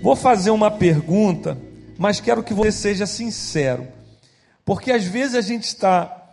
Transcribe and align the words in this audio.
Vou 0.00 0.14
fazer 0.14 0.50
uma 0.50 0.70
pergunta, 0.70 1.58
mas 1.98 2.20
quero 2.20 2.44
que 2.44 2.54
você 2.54 2.70
seja 2.70 3.04
sincero, 3.04 3.88
porque 4.64 4.92
às 4.92 5.04
vezes 5.04 5.34
a 5.34 5.40
gente 5.40 5.64
está 5.64 6.32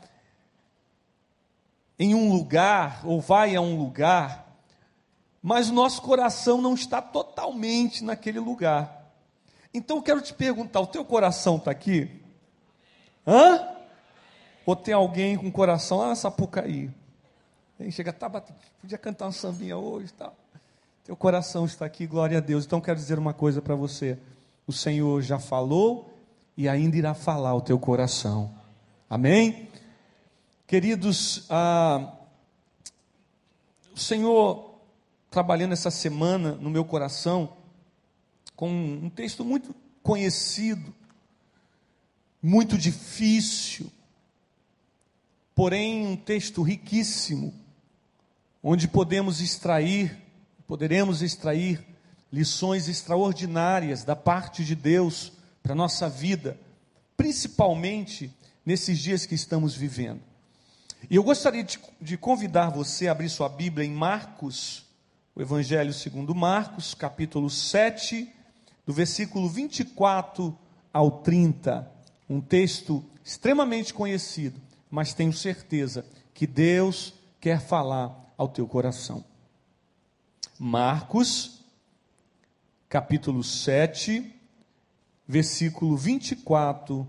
em 1.97 2.13
um 2.13 2.31
lugar, 2.31 3.01
ou 3.03 3.19
vai 3.19 3.55
a 3.55 3.61
um 3.61 3.75
lugar, 3.75 4.45
mas 5.41 5.69
o 5.69 5.73
nosso 5.73 6.01
coração 6.03 6.61
não 6.61 6.75
está 6.75 7.01
totalmente 7.01 8.03
naquele 8.03 8.39
lugar. 8.39 9.11
Então 9.73 9.97
eu 9.97 10.03
quero 10.03 10.21
te 10.21 10.33
perguntar: 10.33 10.81
o 10.81 10.87
teu 10.87 11.03
coração 11.03 11.57
está 11.57 11.71
aqui? 11.71 12.21
Hã? 13.25 13.67
Ou 14.63 14.75
tem 14.75 14.93
alguém 14.93 15.37
com 15.37 15.51
coração 15.51 15.97
lá 15.97 16.09
na 16.09 16.15
Sapucaí? 16.15 16.91
Aí 17.79 17.91
chega, 17.91 18.13
tá, 18.13 18.29
podia 18.29 18.97
cantar 18.97 19.25
uma 19.25 19.31
sambinha 19.31 19.75
hoje, 19.75 20.13
tal. 20.13 20.29
Tá? 20.29 20.44
Teu 21.05 21.15
coração 21.15 21.65
está 21.65 21.85
aqui, 21.85 22.07
glória 22.07 22.39
a 22.39 22.41
Deus. 22.41 22.65
Então 22.65 22.81
quero 22.81 22.97
dizer 22.97 23.19
uma 23.19 23.31
coisa 23.31 23.61
para 23.61 23.75
você. 23.75 24.17
O 24.65 24.73
Senhor 24.73 25.21
já 25.21 25.37
falou 25.37 26.11
e 26.57 26.67
ainda 26.67 26.97
irá 26.97 27.13
falar 27.13 27.53
o 27.53 27.61
teu 27.61 27.77
coração. 27.77 28.51
Amém? 29.07 29.69
Queridos, 30.65 31.45
ah, 31.47 32.11
o 33.95 33.99
Senhor 33.99 34.79
trabalhando 35.29 35.73
essa 35.73 35.91
semana 35.91 36.53
no 36.53 36.71
meu 36.71 36.83
coração 36.83 37.53
com 38.55 38.67
um 38.67 39.09
texto 39.11 39.45
muito 39.45 39.75
conhecido, 40.01 40.91
muito 42.41 42.79
difícil, 42.79 43.91
porém 45.53 46.07
um 46.07 46.15
texto 46.15 46.63
riquíssimo, 46.63 47.53
onde 48.63 48.87
podemos 48.87 49.39
extrair 49.39 50.24
poderemos 50.67 51.21
extrair 51.21 51.85
lições 52.31 52.87
extraordinárias 52.87 54.03
da 54.03 54.15
parte 54.15 54.63
de 54.63 54.75
Deus 54.75 55.31
para 55.61 55.73
a 55.73 55.75
nossa 55.75 56.09
vida, 56.09 56.59
principalmente 57.15 58.31
nesses 58.65 58.99
dias 58.99 59.25
que 59.25 59.35
estamos 59.35 59.75
vivendo. 59.75 60.21
E 61.09 61.15
eu 61.15 61.23
gostaria 61.23 61.63
de, 61.63 61.79
de, 62.01 62.17
convidar 62.17 62.69
você 62.69 63.07
a 63.07 63.11
abrir 63.11 63.29
sua 63.29 63.47
Bíblia 63.47 63.85
em 63.85 63.91
Marcos, 63.91 64.83
o 65.35 65.41
Evangelho 65.41 65.93
segundo 65.93 66.33
Marcos, 66.33 66.93
capítulo 66.93 67.49
7, 67.49 68.27
do 68.85 68.93
versículo 68.93 69.47
24 69.47 70.57
ao 70.91 71.11
30. 71.11 71.91
Um 72.27 72.41
texto 72.41 73.03
extremamente 73.23 73.93
conhecido, 73.93 74.59
mas 74.89 75.13
tenho 75.13 75.33
certeza 75.33 76.05
que 76.33 76.47
Deus 76.47 77.13
quer 77.39 77.61
falar 77.61 78.33
ao 78.37 78.47
teu 78.47 78.67
coração. 78.67 79.23
Marcos, 80.57 81.65
capítulo 82.87 83.43
7, 83.43 84.33
versículo 85.27 85.97
24 85.97 87.07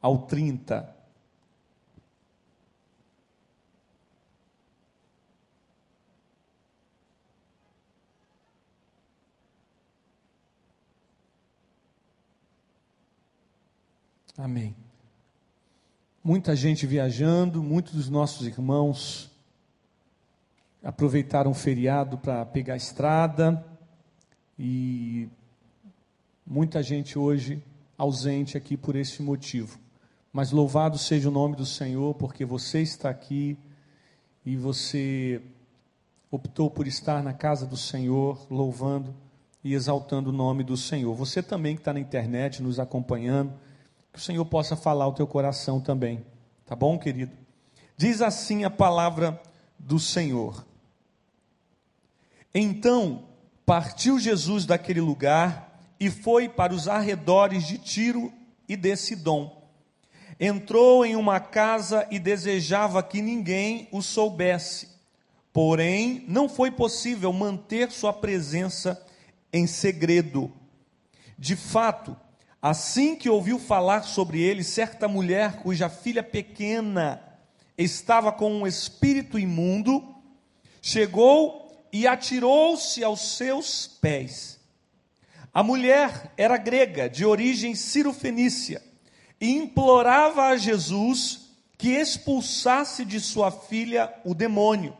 ao 0.00 0.26
30. 0.26 0.96
Amém. 14.36 14.74
Muita 16.24 16.56
gente 16.56 16.84
viajando, 16.84 17.62
muitos 17.62 17.94
dos 17.94 18.08
nossos 18.08 18.44
irmãos 18.44 19.31
aproveitaram 20.82 21.50
o 21.50 21.54
feriado 21.54 22.18
para 22.18 22.44
pegar 22.44 22.74
a 22.74 22.76
estrada 22.76 23.64
e 24.58 25.28
muita 26.46 26.82
gente 26.82 27.18
hoje 27.18 27.62
ausente 27.96 28.56
aqui 28.56 28.76
por 28.76 28.96
esse 28.96 29.22
motivo. 29.22 29.78
Mas 30.32 30.50
louvado 30.50 30.98
seja 30.98 31.28
o 31.28 31.32
nome 31.32 31.54
do 31.54 31.66
Senhor, 31.66 32.14
porque 32.14 32.44
você 32.44 32.80
está 32.80 33.10
aqui 33.10 33.56
e 34.44 34.56
você 34.56 35.40
optou 36.30 36.70
por 36.70 36.86
estar 36.86 37.22
na 37.22 37.32
casa 37.32 37.66
do 37.66 37.76
Senhor, 37.76 38.46
louvando 38.50 39.14
e 39.62 39.74
exaltando 39.74 40.30
o 40.30 40.32
nome 40.32 40.64
do 40.64 40.76
Senhor. 40.76 41.14
Você 41.14 41.42
também 41.42 41.76
que 41.76 41.82
está 41.82 41.92
na 41.92 42.00
internet 42.00 42.62
nos 42.62 42.80
acompanhando, 42.80 43.52
que 44.12 44.18
o 44.18 44.22
Senhor 44.22 44.44
possa 44.46 44.74
falar 44.74 45.06
o 45.06 45.12
teu 45.12 45.26
coração 45.26 45.80
também. 45.80 46.24
Tá 46.66 46.74
bom, 46.74 46.98
querido? 46.98 47.32
Diz 47.96 48.22
assim 48.22 48.64
a 48.64 48.70
palavra 48.70 49.40
do 49.78 49.98
Senhor. 49.98 50.64
Então 52.54 53.28
partiu 53.64 54.18
Jesus 54.18 54.66
daquele 54.66 55.00
lugar 55.00 55.80
e 55.98 56.10
foi 56.10 56.48
para 56.48 56.74
os 56.74 56.88
arredores 56.88 57.66
de 57.66 57.78
Tiro 57.78 58.32
e 58.68 58.76
de 58.76 58.96
Sidom. 58.96 59.62
Entrou 60.38 61.06
em 61.06 61.14
uma 61.14 61.38
casa 61.38 62.06
e 62.10 62.18
desejava 62.18 63.02
que 63.02 63.22
ninguém 63.22 63.88
o 63.92 64.02
soubesse. 64.02 64.88
Porém, 65.52 66.24
não 66.26 66.48
foi 66.48 66.70
possível 66.70 67.32
manter 67.32 67.90
sua 67.90 68.12
presença 68.12 69.00
em 69.52 69.66
segredo. 69.66 70.50
De 71.38 71.54
fato, 71.54 72.16
assim 72.60 73.14
que 73.14 73.28
ouviu 73.28 73.58
falar 73.58 74.02
sobre 74.02 74.40
ele, 74.40 74.64
certa 74.64 75.06
mulher 75.06 75.62
cuja 75.62 75.88
filha 75.88 76.22
pequena 76.22 77.22
estava 77.76 78.32
com 78.32 78.50
um 78.52 78.66
espírito 78.66 79.38
imundo, 79.38 80.02
chegou 80.80 81.61
e 81.92 82.06
atirou-se 82.06 83.04
aos 83.04 83.36
seus 83.36 83.86
pés. 83.86 84.58
A 85.52 85.62
mulher 85.62 86.32
era 86.36 86.56
grega, 86.56 87.10
de 87.10 87.26
origem 87.26 87.74
cirofenícia, 87.74 88.82
e 89.38 89.50
implorava 89.50 90.46
a 90.46 90.56
Jesus 90.56 91.50
que 91.76 91.90
expulsasse 91.90 93.04
de 93.04 93.20
sua 93.20 93.50
filha 93.50 94.12
o 94.24 94.34
demônio. 94.34 94.96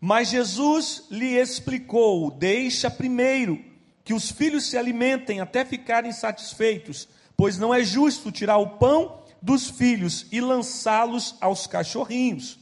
Mas 0.00 0.28
Jesus 0.28 1.04
lhe 1.10 1.36
explicou: 1.40 2.30
Deixa 2.30 2.90
primeiro 2.90 3.64
que 4.04 4.12
os 4.12 4.30
filhos 4.30 4.66
se 4.66 4.76
alimentem 4.76 5.40
até 5.40 5.64
ficarem 5.64 6.12
satisfeitos, 6.12 7.08
pois 7.36 7.58
não 7.58 7.74
é 7.74 7.82
justo 7.82 8.30
tirar 8.30 8.58
o 8.58 8.76
pão 8.76 9.22
dos 9.40 9.68
filhos 9.70 10.26
e 10.30 10.40
lançá-los 10.40 11.36
aos 11.40 11.66
cachorrinhos. 11.66 12.58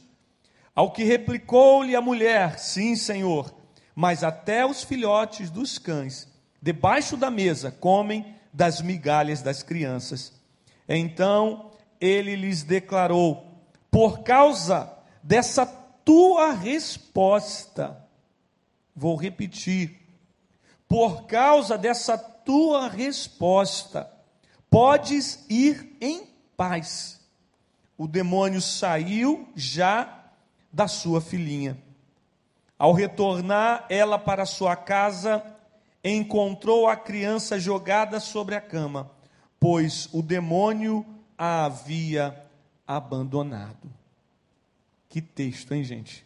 Ao 0.75 0.91
que 0.91 1.03
replicou-lhe 1.03 1.95
a 1.95 2.01
mulher: 2.01 2.59
Sim, 2.59 2.95
Senhor, 2.95 3.53
mas 3.95 4.23
até 4.23 4.65
os 4.65 4.83
filhotes 4.83 5.49
dos 5.49 5.77
cães, 5.77 6.27
debaixo 6.61 7.15
da 7.15 7.29
mesa, 7.29 7.71
comem 7.71 8.35
das 8.51 8.81
migalhas 8.81 9.41
das 9.41 9.61
crianças. 9.61 10.33
Então 10.87 11.71
ele 12.01 12.35
lhes 12.35 12.63
declarou: 12.63 13.61
Por 13.91 14.23
causa 14.23 14.91
dessa 15.21 15.65
tua 15.65 16.51
resposta, 16.53 18.05
vou 18.95 19.15
repetir, 19.15 19.99
por 20.87 21.25
causa 21.25 21.77
dessa 21.77 22.17
tua 22.17 22.89
resposta, 22.89 24.11
podes 24.69 25.45
ir 25.49 25.95
em 26.01 26.27
paz. 26.57 27.21
O 27.97 28.07
demônio 28.07 28.59
saiu 28.59 29.47
já 29.55 30.22
da 30.73 30.87
sua 30.87 31.21
filhinha. 31.21 31.77
Ao 32.79 32.91
retornar 32.91 33.85
ela 33.87 34.17
para 34.17 34.45
sua 34.45 34.75
casa, 34.75 35.45
encontrou 36.03 36.87
a 36.87 36.95
criança 36.95 37.59
jogada 37.59 38.19
sobre 38.19 38.55
a 38.55 38.61
cama, 38.61 39.11
pois 39.59 40.09
o 40.11 40.23
demônio 40.23 41.05
a 41.37 41.65
havia 41.65 42.43
abandonado. 42.87 43.89
Que 45.07 45.21
texto, 45.21 45.73
hein, 45.73 45.83
gente? 45.83 46.25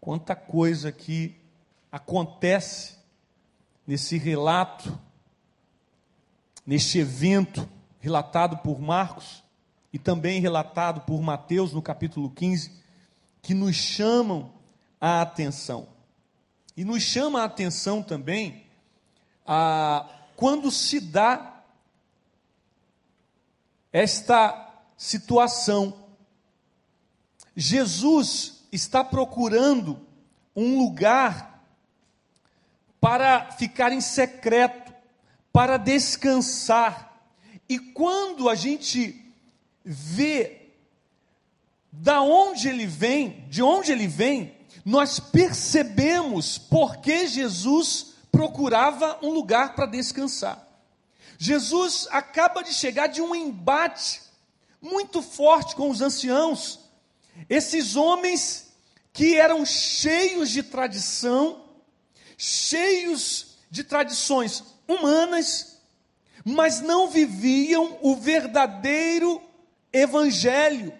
Quanta 0.00 0.36
coisa 0.36 0.92
que 0.92 1.34
acontece 1.90 2.96
nesse 3.86 4.16
relato, 4.16 4.98
neste 6.64 7.00
evento 7.00 7.68
relatado 8.00 8.58
por 8.58 8.80
Marcos 8.80 9.42
e 9.92 9.98
também 9.98 10.40
relatado 10.40 11.02
por 11.02 11.20
Mateus 11.20 11.72
no 11.72 11.82
capítulo 11.82 12.30
15 12.30 12.81
que 13.42 13.52
nos 13.52 13.74
chamam 13.74 14.52
a 15.00 15.20
atenção. 15.20 15.88
E 16.76 16.84
nos 16.84 17.02
chama 17.02 17.42
a 17.42 17.44
atenção 17.44 18.02
também 18.02 18.64
a, 19.44 20.08
quando 20.36 20.70
se 20.70 21.00
dá 21.00 21.60
esta 23.92 24.72
situação. 24.96 26.06
Jesus 27.54 28.64
está 28.70 29.04
procurando 29.04 30.06
um 30.56 30.78
lugar 30.78 31.52
para 33.00 33.50
ficar 33.50 33.92
em 33.92 34.00
secreto, 34.00 34.94
para 35.52 35.76
descansar. 35.76 37.20
E 37.68 37.78
quando 37.78 38.48
a 38.48 38.54
gente 38.54 39.20
vê 39.84 40.61
da 41.92 42.22
onde 42.22 42.68
ele 42.68 42.86
vem, 42.86 43.44
de 43.50 43.62
onde 43.62 43.92
ele 43.92 44.06
vem, 44.06 44.56
nós 44.84 45.20
percebemos 45.20 46.56
por 46.56 46.96
que 46.96 47.26
Jesus 47.26 48.14
procurava 48.32 49.18
um 49.22 49.28
lugar 49.28 49.74
para 49.74 49.86
descansar. 49.86 50.66
Jesus 51.38 52.08
acaba 52.10 52.62
de 52.62 52.72
chegar 52.72 53.08
de 53.08 53.20
um 53.20 53.34
embate 53.34 54.22
muito 54.80 55.20
forte 55.20 55.76
com 55.76 55.90
os 55.90 56.00
anciãos, 56.00 56.80
esses 57.48 57.94
homens 57.94 58.72
que 59.12 59.36
eram 59.36 59.64
cheios 59.64 60.50
de 60.50 60.62
tradição, 60.62 61.64
cheios 62.36 63.58
de 63.70 63.84
tradições 63.84 64.64
humanas, 64.88 65.78
mas 66.44 66.80
não 66.80 67.08
viviam 67.08 67.98
o 68.02 68.16
verdadeiro 68.16 69.40
evangelho, 69.92 70.92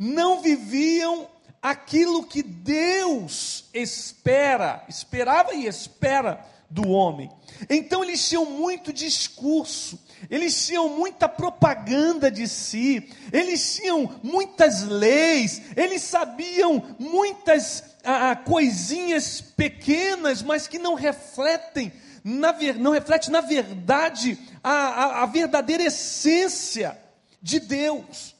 não 0.00 0.40
viviam 0.40 1.28
aquilo 1.60 2.24
que 2.24 2.42
Deus 2.42 3.66
espera, 3.74 4.82
esperava 4.88 5.54
e 5.54 5.66
espera 5.66 6.42
do 6.70 6.88
homem. 6.88 7.30
Então 7.68 8.02
eles 8.02 8.26
tinham 8.26 8.46
muito 8.46 8.94
discurso, 8.94 10.00
eles 10.30 10.66
tinham 10.66 10.88
muita 10.88 11.28
propaganda 11.28 12.30
de 12.30 12.48
si, 12.48 13.10
eles 13.30 13.76
tinham 13.76 14.18
muitas 14.22 14.84
leis, 14.84 15.60
eles 15.76 16.00
sabiam 16.00 16.96
muitas 16.98 17.84
ah, 18.02 18.30
ah 18.30 18.36
coisinhas 18.36 19.42
pequenas, 19.42 20.40
mas 20.40 20.66
que 20.66 20.78
não 20.78 20.94
refletem, 20.94 21.92
na, 22.24 22.54
não 22.78 22.92
reflete 22.92 23.30
na 23.30 23.42
verdade 23.42 24.38
a, 24.64 24.70
a, 24.70 25.22
a 25.24 25.26
verdadeira 25.26 25.82
essência 25.82 26.98
de 27.42 27.60
Deus. 27.60 28.39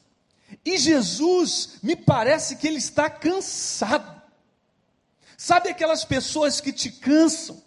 E 0.65 0.77
Jesus, 0.77 1.79
me 1.81 1.95
parece 1.95 2.55
que 2.55 2.67
ele 2.67 2.77
está 2.77 3.09
cansado. 3.09 4.21
Sabe 5.37 5.69
aquelas 5.69 6.05
pessoas 6.05 6.61
que 6.61 6.71
te 6.71 6.91
cansam? 6.91 7.61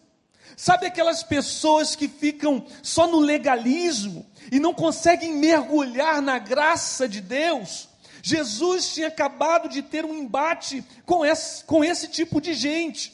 Sabe 0.56 0.86
aquelas 0.86 1.22
pessoas 1.22 1.96
que 1.96 2.06
ficam 2.06 2.64
só 2.82 3.06
no 3.08 3.18
legalismo 3.18 4.24
e 4.52 4.60
não 4.60 4.72
conseguem 4.72 5.34
mergulhar 5.34 6.22
na 6.22 6.38
graça 6.38 7.08
de 7.08 7.20
Deus? 7.20 7.88
Jesus 8.22 8.94
tinha 8.94 9.08
acabado 9.08 9.68
de 9.68 9.82
ter 9.82 10.04
um 10.04 10.14
embate 10.14 10.84
com 11.04 11.26
esse, 11.26 11.64
com 11.64 11.84
esse 11.84 12.08
tipo 12.08 12.40
de 12.40 12.54
gente. 12.54 13.12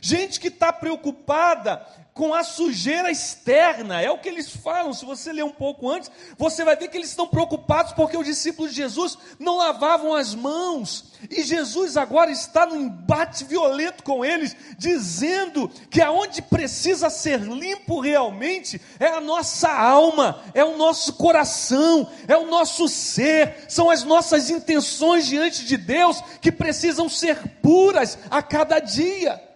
Gente 0.00 0.40
que 0.40 0.48
está 0.48 0.72
preocupada 0.72 1.86
com 2.14 2.34
a 2.34 2.44
sujeira 2.44 3.10
externa, 3.10 4.00
é 4.00 4.10
o 4.10 4.18
que 4.18 4.28
eles 4.28 4.50
falam. 4.50 4.92
Se 4.92 5.04
você 5.04 5.32
ler 5.32 5.44
um 5.44 5.50
pouco 5.50 5.88
antes, 5.88 6.10
você 6.36 6.64
vai 6.64 6.76
ver 6.76 6.88
que 6.88 6.96
eles 6.96 7.08
estão 7.08 7.26
preocupados 7.26 7.92
porque 7.92 8.16
os 8.16 8.26
discípulos 8.26 8.72
de 8.72 8.76
Jesus 8.76 9.16
não 9.38 9.56
lavavam 9.56 10.14
as 10.14 10.34
mãos, 10.34 11.12
e 11.30 11.42
Jesus 11.42 11.96
agora 11.96 12.30
está 12.30 12.66
no 12.66 12.76
embate 12.76 13.44
violento 13.44 14.02
com 14.02 14.24
eles, 14.24 14.54
dizendo 14.76 15.70
que 15.90 16.02
aonde 16.02 16.42
precisa 16.42 17.08
ser 17.08 17.40
limpo 17.40 18.00
realmente 18.00 18.80
é 18.98 19.06
a 19.06 19.20
nossa 19.20 19.70
alma, 19.70 20.42
é 20.52 20.64
o 20.64 20.76
nosso 20.76 21.14
coração, 21.14 22.10
é 22.28 22.36
o 22.36 22.46
nosso 22.46 22.88
ser, 22.88 23.64
são 23.68 23.88
as 23.88 24.04
nossas 24.04 24.50
intenções 24.50 25.26
diante 25.26 25.64
de 25.64 25.76
Deus 25.76 26.22
que 26.40 26.52
precisam 26.52 27.08
ser 27.08 27.38
puras 27.62 28.18
a 28.30 28.42
cada 28.42 28.78
dia. 28.80 29.51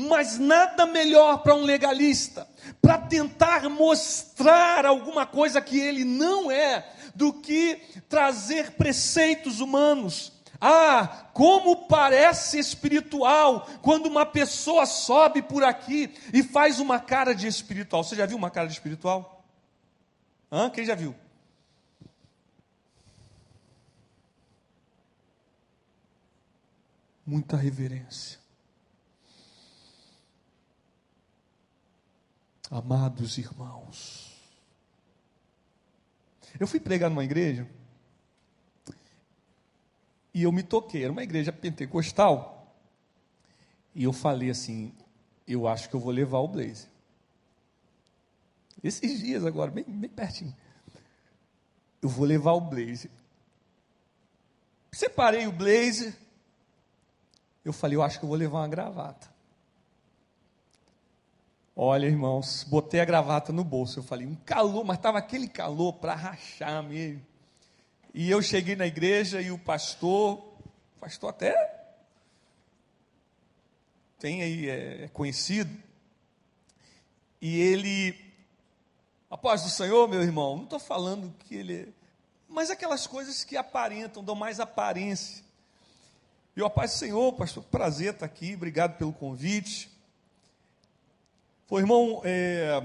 Mas 0.00 0.38
nada 0.38 0.86
melhor 0.86 1.38
para 1.38 1.56
um 1.56 1.64
legalista, 1.64 2.46
para 2.80 2.98
tentar 2.98 3.68
mostrar 3.68 4.86
alguma 4.86 5.26
coisa 5.26 5.60
que 5.60 5.76
ele 5.76 6.04
não 6.04 6.52
é, 6.52 6.88
do 7.16 7.32
que 7.32 7.82
trazer 8.08 8.74
preceitos 8.74 9.58
humanos. 9.58 10.32
Ah, 10.60 11.26
como 11.32 11.88
parece 11.88 12.60
espiritual 12.60 13.68
quando 13.82 14.06
uma 14.06 14.24
pessoa 14.24 14.86
sobe 14.86 15.42
por 15.42 15.64
aqui 15.64 16.14
e 16.32 16.44
faz 16.44 16.78
uma 16.78 17.00
cara 17.00 17.34
de 17.34 17.48
espiritual. 17.48 18.04
Você 18.04 18.14
já 18.14 18.24
viu 18.24 18.36
uma 18.36 18.52
cara 18.52 18.68
de 18.68 18.74
espiritual? 18.74 19.44
Hã? 20.50 20.70
Quem 20.70 20.84
já 20.84 20.94
viu? 20.94 21.12
Muita 27.26 27.56
reverência. 27.56 28.37
Amados 32.70 33.38
irmãos, 33.38 34.30
eu 36.60 36.66
fui 36.66 36.78
pregar 36.78 37.08
numa 37.08 37.24
igreja 37.24 37.66
e 40.34 40.42
eu 40.42 40.52
me 40.52 40.62
toquei, 40.62 41.02
era 41.02 41.12
uma 41.12 41.22
igreja 41.22 41.50
pentecostal, 41.50 42.76
e 43.94 44.04
eu 44.04 44.12
falei 44.12 44.50
assim: 44.50 44.94
eu 45.46 45.66
acho 45.66 45.88
que 45.88 45.96
eu 45.96 46.00
vou 46.00 46.12
levar 46.12 46.40
o 46.40 46.48
blazer. 46.48 46.90
Esses 48.84 49.18
dias 49.18 49.44
agora, 49.44 49.70
bem, 49.70 49.84
bem 49.84 50.10
pertinho. 50.10 50.54
Eu 52.00 52.08
vou 52.08 52.26
levar 52.26 52.52
o 52.52 52.60
blazer. 52.60 53.10
Separei 54.92 55.46
o 55.46 55.52
blazer. 55.52 56.14
Eu 57.64 57.72
falei, 57.72 57.96
eu 57.96 58.02
acho 58.02 58.18
que 58.18 58.24
eu 58.24 58.28
vou 58.28 58.38
levar 58.38 58.58
uma 58.58 58.68
gravata. 58.68 59.28
Olha, 61.80 62.06
irmãos, 62.06 62.64
botei 62.64 62.98
a 62.98 63.04
gravata 63.04 63.52
no 63.52 63.62
bolso. 63.62 64.00
Eu 64.00 64.02
falei, 64.02 64.26
um 64.26 64.34
calor, 64.34 64.84
mas 64.84 64.96
estava 64.96 65.16
aquele 65.16 65.46
calor 65.46 65.92
para 65.92 66.12
rachar 66.12 66.82
mesmo. 66.82 67.24
E 68.12 68.28
eu 68.28 68.42
cheguei 68.42 68.74
na 68.74 68.84
igreja 68.84 69.40
e 69.40 69.52
o 69.52 69.58
pastor, 69.60 70.42
pastor 70.98 71.30
até 71.30 71.54
tem 74.18 74.42
aí, 74.42 74.68
é, 74.68 75.04
é 75.04 75.08
conhecido, 75.08 75.70
e 77.40 77.60
ele, 77.60 78.18
após 79.30 79.62
do 79.62 79.70
Senhor, 79.70 80.08
meu 80.08 80.20
irmão, 80.20 80.56
não 80.56 80.64
estou 80.64 80.80
falando 80.80 81.32
que 81.38 81.54
ele, 81.54 81.94
mas 82.48 82.70
aquelas 82.70 83.06
coisas 83.06 83.44
que 83.44 83.56
aparentam, 83.56 84.24
dão 84.24 84.34
mais 84.34 84.58
aparência. 84.58 85.44
E 86.56 86.60
o 86.60 86.68
paz 86.68 86.90
do 86.90 86.96
Senhor, 86.96 87.32
pastor, 87.34 87.62
prazer 87.62 88.14
estar 88.14 88.26
aqui, 88.26 88.56
obrigado 88.56 88.98
pelo 88.98 89.12
convite. 89.12 89.96
O 91.70 91.78
irmão 91.78 92.22
é, 92.24 92.82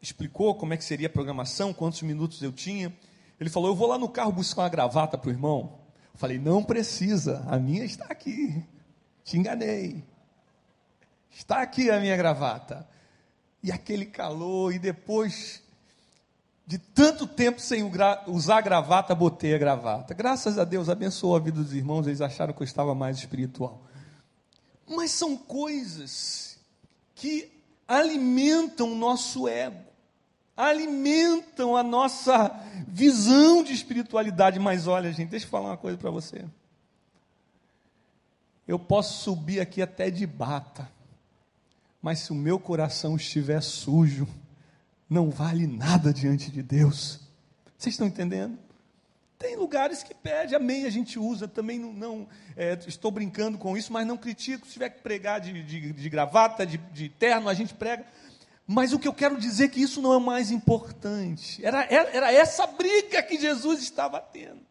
explicou 0.00 0.54
como 0.54 0.72
é 0.72 0.76
que 0.76 0.84
seria 0.84 1.08
a 1.08 1.10
programação, 1.10 1.72
quantos 1.72 2.02
minutos 2.02 2.40
eu 2.42 2.52
tinha. 2.52 2.92
Ele 3.40 3.50
falou: 3.50 3.70
Eu 3.70 3.74
vou 3.74 3.88
lá 3.88 3.98
no 3.98 4.08
carro 4.08 4.30
buscar 4.30 4.62
uma 4.62 4.68
gravata 4.68 5.18
para 5.18 5.28
o 5.28 5.32
irmão. 5.32 5.80
Eu 6.12 6.18
falei: 6.18 6.38
Não 6.38 6.62
precisa, 6.62 7.44
a 7.48 7.58
minha 7.58 7.84
está 7.84 8.04
aqui. 8.06 8.64
Te 9.24 9.36
enganei. 9.36 10.04
Está 11.30 11.62
aqui 11.62 11.90
a 11.90 11.98
minha 11.98 12.16
gravata. 12.16 12.88
E 13.62 13.72
aquele 13.72 14.06
calor, 14.06 14.72
e 14.72 14.78
depois 14.78 15.62
de 16.64 16.78
tanto 16.78 17.26
tempo 17.26 17.60
sem 17.60 17.82
usar 18.26 18.60
gravata, 18.60 19.14
botei 19.14 19.54
a 19.54 19.58
gravata. 19.58 20.14
Graças 20.14 20.58
a 20.58 20.64
Deus, 20.64 20.88
abençoou 20.88 21.34
a 21.36 21.40
vida 21.40 21.60
dos 21.60 21.72
irmãos, 21.72 22.06
eles 22.06 22.20
acharam 22.20 22.52
que 22.52 22.62
eu 22.62 22.64
estava 22.64 22.94
mais 22.94 23.18
espiritual. 23.18 23.82
Mas 24.86 25.10
são 25.10 25.36
coisas 25.36 26.51
que 27.22 27.48
alimentam 27.86 28.92
o 28.92 28.96
nosso 28.96 29.46
ego, 29.46 29.78
alimentam 30.56 31.76
a 31.76 31.82
nossa 31.84 32.48
visão 32.88 33.62
de 33.62 33.72
espiritualidade. 33.72 34.58
Mas 34.58 34.88
olha, 34.88 35.12
gente, 35.12 35.28
deixa 35.28 35.46
eu 35.46 35.50
falar 35.50 35.68
uma 35.68 35.76
coisa 35.76 35.96
para 35.96 36.10
você. 36.10 36.44
Eu 38.66 38.76
posso 38.76 39.22
subir 39.22 39.60
aqui 39.60 39.80
até 39.80 40.10
de 40.10 40.26
bata, 40.26 40.90
mas 42.02 42.18
se 42.18 42.32
o 42.32 42.34
meu 42.34 42.58
coração 42.58 43.14
estiver 43.14 43.62
sujo, 43.62 44.26
não 45.08 45.30
vale 45.30 45.68
nada 45.68 46.12
diante 46.12 46.50
de 46.50 46.60
Deus. 46.60 47.20
Vocês 47.78 47.94
estão 47.94 48.08
entendendo? 48.08 48.58
Tem 49.42 49.56
lugares 49.56 50.04
que 50.04 50.14
pede, 50.14 50.54
amém, 50.54 50.86
a 50.86 50.90
gente 50.90 51.18
usa, 51.18 51.48
também 51.48 51.76
não, 51.76 51.92
não 51.92 52.28
é, 52.56 52.78
estou 52.86 53.10
brincando 53.10 53.58
com 53.58 53.76
isso, 53.76 53.92
mas 53.92 54.06
não 54.06 54.16
critico, 54.16 54.64
se 54.64 54.74
tiver 54.74 54.88
que 54.90 55.00
pregar 55.00 55.40
de, 55.40 55.64
de, 55.64 55.92
de 55.92 56.08
gravata, 56.08 56.64
de, 56.64 56.78
de, 56.78 57.08
terno, 57.08 57.48
a 57.48 57.54
gente 57.54 57.74
prega. 57.74 58.06
Mas 58.64 58.92
o 58.92 59.00
que 59.00 59.08
eu 59.08 59.12
quero 59.12 59.36
dizer 59.36 59.64
é 59.64 59.68
que 59.68 59.82
isso 59.82 60.00
não 60.00 60.12
é 60.12 60.16
o 60.16 60.20
mais 60.20 60.52
importante. 60.52 61.60
Era, 61.66 61.84
era, 61.90 62.10
era 62.10 62.32
essa 62.32 62.68
briga 62.68 63.20
que 63.20 63.36
Jesus 63.36 63.82
estava 63.82 64.20
tendo. 64.20 64.64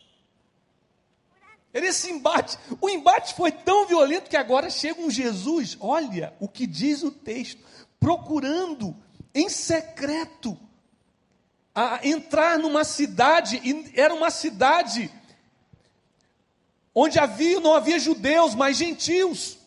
Era 1.73 1.85
esse 1.85 2.09
embate. 2.09 2.57
O 2.79 2.89
embate 2.89 3.33
foi 3.33 3.51
tão 3.51 3.85
violento 3.85 4.29
que 4.29 4.37
agora 4.37 4.69
chega 4.69 5.01
um 5.01 5.11
Jesus, 5.11 5.75
olha 5.81 6.33
o 6.39 6.47
que 6.47 6.65
diz 6.65 7.03
o 7.03 7.11
texto, 7.11 7.61
procurando 7.99 8.95
em 9.35 9.49
secreto 9.49 10.57
a 11.73 11.99
entrar 12.03 12.59
numa 12.59 12.83
cidade, 12.83 13.61
e 13.63 13.91
era 13.99 14.13
uma 14.13 14.29
cidade 14.29 15.11
onde 16.93 17.17
havia, 17.17 17.59
não 17.59 17.73
havia 17.73 17.97
judeus, 17.97 18.53
mas 18.53 18.77
gentios. 18.77 19.57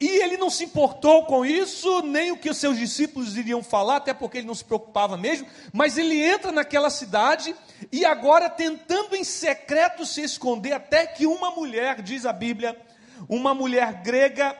E 0.00 0.08
ele 0.08 0.36
não 0.36 0.50
se 0.50 0.64
importou 0.64 1.24
com 1.24 1.46
isso, 1.46 2.02
nem 2.02 2.32
o 2.32 2.36
que 2.36 2.50
os 2.50 2.58
seus 2.58 2.78
discípulos 2.78 3.36
iriam 3.36 3.62
falar, 3.62 3.96
até 3.96 4.12
porque 4.12 4.38
ele 4.38 4.46
não 4.46 4.54
se 4.54 4.64
preocupava 4.64 5.16
mesmo, 5.16 5.46
mas 5.72 5.96
ele 5.96 6.22
entra 6.22 6.52
naquela 6.52 6.90
cidade 6.90 7.54
e 7.90 8.04
agora 8.04 8.50
tentando 8.50 9.14
em 9.14 9.24
secreto 9.24 10.04
se 10.04 10.20
esconder, 10.20 10.72
até 10.72 11.06
que 11.06 11.26
uma 11.26 11.50
mulher, 11.50 12.02
diz 12.02 12.26
a 12.26 12.32
Bíblia, 12.32 12.78
uma 13.28 13.54
mulher 13.54 14.02
grega, 14.02 14.56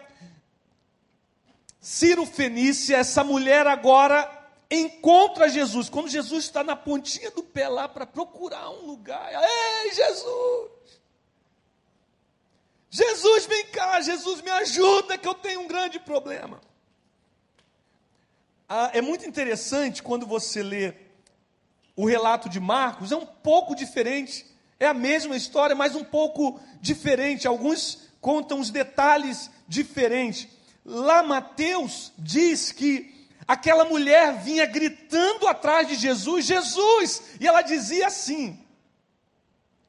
Ciro 1.80 2.24
Fenícia, 2.24 2.96
essa 2.96 3.22
mulher 3.22 3.66
agora 3.66 4.43
encontra 4.80 5.48
Jesus. 5.48 5.88
Quando 5.88 6.08
Jesus 6.08 6.44
está 6.44 6.62
na 6.64 6.76
pontinha 6.76 7.30
do 7.30 7.42
pé 7.42 7.68
lá 7.68 7.88
para 7.88 8.06
procurar 8.06 8.70
um 8.70 8.86
lugar. 8.86 9.30
Ei, 9.32 9.92
Jesus! 9.92 10.70
Jesus, 12.90 13.46
vem 13.46 13.66
cá, 13.66 14.00
Jesus, 14.00 14.40
me 14.40 14.50
ajuda, 14.50 15.18
que 15.18 15.26
eu 15.26 15.34
tenho 15.34 15.62
um 15.62 15.66
grande 15.66 15.98
problema. 15.98 16.60
Ah, 18.68 18.90
é 18.92 19.00
muito 19.00 19.26
interessante 19.28 20.02
quando 20.02 20.26
você 20.26 20.62
lê 20.62 20.94
o 21.96 22.06
relato 22.06 22.48
de 22.48 22.58
Marcos, 22.58 23.12
é 23.12 23.16
um 23.16 23.26
pouco 23.26 23.74
diferente, 23.74 24.46
é 24.80 24.86
a 24.86 24.94
mesma 24.94 25.36
história, 25.36 25.76
mas 25.76 25.94
um 25.94 26.04
pouco 26.04 26.60
diferente. 26.80 27.46
Alguns 27.46 28.10
contam 28.20 28.60
os 28.60 28.70
detalhes 28.70 29.50
diferentes. 29.68 30.48
Lá 30.84 31.22
Mateus 31.22 32.12
diz 32.18 32.72
que 32.72 33.13
aquela 33.46 33.84
mulher 33.84 34.42
vinha 34.42 34.66
gritando 34.66 35.46
atrás 35.46 35.88
de 35.88 35.94
Jesus, 35.94 36.44
Jesus, 36.44 37.22
e 37.40 37.46
ela 37.46 37.62
dizia 37.62 38.06
assim. 38.06 38.58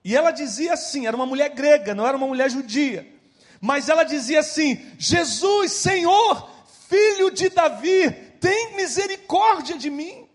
E 0.04 0.16
ela 0.16 0.32
dizia 0.32 0.74
assim, 0.74 1.08
era 1.08 1.16
uma 1.16 1.26
mulher 1.26 1.50
grega, 1.50 1.96
não 1.96 2.06
era 2.06 2.16
uma 2.16 2.28
mulher 2.28 2.50
judia. 2.50 3.16
Mas 3.60 3.90
ela 3.90 4.04
dizia 4.04 4.42
assim: 4.42 4.80
Jesus, 5.00 5.72
Senhor, 5.72 6.50
filho 6.88 7.32
de 7.32 7.50
Davi, 7.50 8.12
tem 8.40 8.76
misericórdia 8.76 9.78
de 9.78 9.90
mim. 9.90 10.28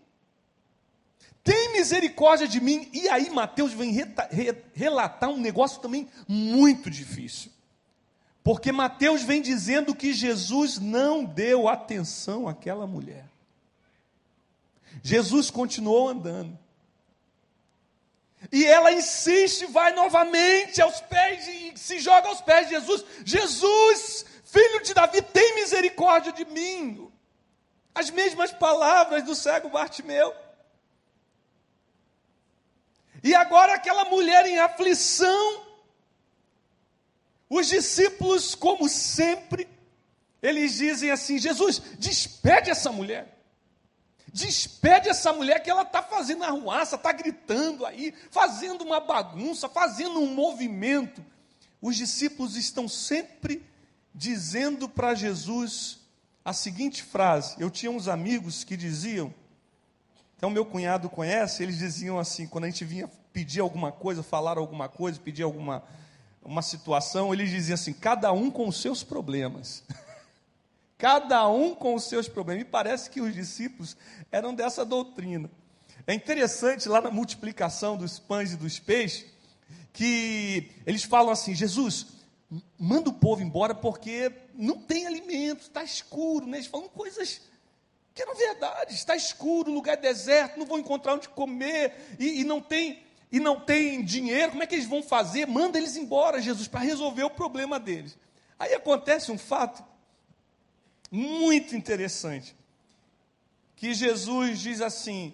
Tem 1.43 1.71
misericórdia 1.71 2.47
de 2.47 2.59
mim. 2.59 2.89
E 2.93 3.07
aí 3.07 3.29
Mateus 3.29 3.73
vem 3.73 3.95
relatar 4.73 5.29
um 5.29 5.37
negócio 5.37 5.81
também 5.81 6.09
muito 6.27 6.89
difícil. 6.89 7.51
Porque 8.43 8.71
Mateus 8.71 9.21
vem 9.23 9.41
dizendo 9.41 9.93
que 9.93 10.13
Jesus 10.13 10.79
não 10.79 11.23
deu 11.23 11.67
atenção 11.67 12.47
àquela 12.47 12.87
mulher. 12.87 13.25
Jesus 15.03 15.51
continuou 15.51 16.09
andando. 16.09 16.57
E 18.51 18.65
ela 18.65 18.91
insiste, 18.91 19.65
vai 19.67 19.93
novamente 19.93 20.81
aos 20.81 20.99
pés, 21.01 21.47
e 21.47 21.73
se 21.77 21.99
joga 21.99 22.27
aos 22.27 22.41
pés 22.41 22.67
de 22.67 22.75
Jesus. 22.75 23.05
Jesus, 23.23 24.25
filho 24.43 24.81
de 24.81 24.93
Davi, 24.93 25.21
tem 25.21 25.55
misericórdia 25.55 26.31
de 26.31 26.45
mim. 26.45 27.11
As 27.93 28.09
mesmas 28.09 28.51
palavras 28.51 29.23
do 29.23 29.35
cego 29.35 29.69
Bartimeu. 29.69 30.33
E 33.23 33.35
agora 33.35 33.75
aquela 33.75 34.05
mulher 34.05 34.47
em 34.47 34.57
aflição, 34.57 35.67
os 37.53 37.67
discípulos, 37.67 38.55
como 38.55 38.87
sempre, 38.87 39.67
eles 40.41 40.77
dizem 40.77 41.11
assim: 41.11 41.37
Jesus, 41.37 41.81
despede 41.99 42.69
essa 42.69 42.93
mulher. 42.93 43.39
Despede 44.33 45.09
essa 45.09 45.33
mulher 45.33 45.61
que 45.61 45.69
ela 45.69 45.81
está 45.81 46.01
fazendo 46.01 46.45
arruaça, 46.45 46.95
está 46.95 47.11
gritando 47.11 47.85
aí, 47.85 48.13
fazendo 48.29 48.85
uma 48.85 49.01
bagunça, 49.01 49.67
fazendo 49.67 50.21
um 50.21 50.33
movimento. 50.33 51.21
Os 51.81 51.97
discípulos 51.97 52.55
estão 52.55 52.87
sempre 52.87 53.61
dizendo 54.15 54.87
para 54.87 55.13
Jesus 55.13 55.99
a 56.45 56.53
seguinte 56.53 57.03
frase. 57.03 57.55
Eu 57.59 57.69
tinha 57.69 57.91
uns 57.91 58.07
amigos 58.07 58.63
que 58.63 58.77
diziam, 58.77 59.33
então 60.37 60.49
meu 60.49 60.65
cunhado 60.65 61.09
conhece, 61.09 61.63
eles 61.63 61.79
diziam 61.79 62.17
assim, 62.17 62.47
quando 62.47 62.63
a 62.63 62.69
gente 62.69 62.85
vinha 62.85 63.09
pedir 63.33 63.59
alguma 63.59 63.91
coisa, 63.91 64.23
falar 64.23 64.57
alguma 64.57 64.87
coisa, 64.87 65.19
pedir 65.19 65.43
alguma 65.43 65.83
uma 66.43 66.61
situação, 66.61 67.33
eles 67.33 67.49
diziam 67.49 67.75
assim: 67.75 67.93
cada 67.93 68.31
um 68.31 68.49
com 68.49 68.67
os 68.67 68.81
seus 68.81 69.03
problemas. 69.03 69.83
cada 70.97 71.47
um 71.47 71.73
com 71.73 71.95
os 71.95 72.03
seus 72.03 72.27
problemas. 72.27 72.63
Me 72.63 72.69
parece 72.69 73.09
que 73.09 73.21
os 73.21 73.33
discípulos 73.33 73.95
eram 74.31 74.53
dessa 74.53 74.85
doutrina. 74.85 75.49
É 76.05 76.13
interessante 76.13 76.89
lá 76.89 77.01
na 77.01 77.11
multiplicação 77.11 77.95
dos 77.95 78.17
pães 78.19 78.53
e 78.53 78.57
dos 78.57 78.79
peixes, 78.79 79.25
que 79.93 80.71
eles 80.85 81.03
falam 81.03 81.31
assim: 81.31 81.53
Jesus, 81.53 82.07
manda 82.77 83.09
o 83.09 83.13
povo 83.13 83.41
embora 83.41 83.75
porque 83.75 84.31
não 84.53 84.77
tem 84.77 85.05
alimento, 85.05 85.61
está 85.61 85.83
escuro. 85.83 86.45
Né? 86.47 86.57
Eles 86.57 86.67
falam 86.67 86.89
coisas 86.89 87.41
que 88.13 88.21
eram 88.21 88.35
verdade: 88.35 88.93
está 88.93 89.15
escuro, 89.15 89.71
lugar 89.71 89.97
deserto, 89.97 90.57
não 90.57 90.65
vão 90.65 90.79
encontrar 90.79 91.13
onde 91.13 91.29
comer 91.29 92.15
e, 92.19 92.41
e 92.41 92.43
não 92.43 92.59
tem 92.59 93.03
e 93.31 93.39
não 93.39 93.59
tem 93.59 94.03
dinheiro, 94.03 94.51
como 94.51 94.63
é 94.63 94.67
que 94.67 94.75
eles 94.75 94.87
vão 94.87 95.01
fazer? 95.01 95.47
Manda 95.47 95.77
eles 95.77 95.95
embora, 95.95 96.41
Jesus, 96.41 96.67
para 96.67 96.81
resolver 96.81 97.23
o 97.23 97.29
problema 97.29 97.79
deles. 97.79 98.17
Aí 98.59 98.73
acontece 98.73 99.31
um 99.31 99.37
fato 99.37 99.83
muito 101.09 101.75
interessante, 101.75 102.55
que 103.75 103.93
Jesus 103.93 104.59
diz 104.59 104.81
assim: 104.81 105.33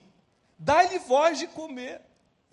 dá-lhe 0.58 1.00
voz 1.00 1.40
de 1.40 1.48
comer. 1.48 2.02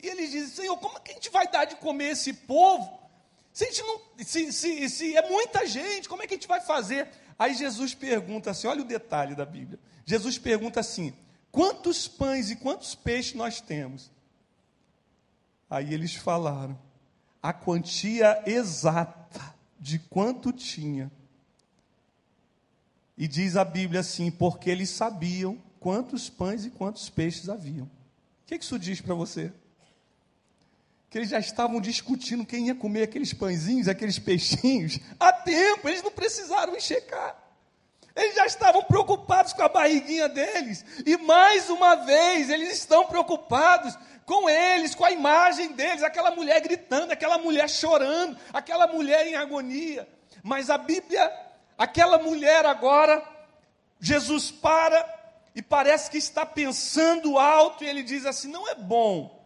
E 0.03 0.07
eles 0.07 0.31
dizem, 0.31 0.49
Senhor, 0.49 0.77
como 0.79 0.99
é 0.99 1.01
que 1.01 1.13
a 1.13 1.15
gente 1.15 1.31
vai 1.31 1.47
dar 1.49 1.65
de 1.65 1.77
comer 1.77 2.11
esse 2.11 2.33
povo? 2.33 2.99
Se, 3.53 3.65
a 3.65 3.67
gente 3.69 3.83
não, 3.83 4.01
se, 4.19 4.53
se, 4.53 4.89
se 4.91 5.17
é 5.17 5.29
muita 5.29 5.67
gente, 5.67 6.09
como 6.09 6.23
é 6.23 6.27
que 6.27 6.35
a 6.35 6.37
gente 6.37 6.49
vai 6.49 6.61
fazer? 6.61 7.09
Aí 7.39 7.55
Jesus 7.55 7.95
pergunta 7.95 8.51
assim: 8.51 8.67
olha 8.67 8.83
o 8.83 8.87
detalhe 8.87 9.35
da 9.35 9.45
Bíblia. 9.45 9.79
Jesus 10.07 10.39
pergunta 10.39 10.81
assim: 10.81 11.15
quantos 11.53 12.09
pães 12.09 12.51
e 12.51 12.57
quantos 12.57 12.95
peixes 12.95 13.35
nós 13.35 13.61
temos? 13.61 14.11
Aí 15.69 15.93
eles 15.93 16.15
falaram 16.15 16.79
a 17.43 17.53
quantia 17.53 18.43
exata 18.47 19.55
de 19.79 19.99
quanto 19.99 20.53
tinha. 20.53 21.11
E 23.17 23.29
diz 23.29 23.57
a 23.57 23.65
Bíblia 23.65 24.01
assim: 24.01 24.31
porque 24.31 24.71
eles 24.71 24.91
sabiam 24.91 25.61
quantos 25.79 26.31
pães 26.31 26.65
e 26.65 26.71
quantos 26.71 27.11
peixes 27.11 27.49
haviam. 27.49 27.85
O 27.85 27.91
que 28.47 28.57
isso 28.57 28.79
diz 28.79 29.01
para 29.01 29.15
você? 29.15 29.53
Que 31.11 31.19
eles 31.19 31.29
já 31.29 31.39
estavam 31.39 31.81
discutindo 31.81 32.47
quem 32.47 32.67
ia 32.69 32.75
comer 32.75 33.03
aqueles 33.03 33.33
pãezinhos, 33.33 33.89
aqueles 33.89 34.19
peixinhos, 34.19 34.99
há 35.21 35.33
tempo, 35.33 35.89
eles 35.89 36.03
não 36.03 36.11
precisaram 36.11 36.79
checar. 36.81 37.45
Eles 38.17 38.37
já 38.37 38.47
estavam 38.47 38.83
preocupados 38.85 39.53
com 39.53 39.63
a 39.63 39.69
barriguinha 39.69 40.29
deles. 40.29 40.85
E 41.05 41.17
mais 41.17 41.69
uma 41.69 41.97
vez, 41.97 42.49
eles 42.49 42.73
estão 42.79 43.07
preocupados 43.07 43.99
com 44.25 44.49
eles, 44.49 44.95
com 44.95 45.05
a 45.05 45.11
imagem 45.11 45.73
deles, 45.73 46.03
aquela 46.03 46.31
mulher 46.31 46.61
gritando, 46.61 47.13
aquela 47.13 47.39
mulher 47.39 47.69
chorando, 47.69 48.37
aquela 48.53 48.87
mulher 48.87 49.27
em 49.27 49.35
agonia. 49.35 50.09
Mas 50.43 50.71
a 50.71 50.79
Bíblia, 50.79 51.31
aquela 51.77 52.19
mulher 52.19 52.65
agora, 52.65 53.23
Jesus 54.01 54.51
para 54.51 55.13
e 55.55 55.63
parece 55.63 56.11
que 56.11 56.19
está 56.19 56.45
pensando 56.45 57.39
alto 57.39 57.85
e 57.85 57.87
ele 57.87 58.03
diz 58.03 58.27
assim: 58.27 58.49
não 58.49 58.69
é 58.69 58.75
bom 58.75 59.45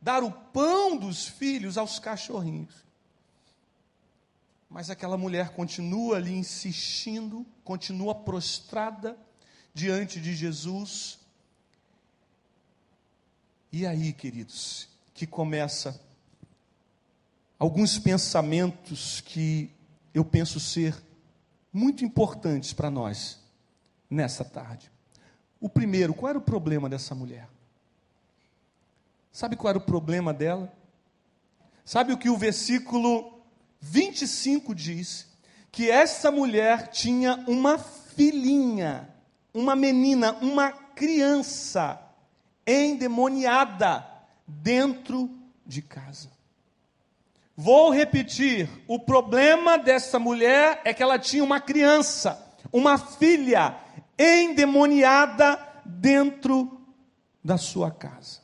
dar 0.00 0.24
o 0.24 0.32
pão 0.32 0.96
dos 0.96 1.26
filhos 1.26 1.76
aos 1.78 1.98
cachorrinhos. 1.98 2.74
Mas 4.68 4.88
aquela 4.88 5.18
mulher 5.18 5.50
continua 5.50 6.16
ali 6.16 6.32
insistindo, 6.32 7.46
continua 7.62 8.14
prostrada 8.14 9.16
diante 9.74 10.18
de 10.18 10.34
Jesus, 10.34 11.18
e 13.72 13.86
aí, 13.86 14.12
queridos, 14.12 14.86
que 15.14 15.26
começa 15.26 15.98
alguns 17.58 17.98
pensamentos 17.98 19.22
que 19.22 19.70
eu 20.12 20.22
penso 20.26 20.60
ser 20.60 20.94
muito 21.72 22.04
importantes 22.04 22.74
para 22.74 22.90
nós 22.90 23.40
nessa 24.10 24.44
tarde. 24.44 24.92
O 25.58 25.70
primeiro, 25.70 26.12
qual 26.12 26.28
era 26.28 26.38
o 26.38 26.42
problema 26.42 26.86
dessa 26.86 27.14
mulher? 27.14 27.48
Sabe 29.32 29.56
qual 29.56 29.70
era 29.70 29.78
o 29.78 29.80
problema 29.82 30.34
dela? 30.34 30.70
Sabe 31.82 32.12
o 32.12 32.18
que 32.18 32.28
o 32.28 32.36
versículo 32.36 33.40
25 33.80 34.74
diz? 34.74 35.28
Que 35.70 35.90
essa 35.90 36.30
mulher 36.30 36.88
tinha 36.88 37.42
uma 37.48 37.78
filhinha, 37.78 39.08
uma 39.54 39.74
menina, 39.74 40.32
uma 40.42 40.70
criança 40.72 42.01
endemoniada 42.66 44.06
dentro 44.46 45.30
de 45.66 45.82
casa. 45.82 46.30
Vou 47.56 47.90
repetir: 47.90 48.68
o 48.86 48.98
problema 48.98 49.78
dessa 49.78 50.18
mulher 50.18 50.80
é 50.84 50.94
que 50.94 51.02
ela 51.02 51.18
tinha 51.18 51.44
uma 51.44 51.60
criança, 51.60 52.40
uma 52.72 52.98
filha 52.98 53.78
endemoniada 54.18 55.56
dentro 55.84 56.80
da 57.42 57.58
sua 57.58 57.90
casa. 57.90 58.40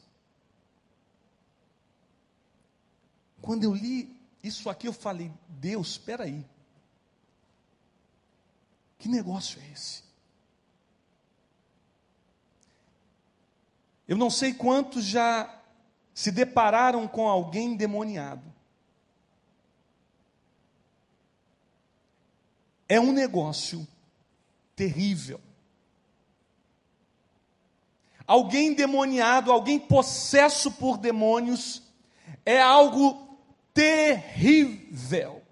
Quando 3.41 3.65
eu 3.65 3.73
li 3.73 4.15
isso 4.43 4.69
aqui, 4.69 4.89
eu 4.89 4.93
falei: 4.93 5.33
Deus, 5.49 5.93
espera 5.93 6.25
aí. 6.25 6.45
Que 8.99 9.09
negócio 9.09 9.61
é 9.63 9.73
esse? 9.73 10.08
Eu 14.09 14.17
não 14.17 14.31
sei 14.31 14.55
quantos 14.55 15.05
já 15.05 15.55
se 16.15 16.33
depararam 16.33 17.07
com 17.07 17.29
alguém 17.29 17.77
demoniado. 17.77 18.43
É 22.89 22.99
um 22.99 23.13
negócio 23.13 23.87
terrível. 24.75 25.41
Alguém 28.27 28.69
endemoniado, 28.69 29.53
alguém 29.53 29.79
possesso 29.79 30.73
por 30.73 30.97
demônios, 30.97 31.83
é 32.45 32.61
algo 32.61 33.39
terrível. 33.75 35.43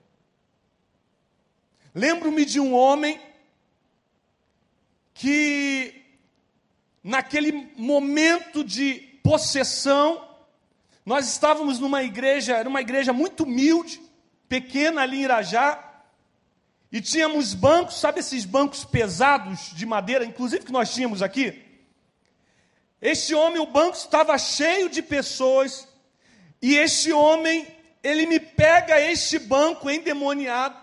Lembro-me 1.94 2.44
de 2.44 2.58
um 2.58 2.74
homem 2.74 3.20
que, 5.14 6.05
naquele 7.06 7.70
momento 7.76 8.64
de 8.64 8.94
possessão, 9.22 10.28
nós 11.04 11.28
estávamos 11.28 11.78
numa 11.78 12.02
igreja, 12.02 12.56
era 12.56 12.68
uma 12.68 12.80
igreja 12.80 13.12
muito 13.12 13.44
humilde, 13.44 14.00
pequena 14.48 15.02
ali 15.02 15.18
em 15.18 15.22
Irajá, 15.22 16.02
e 16.90 17.00
tínhamos 17.00 17.54
bancos, 17.54 18.00
sabe 18.00 18.18
esses 18.18 18.44
bancos 18.44 18.84
pesados 18.84 19.72
de 19.72 19.86
madeira, 19.86 20.24
inclusive 20.24 20.64
que 20.64 20.72
nós 20.72 20.92
tínhamos 20.92 21.22
aqui? 21.22 21.62
Este 23.00 23.36
homem, 23.36 23.60
o 23.60 23.66
banco 23.66 23.96
estava 23.96 24.36
cheio 24.36 24.88
de 24.88 25.00
pessoas, 25.00 25.86
e 26.60 26.74
este 26.74 27.12
homem, 27.12 27.68
ele 28.02 28.26
me 28.26 28.40
pega 28.40 29.00
este 29.00 29.38
banco 29.38 29.88
endemoniado, 29.88 30.76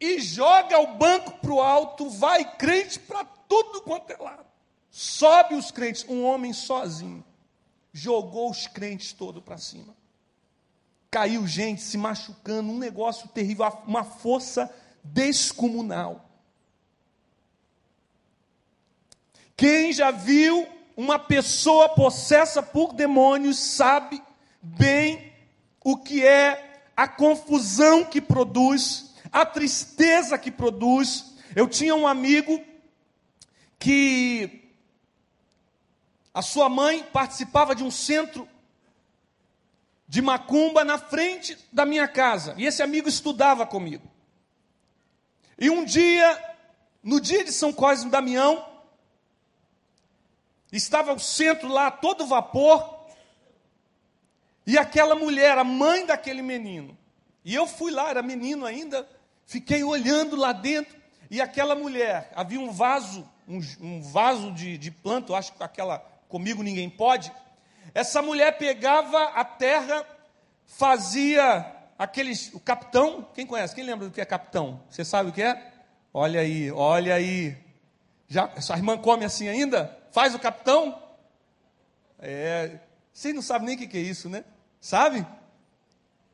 e 0.00 0.18
joga 0.20 0.78
o 0.78 0.94
banco 0.94 1.32
para 1.32 1.52
o 1.52 1.60
alto, 1.60 2.08
vai 2.08 2.56
crente 2.56 2.98
para 2.98 3.26
tudo 3.26 3.82
quanto 3.82 4.10
é 4.10 4.16
lado. 4.16 4.55
Sobe 4.98 5.54
os 5.54 5.70
crentes, 5.70 6.06
um 6.08 6.24
homem 6.24 6.54
sozinho, 6.54 7.22
jogou 7.92 8.50
os 8.50 8.66
crentes 8.66 9.12
todo 9.12 9.42
para 9.42 9.58
cima. 9.58 9.94
Caiu 11.10 11.46
gente 11.46 11.82
se 11.82 11.98
machucando, 11.98 12.72
um 12.72 12.78
negócio 12.78 13.28
terrível, 13.28 13.70
uma 13.86 14.04
força 14.04 14.74
descomunal. 15.04 16.26
Quem 19.54 19.92
já 19.92 20.10
viu 20.10 20.66
uma 20.96 21.18
pessoa 21.18 21.90
possessa 21.90 22.62
por 22.62 22.94
demônios 22.94 23.58
sabe 23.58 24.22
bem 24.62 25.30
o 25.84 25.98
que 25.98 26.24
é 26.24 26.88
a 26.96 27.06
confusão 27.06 28.02
que 28.02 28.22
produz, 28.22 29.14
a 29.30 29.44
tristeza 29.44 30.38
que 30.38 30.50
produz. 30.50 31.34
Eu 31.54 31.68
tinha 31.68 31.94
um 31.94 32.06
amigo 32.06 32.64
que 33.78 34.62
a 36.36 36.42
sua 36.42 36.68
mãe 36.68 37.02
participava 37.02 37.74
de 37.74 37.82
um 37.82 37.90
centro 37.90 38.46
de 40.06 40.20
macumba 40.20 40.84
na 40.84 40.98
frente 40.98 41.56
da 41.72 41.86
minha 41.86 42.06
casa. 42.06 42.54
E 42.58 42.66
esse 42.66 42.82
amigo 42.82 43.08
estudava 43.08 43.64
comigo. 43.64 44.06
E 45.58 45.70
um 45.70 45.82
dia, 45.82 46.56
no 47.02 47.22
dia 47.22 47.42
de 47.42 47.50
São 47.50 47.72
Cosme 47.72 48.10
Damião, 48.10 48.68
estava 50.70 51.14
o 51.14 51.18
centro 51.18 51.68
lá 51.68 51.90
todo 51.90 52.26
vapor, 52.26 53.06
e 54.66 54.76
aquela 54.76 55.14
mulher, 55.14 55.56
a 55.56 55.64
mãe 55.64 56.04
daquele 56.04 56.42
menino, 56.42 56.98
e 57.46 57.54
eu 57.54 57.66
fui 57.66 57.90
lá, 57.90 58.10
era 58.10 58.20
menino 58.20 58.66
ainda, 58.66 59.08
fiquei 59.46 59.82
olhando 59.82 60.36
lá 60.36 60.52
dentro, 60.52 61.00
e 61.30 61.40
aquela 61.40 61.74
mulher, 61.74 62.30
havia 62.36 62.60
um 62.60 62.70
vaso, 62.70 63.26
um, 63.48 63.58
um 63.80 64.02
vaso 64.02 64.52
de, 64.52 64.76
de 64.76 64.90
planta, 64.90 65.34
acho 65.34 65.54
que 65.54 65.62
aquela 65.62 66.14
comigo 66.28 66.62
ninguém 66.62 66.90
pode, 66.90 67.32
essa 67.94 68.20
mulher 68.20 68.58
pegava 68.58 69.24
a 69.24 69.44
terra, 69.44 70.04
fazia 70.66 71.64
aqueles. 71.98 72.52
O 72.52 72.60
capitão, 72.60 73.26
quem 73.34 73.46
conhece? 73.46 73.74
Quem 73.74 73.84
lembra 73.84 74.06
do 74.06 74.12
que 74.12 74.20
é 74.20 74.24
capitão? 74.24 74.82
Você 74.90 75.04
sabe 75.04 75.30
o 75.30 75.32
que 75.32 75.42
é? 75.42 75.72
Olha 76.12 76.40
aí, 76.40 76.70
olha 76.70 77.14
aí. 77.14 77.56
Já, 78.28 78.60
sua 78.60 78.76
irmã 78.76 78.98
come 78.98 79.24
assim 79.24 79.48
ainda? 79.48 79.96
Faz 80.10 80.34
o 80.34 80.38
capitão? 80.38 81.00
É. 82.18 82.80
Vocês 83.12 83.34
não 83.34 83.42
sabem 83.42 83.68
nem 83.68 83.76
o 83.76 83.88
que 83.88 83.96
é 83.96 84.00
isso, 84.00 84.28
né? 84.28 84.44
Sabe? 84.80 85.26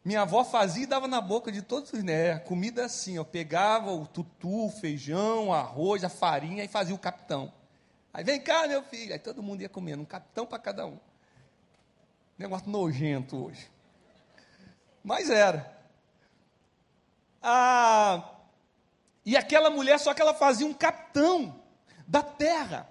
Minha 0.05 0.23
avó 0.23 0.43
fazia 0.43 0.83
e 0.83 0.87
dava 0.87 1.07
na 1.07 1.21
boca 1.21 1.53
de 1.53 1.63
todos 1.63 1.93
os 1.93 2.03
né? 2.03 2.41
Comida 2.41 2.87
assim, 2.87 3.19
ó. 3.19 3.25
Pegava 3.25 3.93
o 3.93 4.07
tutu, 4.07 4.67
o 4.67 4.71
feijão, 4.71 5.49
o 5.49 5.53
arroz, 5.55 6.03
a 6.03 6.09
farinha 6.09 6.65
e 6.65 6.69
fazia 6.69 6.95
o 6.95 6.99
capitão. 6.99 7.53
Aí 8.13 8.23
vem 8.23 8.41
cá, 8.41 8.67
meu 8.67 8.83
filho. 8.83 9.13
Aí 9.13 9.19
todo 9.19 9.43
mundo 9.43 9.63
ia 9.63 9.69
comendo, 9.69 10.03
um 10.03 10.07
capitão 10.07 10.47
para 10.47 10.59
cada 10.59 10.87
um. 10.87 10.99
Negócio 12.39 12.69
nojento 12.69 13.47
hoje. 13.47 13.71
Mas 15.03 15.31
era. 15.31 15.81
Ah, 17.43 18.37
e 19.25 19.37
aquela 19.37 19.71
mulher, 19.71 19.99
só 19.99 20.13
que 20.15 20.21
ela 20.21 20.35
fazia 20.35 20.67
um 20.67 20.75
capitão 20.75 21.61
da 22.07 22.23
terra. 22.23 22.89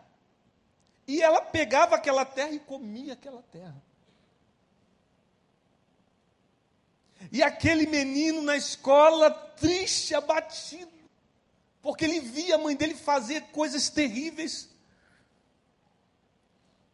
E 1.08 1.22
ela 1.22 1.42
pegava 1.42 1.96
aquela 1.96 2.26
terra 2.26 2.52
e 2.52 2.60
comia 2.60 3.14
aquela 3.14 3.42
terra. 3.44 3.82
E 7.32 7.44
aquele 7.44 7.86
menino 7.86 8.42
na 8.42 8.56
escola, 8.56 9.30
triste, 9.30 10.16
abatido, 10.16 10.92
porque 11.82 12.06
ele 12.06 12.20
via 12.20 12.56
a 12.56 12.58
mãe 12.58 12.76
dele 12.76 12.96
fazer 12.96 13.42
coisas 13.52 13.90
terríveis. 13.90 14.71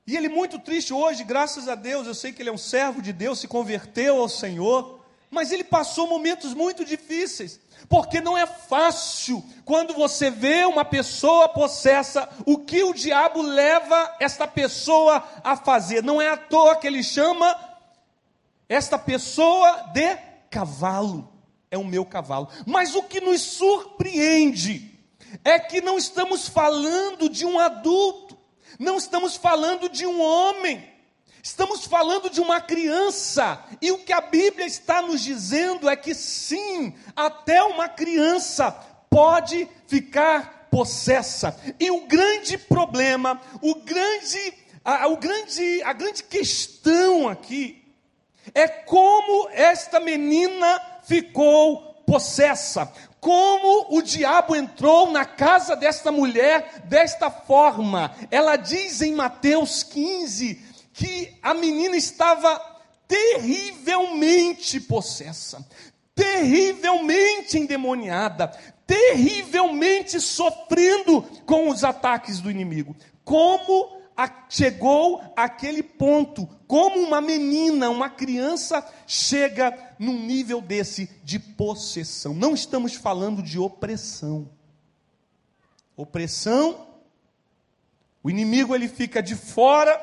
E 0.08 0.16
ele 0.16 0.30
muito 0.30 0.58
triste 0.58 0.94
hoje, 0.94 1.26
graças 1.26 1.68
a 1.68 1.76
Deus, 1.76 2.08
eu 2.08 2.16
sei 2.16 2.32
que 2.32 2.42
ele 2.42 2.50
é 2.50 2.54
um 2.54 2.58
servo 2.58 3.02
de 3.02 3.12
Deus, 3.12 3.40
se 3.40 3.48
converteu 3.48 4.22
ao 4.22 4.30
Senhor, 4.30 5.02
mas 5.30 5.52
ele 5.52 5.66
passou 5.66 6.08
momentos 6.08 6.54
muito 6.54 6.86
difíceis, 6.86 7.60
porque 7.90 8.22
não 8.22 8.38
é 8.38 8.46
fácil 8.46 9.44
quando 9.66 9.94
você 9.94 10.32
vê 10.32 10.64
uma 10.64 10.86
pessoa 10.86 11.50
possessa, 11.50 12.30
o 12.46 12.58
que 12.58 12.82
o 12.86 12.94
diabo 12.94 13.42
leva 13.42 14.16
esta 14.18 14.48
pessoa 14.48 15.22
a 15.44 15.58
fazer. 15.58 16.02
Não 16.02 16.22
é 16.22 16.30
à 16.30 16.38
toa 16.38 16.78
que 16.78 16.88
ele 16.88 17.04
chama 17.04 17.60
esta 18.70 18.98
pessoa 18.98 19.90
de 19.94 20.16
cavalo. 20.50 21.30
É 21.70 21.78
o 21.78 21.84
meu 21.84 22.06
cavalo. 22.06 22.48
Mas 22.66 22.96
o 22.96 23.04
que 23.04 23.20
nos 23.20 23.42
surpreende 23.42 24.98
é 25.44 25.60
que 25.60 25.82
não 25.82 25.98
estamos 25.98 26.48
falando 26.48 27.28
de 27.30 27.46
um 27.46 27.60
adulto 27.60 28.27
não 28.80 28.98
estamos 28.98 29.36
falando 29.36 29.90
de 29.90 30.06
um 30.06 30.22
homem, 30.22 30.88
estamos 31.42 31.86
falando 31.86 32.30
de 32.30 32.40
uma 32.40 32.62
criança. 32.62 33.64
E 33.82 33.92
o 33.92 34.00
que 34.00 34.14
a 34.14 34.22
Bíblia 34.22 34.66
está 34.66 35.02
nos 35.02 35.22
dizendo 35.22 35.90
é 35.90 35.96
que 35.96 36.14
sim, 36.14 36.94
até 37.16 37.64
uma 37.64 37.90
criança 37.90 38.72
pode 39.10 39.68
ficar 39.88 40.68
possessa. 40.70 41.58
E 41.80 41.90
o 41.90 42.06
grande 42.06 42.58
problema, 42.58 43.42
o 43.62 43.76
grande, 43.76 44.54
a, 44.84 45.08
o 45.08 45.18
grande, 45.18 45.82
a 45.84 45.94
grande 45.94 46.24
questão 46.24 47.28
aqui 47.28 47.84
é 48.54 48.68
como 48.68 49.50
esta 49.52 50.00
menina 50.00 50.82
ficou 51.04 51.88
possessa 52.06 52.92
como 53.20 53.98
o 53.98 54.02
diabo 54.02 54.56
entrou 54.56 55.12
na 55.12 55.26
casa 55.26 55.76
desta 55.76 56.12
mulher 56.12 56.84
desta 56.86 57.30
forma. 57.30 58.16
Ela 58.30 58.56
diz 58.56 59.02
em 59.02 59.14
Mateus 59.14 59.84
15 59.84 60.62
que 60.94 61.36
a 61.42 61.54
menina 61.54 61.96
estava 61.96 62.60
terrivelmente 63.08 64.80
possessa, 64.80 65.66
terrivelmente 66.14 67.58
endemoniada, 67.58 68.48
terrivelmente 68.86 70.20
sofrendo 70.20 71.22
com 71.46 71.70
os 71.70 71.84
ataques 71.84 72.40
do 72.40 72.52
inimigo. 72.52 72.96
Como 73.24 73.97
chegou 74.50 75.22
àquele 75.36 75.84
ponto, 75.84 76.48
como 76.68 77.00
uma 77.00 77.22
menina, 77.22 77.90
uma 77.90 78.10
criança 78.10 78.86
chega 79.06 79.78
num 80.00 80.20
nível 80.20 80.60
desse 80.60 81.10
de 81.24 81.38
possessão. 81.38 82.34
Não 82.34 82.54
estamos 82.54 82.96
falando 82.96 83.44
de 83.44 83.60
opressão. 83.60 84.50
Opressão, 85.96 86.88
o 88.24 88.30
inimigo 88.30 88.74
ele 88.74 88.88
fica 88.88 89.22
de 89.22 89.36
fora, 89.36 90.02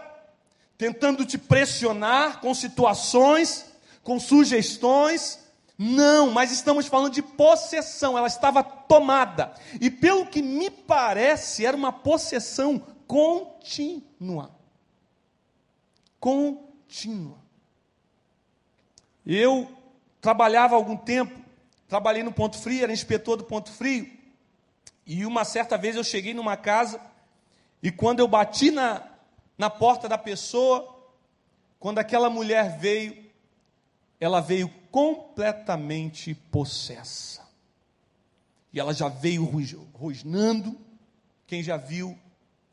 tentando 0.79 1.25
te 1.25 1.37
pressionar 1.37 2.41
com 2.41 2.55
situações, 2.55 3.67
com 4.03 4.21
sugestões. 4.21 5.41
Não, 5.77 6.31
mas 6.31 6.53
estamos 6.53 6.87
falando 6.87 7.13
de 7.13 7.23
possessão, 7.23 8.17
ela 8.17 8.29
estava 8.29 8.63
tomada. 8.63 9.53
E 9.81 9.91
pelo 9.91 10.27
que 10.27 10.41
me 10.41 10.71
parece, 10.71 11.67
era 11.67 11.77
uma 11.77 11.93
possessão 11.93 12.94
contínua. 13.15 14.51
Contínua. 16.19 17.39
Eu 19.25 19.71
trabalhava 20.21 20.75
algum 20.75 20.97
tempo, 20.97 21.41
trabalhei 21.87 22.25
no 22.25 22.33
Ponto 22.33 22.59
Frio, 22.59 22.83
era 22.83 22.93
inspetor 22.93 23.37
do 23.37 23.45
Ponto 23.45 23.71
Frio, 23.71 24.11
e 25.07 25.25
uma 25.25 25.45
certa 25.45 25.79
vez 25.79 25.95
eu 25.95 26.03
cheguei 26.03 26.35
numa 26.35 26.57
casa, 26.57 27.01
e 27.81 27.93
quando 27.93 28.19
eu 28.19 28.27
bati 28.27 28.73
na, 28.73 29.07
na 29.57 29.71
porta 29.71 30.09
da 30.09 30.19
pessoa, 30.19 30.93
quando 31.79 32.01
aquela 32.01 32.29
mulher 32.29 32.81
veio, 32.81 33.31
ela 34.19 34.41
veio 34.41 34.69
completamente 34.91 36.35
possessa. 36.35 37.49
E 38.73 38.81
ela 38.81 38.93
já 38.93 39.09
veio 39.09 39.45
rosnando, 39.93 40.77
quem 41.47 41.63
já 41.63 41.77
viu, 41.77 42.19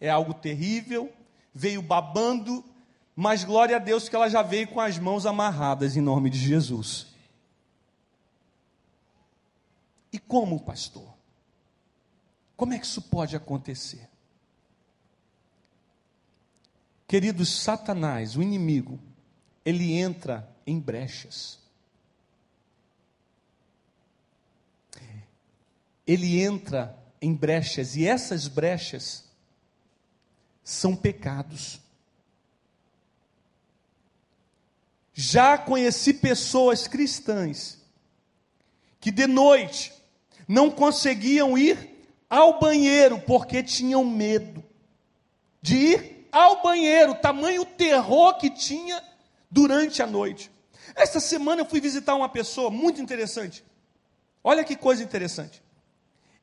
é 0.01 0.09
algo 0.09 0.33
terrível, 0.33 1.13
veio 1.53 1.81
babando, 1.81 2.65
mas 3.15 3.43
glória 3.43 3.75
a 3.75 3.79
Deus 3.79 4.09
que 4.09 4.15
ela 4.15 4.27
já 4.27 4.41
veio 4.41 4.67
com 4.67 4.81
as 4.81 4.97
mãos 4.97 5.27
amarradas 5.27 5.95
em 5.95 6.01
nome 6.01 6.31
de 6.31 6.39
Jesus. 6.39 7.05
E 10.11 10.17
como, 10.17 10.59
pastor? 10.59 11.13
Como 12.57 12.73
é 12.73 12.79
que 12.79 12.85
isso 12.85 13.01
pode 13.03 13.35
acontecer? 13.35 14.09
Queridos, 17.07 17.61
Satanás, 17.61 18.35
o 18.35 18.41
inimigo, 18.41 18.99
ele 19.63 19.93
entra 19.93 20.49
em 20.65 20.79
brechas. 20.79 21.59
Ele 26.07 26.41
entra 26.41 26.97
em 27.21 27.35
brechas, 27.35 27.95
e 27.95 28.07
essas 28.07 28.47
brechas 28.47 29.30
são 30.63 30.95
pecados. 30.95 31.79
Já 35.13 35.57
conheci 35.57 36.13
pessoas 36.13 36.87
cristãs 36.87 37.79
que 38.99 39.11
de 39.11 39.27
noite 39.27 39.93
não 40.47 40.71
conseguiam 40.71 41.57
ir 41.57 42.07
ao 42.29 42.59
banheiro 42.59 43.19
porque 43.21 43.61
tinham 43.61 44.05
medo 44.05 44.63
de 45.61 45.75
ir 45.75 46.27
ao 46.31 46.61
banheiro, 46.61 47.15
tamanho 47.15 47.65
terror 47.65 48.37
que 48.37 48.49
tinha 48.49 49.03
durante 49.49 50.01
a 50.01 50.07
noite. 50.07 50.49
Esta 50.95 51.19
semana 51.19 51.61
eu 51.61 51.65
fui 51.65 51.79
visitar 51.79 52.15
uma 52.15 52.29
pessoa 52.29 52.69
muito 52.69 53.01
interessante. 53.01 53.63
Olha 54.43 54.63
que 54.63 54.75
coisa 54.75 55.03
interessante. 55.03 55.61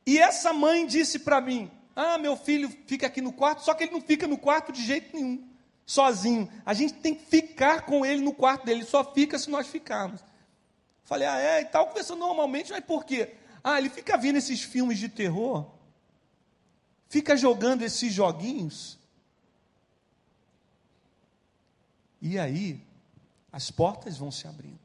E 0.06 0.18
essa 0.18 0.52
mãe 0.52 0.86
disse 0.86 1.18
para 1.18 1.40
mim: 1.40 1.70
Ah, 2.00 2.16
meu 2.16 2.36
filho 2.36 2.70
fica 2.86 3.08
aqui 3.08 3.20
no 3.20 3.32
quarto, 3.32 3.64
só 3.64 3.74
que 3.74 3.82
ele 3.82 3.90
não 3.90 4.00
fica 4.00 4.24
no 4.28 4.38
quarto 4.38 4.70
de 4.70 4.80
jeito 4.86 5.16
nenhum, 5.16 5.44
sozinho. 5.84 6.48
A 6.64 6.72
gente 6.72 6.94
tem 6.94 7.12
que 7.12 7.24
ficar 7.24 7.86
com 7.86 8.06
ele 8.06 8.22
no 8.22 8.32
quarto 8.32 8.64
dele, 8.64 8.82
ele 8.82 8.86
só 8.86 9.02
fica 9.12 9.36
se 9.36 9.50
nós 9.50 9.66
ficarmos. 9.66 10.24
Falei, 11.04 11.26
ah, 11.26 11.40
é, 11.40 11.62
e 11.62 11.64
tal, 11.64 11.88
conversando 11.88 12.20
normalmente, 12.20 12.70
mas 12.70 12.84
por 12.84 13.04
quê? 13.04 13.34
Ah, 13.64 13.80
ele 13.80 13.90
fica 13.90 14.16
vendo 14.16 14.36
esses 14.36 14.62
filmes 14.62 14.96
de 14.96 15.08
terror, 15.08 15.68
fica 17.08 17.36
jogando 17.36 17.82
esses 17.82 18.12
joguinhos. 18.12 18.96
E 22.22 22.38
aí, 22.38 22.80
as 23.50 23.72
portas 23.72 24.16
vão 24.16 24.30
se 24.30 24.46
abrindo. 24.46 24.78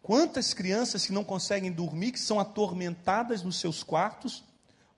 Quantas 0.00 0.54
crianças 0.54 1.04
que 1.04 1.12
não 1.12 1.22
conseguem 1.22 1.70
dormir, 1.70 2.12
que 2.12 2.18
são 2.18 2.40
atormentadas 2.40 3.42
nos 3.42 3.56
seus 3.60 3.82
quartos, 3.82 4.42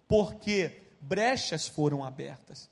porque 0.06 0.83
brechas 1.04 1.68
foram 1.68 2.02
abertas. 2.02 2.70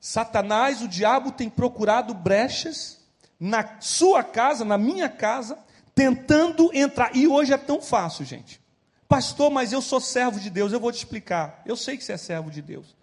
Satanás, 0.00 0.80
o 0.80 0.88
diabo, 0.88 1.32
tem 1.32 1.50
procurado 1.50 2.14
brechas 2.14 3.00
na 3.38 3.80
sua 3.80 4.24
casa, 4.24 4.64
na 4.64 4.78
minha 4.78 5.08
casa, 5.08 5.58
tentando 5.94 6.70
entrar. 6.72 7.14
E 7.14 7.28
hoje 7.28 7.52
é 7.52 7.58
tão 7.58 7.82
fácil, 7.82 8.24
gente. 8.24 8.60
Pastor, 9.08 9.50
mas 9.50 9.72
eu 9.72 9.82
sou 9.82 10.00
servo 10.00 10.38
de 10.38 10.48
Deus, 10.48 10.72
eu 10.72 10.80
vou 10.80 10.92
te 10.92 10.98
explicar. 10.98 11.62
Eu 11.66 11.76
sei 11.76 11.96
que 11.96 12.04
você 12.04 12.12
é 12.12 12.16
servo 12.16 12.50
de 12.50 12.62
Deus. 12.62 12.96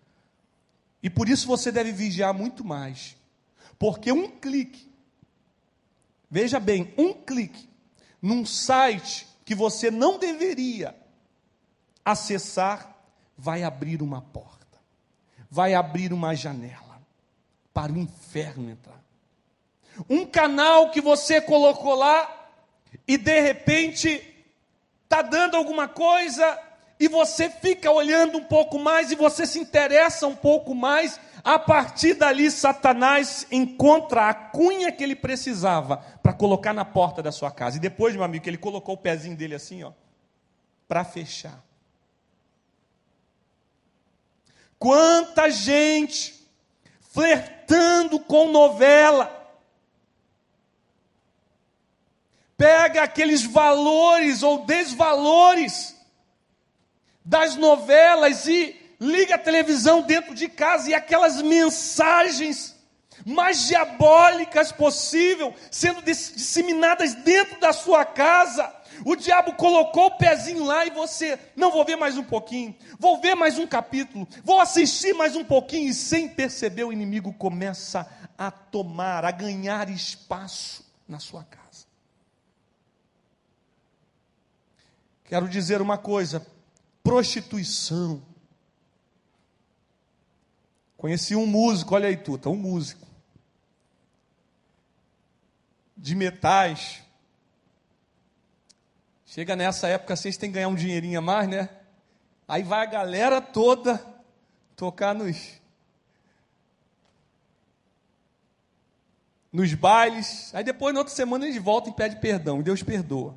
E 1.03 1.09
por 1.09 1.29
isso 1.29 1.45
você 1.45 1.71
deve 1.71 1.91
vigiar 1.91 2.33
muito 2.33 2.63
mais. 2.63 3.15
Porque 3.77 4.11
um 4.11 4.27
clique, 4.29 4.89
veja 6.31 6.59
bem, 6.59 6.93
um 6.97 7.13
clique 7.13 7.69
num 8.21 8.45
site 8.45 9.27
que 9.45 9.53
você 9.53 9.91
não 9.91 10.17
deveria 10.17 10.95
acessar, 12.07 12.95
vai 13.37 13.63
abrir 13.63 14.01
uma 14.01 14.21
porta, 14.21 14.79
vai 15.51 15.73
abrir 15.73 16.13
uma 16.13 16.33
janela 16.33 17.01
para 17.73 17.91
o 17.91 17.97
inferno 17.97 18.69
entrar. 18.69 19.03
Um 20.09 20.25
canal 20.25 20.89
que 20.89 21.01
você 21.01 21.41
colocou 21.41 21.95
lá 21.95 22.49
e 23.05 23.17
de 23.17 23.41
repente 23.41 24.23
está 25.03 25.21
dando 25.21 25.57
alguma 25.57 25.89
coisa 25.89 26.57
e 26.97 27.09
você 27.09 27.49
fica 27.49 27.91
olhando 27.91 28.37
um 28.37 28.43
pouco 28.43 28.79
mais 28.79 29.11
e 29.11 29.15
você 29.15 29.45
se 29.45 29.59
interessa 29.59 30.27
um 30.27 30.35
pouco 30.35 30.73
mais, 30.73 31.19
a 31.43 31.59
partir 31.59 32.13
dali 32.13 32.49
Satanás 32.49 33.45
encontra 33.51 34.29
a 34.29 34.33
cunha 34.33 34.93
que 34.93 35.03
ele 35.03 35.15
precisava 35.15 35.97
para 36.23 36.31
colocar 36.31 36.73
na 36.73 36.85
porta 36.85 37.21
da 37.21 37.33
sua 37.33 37.51
casa. 37.51 37.75
E 37.75 37.81
depois, 37.81 38.15
meu 38.15 38.23
amigo, 38.23 38.43
que 38.45 38.49
ele 38.49 38.57
colocou 38.57 38.95
o 38.95 38.97
pezinho 38.97 39.35
dele 39.35 39.55
assim, 39.55 39.83
ó, 39.83 39.91
para 40.87 41.03
fechar. 41.03 41.66
Quanta 44.79 45.49
gente 45.49 46.37
flertando 47.17 48.19
com 48.19 48.51
novela. 48.51 49.33
Pega 52.55 53.03
aqueles 53.03 53.43
valores 53.43 54.43
ou 54.43 54.65
desvalores 54.65 55.95
das 57.23 57.55
novelas 57.55 58.47
e 58.47 58.75
liga 58.99 59.35
a 59.35 59.39
televisão 59.39 60.01
dentro 60.01 60.33
de 60.33 60.47
casa 60.47 60.89
e 60.89 60.93
aquelas 60.93 61.41
mensagens 61.41 62.75
mais 63.25 63.67
diabólicas 63.67 64.71
possível 64.71 65.53
sendo 65.71 66.01
disseminadas 66.01 67.13
dentro 67.15 67.59
da 67.59 67.73
sua 67.73 68.05
casa. 68.05 68.73
O 69.05 69.15
diabo 69.15 69.53
colocou 69.53 70.07
o 70.07 70.17
pezinho 70.17 70.63
lá 70.63 70.85
e 70.85 70.89
você, 70.89 71.39
não 71.55 71.71
vou 71.71 71.85
ver 71.85 71.95
mais 71.95 72.17
um 72.17 72.23
pouquinho, 72.23 72.75
vou 72.99 73.19
ver 73.21 73.35
mais 73.35 73.57
um 73.57 73.67
capítulo, 73.67 74.27
vou 74.43 74.59
assistir 74.59 75.13
mais 75.13 75.35
um 75.35 75.43
pouquinho, 75.43 75.89
e 75.89 75.93
sem 75.93 76.27
perceber, 76.27 76.83
o 76.83 76.93
inimigo 76.93 77.33
começa 77.33 78.09
a 78.37 78.51
tomar, 78.51 79.25
a 79.25 79.31
ganhar 79.31 79.89
espaço 79.89 80.85
na 81.07 81.19
sua 81.19 81.43
casa. 81.43 81.85
Quero 85.25 85.47
dizer 85.49 85.81
uma 85.81 85.97
coisa: 85.97 86.45
prostituição. 87.03 88.21
Conheci 90.95 91.35
um 91.35 91.45
músico, 91.45 91.93
olha 91.93 92.07
aí, 92.07 92.17
Tuta, 92.17 92.49
um 92.49 92.55
músico. 92.55 93.05
De 95.95 96.15
metais. 96.15 97.06
Chega 99.29 99.57
nessa 99.57 99.89
época, 99.89 100.15
vocês 100.15 100.37
têm 100.37 100.49
que 100.49 100.53
ganhar 100.53 100.69
um 100.69 100.73
dinheirinho 100.73 101.19
a 101.19 101.21
mais, 101.21 101.49
né? 101.49 101.67
Aí 102.47 102.63
vai 102.63 102.81
a 102.81 102.89
galera 102.89 103.41
toda 103.41 104.01
tocar 104.73 105.13
nos. 105.13 105.59
Nos 109.51 109.73
bailes. 109.73 110.55
Aí 110.55 110.63
depois, 110.63 110.93
na 110.93 111.01
outra 111.01 111.13
semana, 111.13 111.45
eles 111.45 111.61
voltam 111.61 111.91
e 111.91 111.95
pedem 111.95 112.17
perdão. 112.21 112.61
E 112.61 112.63
Deus 112.63 112.81
perdoa. 112.81 113.35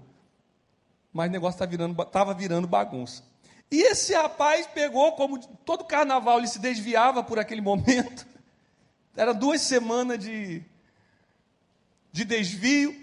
Mas 1.13 1.29
o 1.29 1.33
negócio 1.33 1.57
estava 1.57 1.69
tá 1.69 1.77
virando, 1.77 2.05
tava 2.05 2.35
virando 2.35 2.69
bagunça. 2.69 3.25
E 3.69 3.83
esse 3.83 4.15
rapaz 4.15 4.69
pegou, 4.69 5.13
como 5.17 5.45
todo 5.65 5.85
carnaval 5.85 6.39
ele 6.39 6.47
se 6.47 6.61
desviava 6.61 7.25
por 7.25 7.37
aquele 7.37 7.61
momento, 7.61 8.25
era 9.17 9.35
duas 9.35 9.61
semanas 9.61 10.21
de, 10.21 10.63
de 12.13 12.25
desvio. 12.25 12.97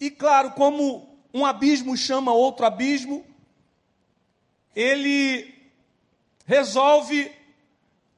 E 0.00 0.10
claro, 0.10 0.52
como 0.52 1.07
um 1.32 1.44
abismo 1.44 1.96
chama 1.96 2.32
outro 2.32 2.64
abismo, 2.64 3.24
ele 4.74 5.54
resolve 6.46 7.30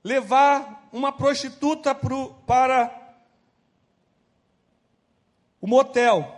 levar 0.05 0.89
uma 0.93 1.13
prostituta 1.13 1.95
pro, 1.95 2.35
para 2.47 3.15
o 5.61 5.67
motel. 5.67 6.37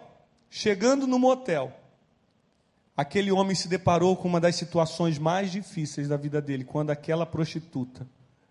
Chegando 0.51 1.07
no 1.07 1.19
motel, 1.19 1.73
aquele 2.97 3.33
homem 3.33 3.55
se 3.55 3.69
deparou 3.69 4.17
com 4.17 4.29
uma 4.29 4.41
das 4.41 4.55
situações 4.57 5.19
mais 5.19 5.51
difíceis 5.51 6.09
da 6.09 6.17
vida 6.17 6.43
dele, 6.43 6.65
quando 6.65 6.91
aquela 6.91 7.25
prostituta, 7.25 8.07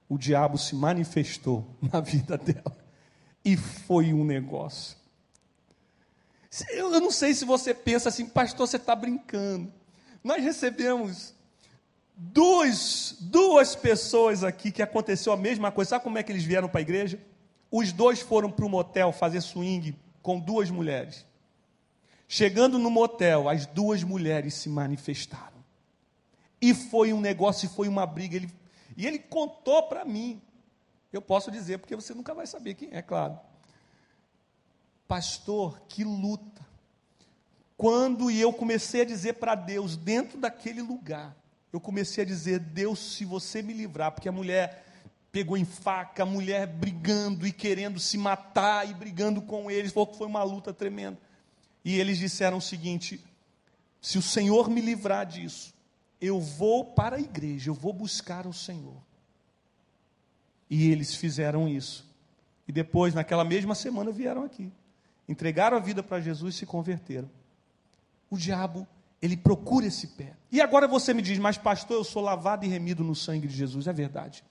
o 0.10 0.18
diabo 0.18 0.58
se 0.58 0.76
manifestou 0.76 1.66
na 1.82 2.00
vida 2.00 2.38
dela. 2.38 2.76
E 3.46 3.56
foi 3.56 4.14
um 4.14 4.24
negócio. 4.24 5.01
Eu 6.70 6.90
não 7.00 7.12
sei 7.12 7.34
se 7.34 7.46
você 7.46 7.74
pensa 7.74 8.10
assim, 8.10 8.26
pastor, 8.26 8.68
você 8.68 8.78
está 8.78 8.94
brincando. 8.96 9.72
Nós 10.24 10.44
recebemos 10.44 11.34
duas, 12.16 13.16
duas 13.22 13.76
pessoas 13.76 14.44
aqui 14.44 14.72
que 14.72 14.82
aconteceu 14.82 15.32
a 15.32 15.38
mesma 15.38 15.72
coisa. 15.72 15.92
Sabe 15.92 16.04
como 16.04 16.18
é 16.18 16.24
que 16.24 16.32
eles 16.32 16.44
vieram 16.44 16.68
para 16.68 16.80
a 16.80 16.82
igreja? 16.82 17.20
Os 17.72 17.94
dois 17.94 18.20
foram 18.20 18.52
para 18.52 18.66
um 18.66 18.70
motel 18.70 19.14
fazer 19.14 19.42
swing 19.42 19.98
com 20.22 20.40
duas 20.40 20.70
mulheres. 20.70 21.26
Chegando 22.28 22.78
no 22.78 22.90
motel, 22.90 23.50
as 23.50 23.66
duas 23.66 24.04
mulheres 24.04 24.54
se 24.54 24.70
manifestaram. 24.70 25.62
E 26.62 26.74
foi 26.74 27.12
um 27.12 27.20
negócio, 27.20 27.66
e 27.66 27.70
foi 27.70 27.88
uma 27.88 28.06
briga. 28.06 28.36
Ele, 28.36 28.50
e 28.96 29.08
ele 29.08 29.20
contou 29.20 29.84
para 29.84 30.06
mim. 30.06 30.42
Eu 31.12 31.22
posso 31.22 31.50
dizer, 31.50 31.80
porque 31.80 31.96
você 31.96 32.14
nunca 32.14 32.34
vai 32.34 32.46
saber 32.46 32.76
quem 32.76 32.90
é, 32.92 33.02
claro. 33.02 33.40
Pastor, 35.12 35.82
que 35.90 36.06
luta. 36.06 36.66
quando 37.76 38.32
e 38.32 38.40
eu 38.40 38.54
comecei 38.54 39.02
a 39.02 39.06
dizer 39.06 39.34
para 39.34 39.56
Deus, 39.56 39.98
dentro 39.98 40.40
daquele 40.40 40.82
lugar, 40.82 41.36
eu 41.74 41.82
comecei 41.82 42.24
a 42.24 42.28
dizer: 42.28 42.60
Deus, 42.60 42.98
se 42.98 43.26
você 43.26 43.62
me 43.62 43.74
livrar, 43.74 44.14
porque 44.14 44.30
a 44.30 44.32
mulher 44.32 44.86
pegou 45.30 45.58
em 45.58 45.66
faca, 45.66 46.24
a 46.24 46.26
mulher 46.26 46.66
brigando 46.66 47.46
e 47.46 47.52
querendo 47.52 48.00
se 48.00 48.18
matar 48.18 48.90
e 48.90 48.94
brigando 48.94 49.42
com 49.42 49.70
eles, 49.70 49.92
foi 49.92 50.28
uma 50.28 50.44
luta 50.44 50.74
tremenda. 50.74 51.20
E 51.84 52.00
eles 52.00 52.18
disseram 52.18 52.60
o 52.60 52.62
seguinte: 52.62 53.22
se 54.00 54.18
o 54.18 54.22
Senhor 54.22 54.70
me 54.70 54.80
livrar 54.80 55.26
disso, 55.26 55.74
eu 56.22 56.40
vou 56.40 56.86
para 56.86 57.18
a 57.18 57.20
igreja, 57.20 57.70
eu 57.70 57.76
vou 57.76 57.92
buscar 57.92 58.48
o 58.48 58.54
Senhor. 58.54 58.96
E 60.70 60.90
eles 60.90 61.14
fizeram 61.14 61.68
isso. 61.68 62.10
E 62.66 62.72
depois, 62.72 63.14
naquela 63.14 63.44
mesma 63.44 63.76
semana, 63.76 64.10
vieram 64.10 64.46
aqui. 64.46 64.72
Entregaram 65.28 65.78
a 65.78 65.80
vida 65.80 66.02
para 66.04 66.20
Jesus 66.20 66.56
e 66.56 66.58
se 66.60 66.66
converteram. 66.66 67.30
O 68.30 68.38
diabo, 68.38 68.88
ele 69.22 69.38
procura 69.38 69.86
esse 69.86 70.08
pé. 70.08 70.34
E 70.52 70.62
agora 70.62 70.88
você 70.88 71.14
me 71.14 71.22
diz, 71.22 71.38
mas 71.40 71.58
pastor, 71.58 71.98
eu 71.98 72.04
sou 72.04 72.22
lavado 72.22 72.66
e 72.66 72.68
remido 72.68 73.04
no 73.04 73.16
sangue 73.16 73.48
de 73.48 73.56
Jesus. 73.56 73.88
É 73.88 73.94
verdade. 73.94 74.44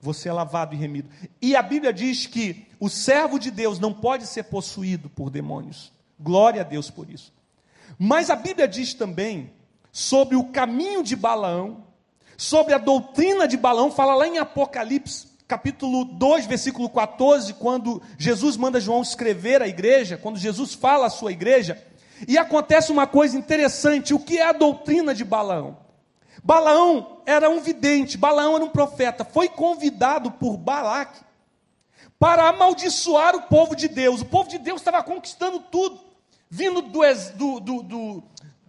Você 0.00 0.28
é 0.28 0.32
lavado 0.32 0.74
e 0.74 0.78
remido. 0.78 1.08
E 1.40 1.56
a 1.56 1.62
Bíblia 1.62 1.92
diz 1.92 2.26
que 2.26 2.66
o 2.78 2.88
servo 2.88 3.38
de 3.38 3.50
Deus 3.50 3.78
não 3.78 3.92
pode 3.92 4.26
ser 4.26 4.44
possuído 4.44 5.08
por 5.08 5.30
demônios. 5.30 5.92
Glória 6.18 6.60
a 6.60 6.64
Deus 6.64 6.90
por 6.90 7.10
isso. 7.10 7.32
Mas 7.98 8.30
a 8.30 8.36
Bíblia 8.36 8.68
diz 8.68 8.94
também 8.94 9.50
sobre 9.90 10.36
o 10.36 10.44
caminho 10.44 11.02
de 11.02 11.16
Balaão, 11.16 11.84
sobre 12.36 12.74
a 12.74 12.78
doutrina 12.78 13.48
de 13.48 13.56
Balaão, 13.56 13.90
fala 13.90 14.14
lá 14.14 14.26
em 14.26 14.38
Apocalipse, 14.38 15.28
capítulo 15.46 16.04
2, 16.04 16.46
versículo 16.46 16.88
14, 16.88 17.54
quando 17.54 18.02
Jesus 18.18 18.56
manda 18.56 18.80
João 18.80 19.02
escrever 19.02 19.62
a 19.62 19.68
igreja, 19.68 20.16
quando 20.16 20.38
Jesus 20.38 20.74
fala 20.74 21.06
à 21.06 21.10
sua 21.10 21.32
igreja, 21.32 21.82
e 22.26 22.36
acontece 22.36 22.90
uma 22.90 23.06
coisa 23.06 23.36
interessante: 23.36 24.14
o 24.14 24.18
que 24.18 24.38
é 24.38 24.48
a 24.48 24.52
doutrina 24.52 25.14
de 25.14 25.24
Balaão? 25.24 25.78
Balaão 26.42 27.22
era 27.26 27.48
um 27.48 27.60
vidente, 27.60 28.18
Balaão 28.18 28.56
era 28.56 28.64
um 28.64 28.70
profeta, 28.70 29.24
foi 29.24 29.48
convidado 29.48 30.30
por 30.32 30.56
Balaque 30.56 31.24
para 32.18 32.48
amaldiçoar 32.48 33.34
o 33.36 33.42
povo 33.42 33.76
de 33.76 33.88
Deus. 33.88 34.22
O 34.22 34.26
povo 34.26 34.48
de 34.48 34.58
Deus 34.58 34.80
estava 34.80 35.02
conquistando 35.02 35.60
tudo, 35.60 36.00
vindo 36.48 36.80
do, 36.80 37.00
do, 37.34 37.60
do, 37.60 37.82
do, 37.82 38.22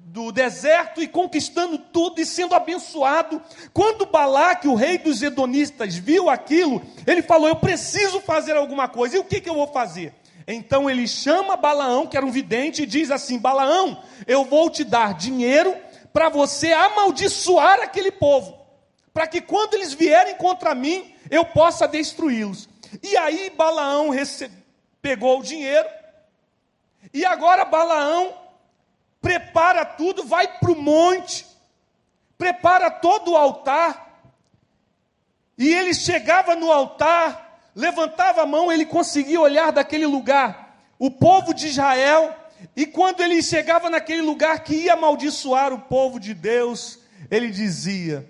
do 0.10 0.32
deserto 0.32 1.02
e 1.02 1.08
conquistando 1.08 1.78
tudo 1.78 2.22
e 2.22 2.26
sendo 2.26 2.56
abençoado. 2.56 3.42
Quando 3.74 4.06
Balaque, 4.06 4.68
o 4.68 4.74
rei 4.74 4.98
dos 4.98 5.22
Edonistas, 5.22 5.96
viu 5.96 6.30
aquilo, 6.30 6.82
ele 7.06 7.22
falou: 7.22 7.50
Eu 7.50 7.58
preciso 7.58 8.22
fazer 8.22 8.56
alguma 8.56 8.88
coisa. 8.88 9.18
E 9.18 9.20
o 9.20 9.26
que, 9.26 9.42
que 9.42 9.50
eu 9.50 9.56
vou 9.56 9.68
fazer? 9.68 10.14
Então 10.48 10.90
ele 10.90 11.06
chama 11.08 11.58
Balaão, 11.58 12.08
que 12.08 12.16
era 12.16 12.26
um 12.26 12.32
vidente, 12.32 12.84
e 12.84 12.86
diz 12.86 13.12
assim: 13.12 13.38
Balaão, 13.38 14.02
eu 14.26 14.46
vou 14.46 14.70
te 14.70 14.86
dar 14.86 15.14
dinheiro 15.14 15.76
para 16.14 16.30
você 16.30 16.72
amaldiçoar 16.72 17.82
aquele 17.82 18.12
povo, 18.12 18.58
para 19.14 19.28
que 19.28 19.42
quando 19.42 19.74
eles 19.74 19.94
vierem 19.94 20.36
contra 20.36 20.74
mim, 20.74 21.14
eu 21.30 21.44
possa 21.44 21.86
destruí-los. 21.86 22.70
E 23.04 23.18
aí 23.18 23.50
Balaão 23.50 24.10
recebe, 24.10 24.56
pegou 25.02 25.40
o 25.40 25.44
dinheiro, 25.44 25.88
e 27.14 27.26
agora 27.26 27.66
Balaão 27.66 28.47
prepara 29.22 29.86
tudo, 29.86 30.24
vai 30.24 30.48
para 30.60 30.72
o 30.72 30.82
monte, 30.82 31.46
prepara 32.38 32.90
todo 32.90 33.32
o 33.32 33.38
altar, 33.38 34.08
e 35.58 35.74
ele 35.74 35.94
chegava 35.94 36.56
no 36.56 36.72
altar, 36.72 37.60
levantava 37.76 38.44
a 38.44 38.46
mão, 38.46 38.72
ele 38.72 38.86
conseguia 38.86 39.42
olhar 39.42 39.72
daquele 39.72 40.06
lugar 40.06 40.78
o 41.00 41.10
povo 41.10 41.54
de 41.54 41.68
Israel. 41.68 42.36
E 42.76 42.86
quando 42.86 43.22
ele 43.22 43.42
chegava 43.42 43.90
naquele 43.90 44.22
lugar 44.22 44.64
que 44.64 44.76
ia 44.76 44.94
amaldiçoar 44.94 45.74
o 45.74 45.80
povo 45.80 46.20
de 46.20 46.34
Deus, 46.34 47.00
ele 47.30 47.50
dizia: 47.50 48.28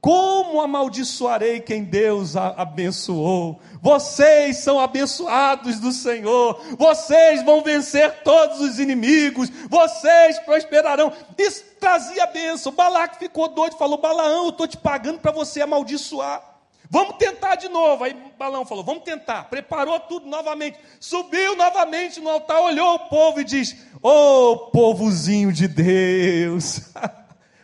Como 0.00 0.62
amaldiçoarei 0.62 1.60
quem 1.60 1.84
Deus 1.84 2.34
abençoou? 2.34 3.60
Vocês 3.82 4.56
são 4.58 4.80
abençoados 4.80 5.78
do 5.78 5.92
Senhor, 5.92 6.58
vocês 6.78 7.42
vão 7.42 7.62
vencer 7.62 8.22
todos 8.22 8.60
os 8.60 8.78
inimigos, 8.78 9.50
vocês 9.68 10.38
prosperarão. 10.40 11.12
Isso 11.36 11.64
trazia 11.78 12.26
bênção. 12.26 12.72
Balaque 12.72 13.18
ficou 13.18 13.48
doido, 13.48 13.76
falou: 13.76 13.98
Balaão, 13.98 14.44
eu 14.44 14.50
estou 14.50 14.66
te 14.66 14.78
pagando 14.78 15.18
para 15.18 15.32
você 15.32 15.60
amaldiçoar. 15.60 16.50
Vamos 16.92 17.16
tentar 17.18 17.54
de 17.54 17.68
novo. 17.68 18.02
Aí 18.02 18.16
Balão 18.36 18.66
falou: 18.66 18.82
Vamos 18.82 19.04
tentar. 19.04 19.44
Preparou 19.44 20.00
tudo 20.00 20.26
novamente. 20.26 20.76
Subiu 20.98 21.54
novamente 21.54 22.20
no 22.20 22.28
altar, 22.28 22.60
olhou 22.60 22.94
o 22.94 22.98
povo 23.08 23.40
e 23.40 23.44
diz: 23.44 23.76
Ô 24.02 24.10
oh, 24.10 24.58
povozinho 24.70 25.52
de 25.52 25.68
Deus, 25.68 26.80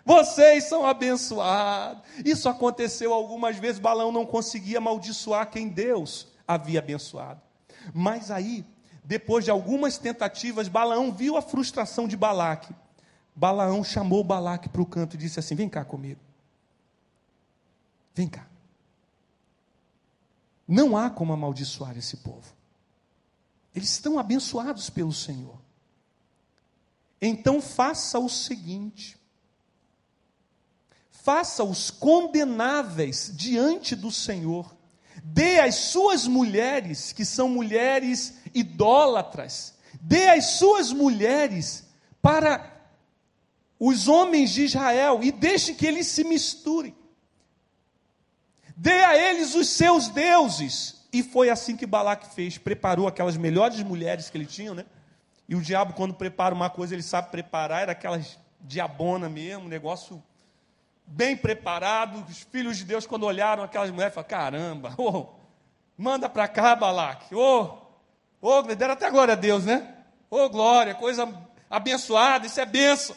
vocês 0.06 0.62
são 0.62 0.86
abençoados. 0.86 2.00
Isso 2.24 2.48
aconteceu 2.48 3.12
algumas 3.12 3.56
vezes. 3.56 3.80
Balão 3.80 4.12
não 4.12 4.24
conseguia 4.24 4.78
amaldiçoar 4.78 5.50
quem 5.50 5.68
Deus 5.68 6.28
havia 6.46 6.78
abençoado. 6.78 7.42
Mas 7.92 8.30
aí, 8.30 8.64
depois 9.02 9.44
de 9.44 9.50
algumas 9.50 9.98
tentativas, 9.98 10.68
Balaão 10.68 11.12
viu 11.12 11.36
a 11.36 11.42
frustração 11.42 12.06
de 12.06 12.16
Balaque. 12.16 12.72
Balaão 13.34 13.82
chamou 13.82 14.22
Balaque 14.22 14.68
para 14.68 14.80
o 14.80 14.86
canto 14.86 15.14
e 15.14 15.18
disse 15.18 15.40
assim: 15.40 15.56
Vem 15.56 15.68
cá 15.68 15.84
comigo. 15.84 16.20
Vem 18.14 18.28
cá. 18.28 18.46
Não 20.68 20.96
há 20.96 21.10
como 21.10 21.32
amaldiçoar 21.32 21.98
esse 21.98 22.18
povo. 22.18 22.54
Eles 23.74 23.90
estão 23.90 24.20
abençoados 24.20 24.88
pelo 24.88 25.12
Senhor. 25.12 25.58
Então 27.20 27.60
faça 27.60 28.20
o 28.20 28.28
seguinte: 28.28 29.15
faça-os 31.26 31.90
condenáveis 31.90 33.32
diante 33.34 33.96
do 33.96 34.12
Senhor, 34.12 34.76
dê 35.24 35.58
às 35.58 35.74
suas 35.74 36.24
mulheres, 36.24 37.12
que 37.12 37.24
são 37.24 37.48
mulheres 37.48 38.34
idólatras, 38.54 39.74
dê 40.00 40.28
às 40.28 40.44
suas 40.50 40.92
mulheres 40.92 41.84
para 42.22 42.72
os 43.76 44.06
homens 44.06 44.50
de 44.50 44.66
Israel 44.66 45.18
e 45.20 45.32
deixe 45.32 45.74
que 45.74 45.84
eles 45.84 46.06
se 46.06 46.22
misturem. 46.22 46.96
Dê 48.76 49.02
a 49.02 49.16
eles 49.16 49.56
os 49.56 49.68
seus 49.68 50.06
deuses. 50.06 51.08
E 51.12 51.24
foi 51.24 51.50
assim 51.50 51.76
que 51.76 51.86
Balaque 51.86 52.32
fez. 52.36 52.56
Preparou 52.56 53.08
aquelas 53.08 53.36
melhores 53.36 53.82
mulheres 53.82 54.30
que 54.30 54.38
ele 54.38 54.46
tinha, 54.46 54.74
né? 54.74 54.86
E 55.48 55.56
o 55.56 55.60
diabo, 55.60 55.94
quando 55.94 56.14
prepara 56.14 56.54
uma 56.54 56.70
coisa, 56.70 56.94
ele 56.94 57.02
sabe 57.02 57.32
preparar. 57.32 57.82
Era 57.82 57.92
aquelas 57.92 58.38
diabona 58.60 59.28
mesmo, 59.28 59.68
negócio 59.68 60.22
bem 61.06 61.36
preparado. 61.36 62.24
Os 62.28 62.40
filhos 62.42 62.76
de 62.76 62.84
Deus, 62.84 63.06
quando 63.06 63.24
olharam 63.24 63.62
aquelas 63.62 63.90
mulheres, 63.90 64.14
falaram: 64.14 64.28
caramba, 64.28 64.94
oh, 64.98 65.26
manda 65.96 66.28
para 66.28 66.48
cá, 66.48 66.74
Balaque. 66.74 67.34
Oh, 67.34 67.78
oh, 68.40 68.62
deram 68.62 68.94
até 68.94 69.10
glória 69.10 69.32
a 69.32 69.36
Deus, 69.36 69.64
né? 69.64 69.94
Oh, 70.28 70.48
glória, 70.48 70.94
coisa 70.94 71.32
abençoada, 71.70 72.46
isso 72.46 72.60
é 72.60 72.66
benção. 72.66 73.16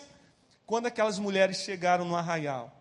Quando 0.65 0.86
aquelas 0.86 1.17
mulheres 1.17 1.58
chegaram 1.58 2.06
no 2.06 2.15
arraial, 2.15 2.71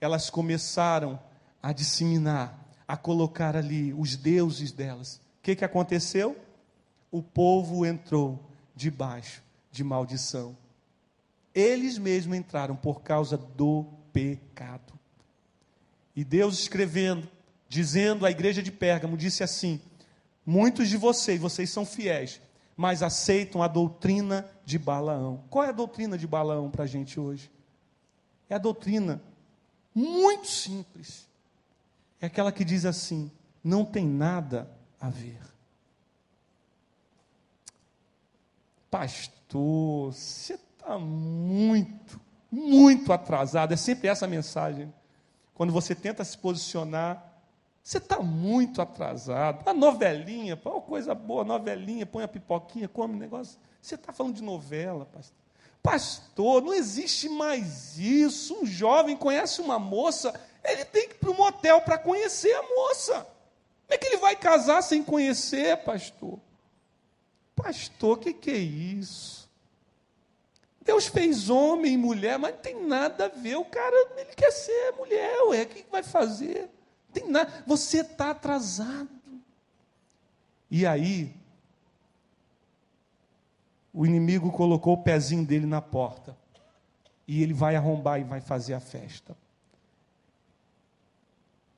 elas 0.00 0.30
começaram 0.30 1.18
a 1.60 1.72
disseminar, 1.72 2.56
a 2.86 2.96
colocar 2.96 3.56
ali 3.56 3.92
os 3.92 4.16
deuses 4.16 4.70
delas. 4.70 5.16
O 5.16 5.42
que, 5.42 5.56
que 5.56 5.64
aconteceu? 5.64 6.36
O 7.10 7.22
povo 7.22 7.84
entrou 7.84 8.38
debaixo 8.74 9.42
de 9.72 9.82
maldição. 9.82 10.56
Eles 11.52 11.98
mesmos 11.98 12.36
entraram 12.36 12.76
por 12.76 13.02
causa 13.02 13.36
do 13.36 13.86
pecado. 14.18 14.98
E 16.14 16.24
Deus 16.24 16.58
escrevendo, 16.58 17.28
dizendo 17.68 18.26
à 18.26 18.30
igreja 18.30 18.62
de 18.62 18.72
Pérgamo, 18.72 19.16
disse 19.16 19.42
assim: 19.42 19.80
Muitos 20.44 20.88
de 20.88 20.96
vocês, 20.96 21.40
vocês 21.40 21.70
são 21.70 21.84
fiéis, 21.84 22.40
mas 22.76 23.02
aceitam 23.02 23.62
a 23.62 23.68
doutrina 23.68 24.48
de 24.64 24.78
Balaão. 24.78 25.44
Qual 25.50 25.64
é 25.64 25.68
a 25.68 25.72
doutrina 25.72 26.18
de 26.18 26.26
Balaão 26.26 26.70
para 26.70 26.84
a 26.84 26.86
gente 26.86 27.20
hoje? 27.20 27.50
É 28.48 28.54
a 28.54 28.58
doutrina 28.58 29.22
muito 29.94 30.46
simples 30.46 31.28
é 32.20 32.26
aquela 32.26 32.52
que 32.52 32.64
diz 32.64 32.84
assim: 32.84 33.30
não 33.62 33.84
tem 33.84 34.06
nada 34.06 34.70
a 35.00 35.08
ver. 35.08 35.40
Pastor, 38.90 40.12
você 40.12 40.54
está 40.54 40.98
muito, 40.98 42.20
muito 42.50 43.12
atrasado. 43.12 43.72
É 43.72 43.76
sempre 43.76 44.08
essa 44.08 44.26
mensagem. 44.26 44.92
Quando 45.54 45.72
você 45.72 45.94
tenta 45.94 46.24
se 46.24 46.36
posicionar, 46.36 47.28
você 47.82 47.98
está 47.98 48.20
muito 48.20 48.82
atrasado. 48.82 49.68
A 49.68 49.72
novelinha, 49.72 50.56
pô, 50.56 50.80
coisa 50.80 51.14
boa, 51.14 51.44
novelinha, 51.44 52.04
põe 52.04 52.22
a 52.22 52.28
pipoquinha, 52.28 52.86
come 52.88 53.14
o 53.14 53.18
negócio. 53.18 53.58
Você 53.80 53.94
está 53.94 54.12
falando 54.12 54.34
de 54.34 54.42
novela, 54.42 55.06
pastor. 55.06 55.38
Pastor, 55.82 56.62
não 56.62 56.74
existe 56.74 57.28
mais 57.28 57.98
isso. 57.98 58.54
Um 58.60 58.66
jovem 58.66 59.16
conhece 59.16 59.60
uma 59.60 59.78
moça, 59.78 60.38
ele 60.62 60.84
tem 60.84 61.08
que 61.08 61.14
ir 61.14 61.18
para 61.18 61.30
um 61.30 61.36
motel 61.36 61.80
para 61.80 61.96
conhecer 61.96 62.52
a 62.52 62.62
moça. 62.62 63.14
Como 63.14 63.94
é 63.94 63.96
que 63.96 64.06
ele 64.06 64.18
vai 64.18 64.36
casar 64.36 64.82
sem 64.82 65.02
conhecer, 65.02 65.78
pastor? 65.78 66.38
Pastor, 67.56 68.18
o 68.18 68.20
que, 68.20 68.34
que 68.34 68.50
é 68.50 68.58
isso? 68.58 69.37
Deus 70.88 71.06
fez 71.06 71.50
homem 71.50 71.92
e 71.92 71.98
mulher, 71.98 72.38
mas 72.38 72.54
não 72.54 72.62
tem 72.62 72.86
nada 72.86 73.26
a 73.26 73.28
ver. 73.28 73.56
O 73.56 73.64
cara, 73.66 73.94
ele 74.16 74.34
quer 74.34 74.50
ser 74.50 74.92
mulher, 74.92 75.42
ué, 75.48 75.62
o 75.64 75.66
que 75.66 75.84
vai 75.92 76.02
fazer? 76.02 76.62
Não 76.62 77.12
tem 77.12 77.28
nada. 77.28 77.62
Você 77.66 77.98
está 77.98 78.30
atrasado. 78.30 79.06
E 80.70 80.86
aí, 80.86 81.36
o 83.92 84.06
inimigo 84.06 84.50
colocou 84.50 84.94
o 84.94 85.02
pezinho 85.02 85.44
dele 85.44 85.66
na 85.66 85.82
porta. 85.82 86.34
E 87.26 87.42
ele 87.42 87.52
vai 87.52 87.76
arrombar 87.76 88.18
e 88.18 88.24
vai 88.24 88.40
fazer 88.40 88.72
a 88.72 88.80
festa. 88.80 89.36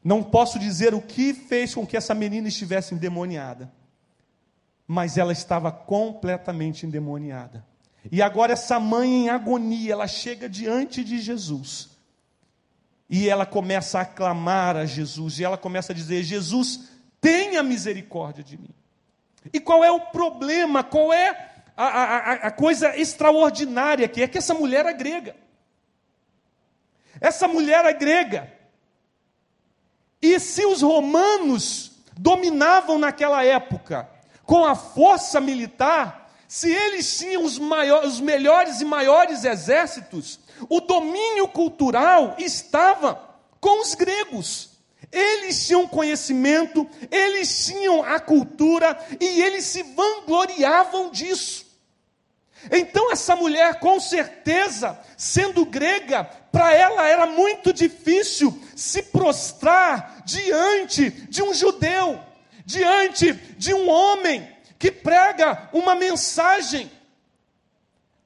Não 0.05 0.23
posso 0.23 0.57
dizer 0.57 0.95
o 0.95 1.03
que 1.03 1.35
fez 1.35 1.75
com 1.75 1.85
que 1.85 1.97
essa 1.97 2.15
menina 2.15 2.47
estivesse 2.47 2.95
endemoniada, 2.95 3.73
mas 4.87 5.19
ela 5.19 5.33
estava 5.33 5.73
completamente 5.73 6.87
endemoniada. 6.87 7.69
E 8.11 8.23
agora 8.23 8.53
essa 8.53 8.79
mãe 8.79 9.25
em 9.25 9.29
agonia, 9.29 9.93
ela 9.93 10.07
chega 10.07 10.49
diante 10.49 11.03
de 11.03 11.19
Jesus. 11.19 11.91
E 13.09 13.29
ela 13.29 13.45
começa 13.45 14.01
a 14.01 14.05
clamar 14.05 14.77
a 14.77 14.87
Jesus, 14.87 15.39
e 15.39 15.45
ela 15.45 15.59
começa 15.59 15.93
a 15.93 15.95
dizer: 15.95 16.23
Jesus, 16.23 16.89
tenha 17.21 17.63
misericórdia 17.63 18.45
de 18.45 18.57
mim. 18.57 18.71
E 19.53 19.59
qual 19.59 19.83
é 19.83 19.91
o 19.91 20.01
problema? 20.01 20.85
Qual 20.85 21.13
é 21.13 21.51
a, 21.77 21.87
a, 21.87 22.33
a 22.35 22.51
coisa 22.51 22.97
extraordinária 22.97 24.07
que 24.07 24.23
é 24.23 24.29
que 24.29 24.39
essa 24.39 24.55
mulher 24.55 24.87
é 24.87 24.93
grega? 24.93 25.35
Essa 27.21 27.49
mulher 27.49 27.85
é 27.85 27.93
grega. 27.93 28.53
E 30.23 30.39
se 30.39 30.65
os 30.67 30.83
romanos 30.83 31.93
dominavam 32.17 32.99
naquela 32.99 33.45
época 33.45 34.09
com 34.45 34.65
a 34.65 34.75
força 34.75 35.41
militar, 35.41 36.20
se 36.51 36.69
eles 36.69 37.17
tinham 37.17 37.45
os, 37.45 37.61
maiores, 37.61 38.15
os 38.15 38.21
melhores 38.21 38.81
e 38.81 38.85
maiores 38.85 39.45
exércitos, 39.45 40.41
o 40.69 40.81
domínio 40.81 41.47
cultural 41.47 42.35
estava 42.39 43.39
com 43.61 43.81
os 43.81 43.95
gregos. 43.95 44.71
Eles 45.13 45.65
tinham 45.65 45.87
conhecimento, 45.87 46.91
eles 47.09 47.67
tinham 47.67 48.03
a 48.03 48.19
cultura 48.19 48.99
e 49.21 49.43
eles 49.43 49.65
se 49.65 49.85
vangloriavam 49.85 51.13
disso. 51.13 51.67
Então, 52.69 53.13
essa 53.13 53.37
mulher, 53.37 53.79
com 53.79 54.01
certeza, 54.01 54.99
sendo 55.17 55.65
grega, 55.65 56.25
para 56.51 56.75
ela 56.75 57.07
era 57.07 57.27
muito 57.27 57.73
difícil 57.73 58.61
se 58.75 59.03
prostrar 59.03 60.25
diante 60.27 61.11
de 61.11 61.45
um 61.45 61.55
judeu, 61.55 62.19
diante 62.67 63.35
de 63.35 63.73
um 63.73 63.89
homem 63.89 64.60
que 64.81 64.91
prega 64.91 65.69
uma 65.75 65.95
mensagem, 65.95 66.91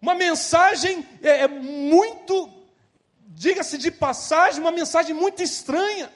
uma 0.01 0.15
mensagem 0.15 1.05
é, 1.21 1.41
é 1.41 1.49
muito, 1.49 2.49
diga-se 3.27 3.77
de 3.77 3.91
passagem, 3.91 4.61
uma 4.61 4.71
mensagem 4.71 5.13
muito 5.15 5.43
estranha. 5.43 6.11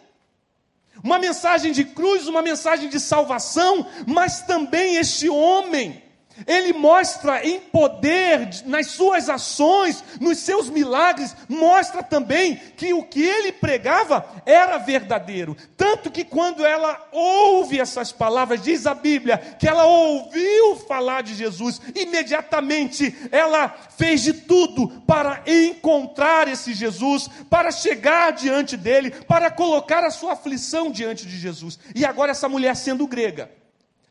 Uma 1.02 1.18
mensagem 1.18 1.72
de 1.72 1.84
cruz, 1.84 2.26
uma 2.26 2.42
mensagem 2.42 2.88
de 2.88 2.98
salvação, 2.98 3.86
mas 4.06 4.42
também 4.42 4.96
este 4.96 5.28
homem 5.28 6.02
ele 6.46 6.72
mostra 6.72 7.46
em 7.46 7.60
poder, 7.60 8.48
nas 8.66 8.88
suas 8.88 9.28
ações, 9.28 10.02
nos 10.20 10.38
seus 10.38 10.70
milagres, 10.70 11.34
mostra 11.48 12.02
também 12.02 12.56
que 12.76 12.92
o 12.92 13.02
que 13.02 13.22
ele 13.22 13.52
pregava 13.52 14.24
era 14.46 14.78
verdadeiro. 14.78 15.56
Tanto 15.76 16.10
que 16.10 16.24
quando 16.24 16.64
ela 16.64 17.08
ouve 17.12 17.80
essas 17.80 18.12
palavras, 18.12 18.62
diz 18.62 18.86
a 18.86 18.94
Bíblia, 18.94 19.38
que 19.58 19.68
ela 19.68 19.84
ouviu 19.84 20.76
falar 20.86 21.22
de 21.22 21.34
Jesus, 21.34 21.80
imediatamente 21.94 23.16
ela 23.30 23.68
fez 23.96 24.22
de 24.22 24.32
tudo 24.32 24.88
para 25.06 25.42
encontrar 25.46 26.48
esse 26.48 26.72
Jesus, 26.72 27.28
para 27.50 27.70
chegar 27.70 28.32
diante 28.32 28.76
dele, 28.76 29.10
para 29.10 29.50
colocar 29.50 30.04
a 30.04 30.10
sua 30.10 30.32
aflição 30.32 30.90
diante 30.90 31.26
de 31.26 31.38
Jesus. 31.38 31.78
E 31.94 32.04
agora, 32.04 32.32
essa 32.32 32.48
mulher 32.48 32.76
sendo 32.76 33.06
grega, 33.06 33.50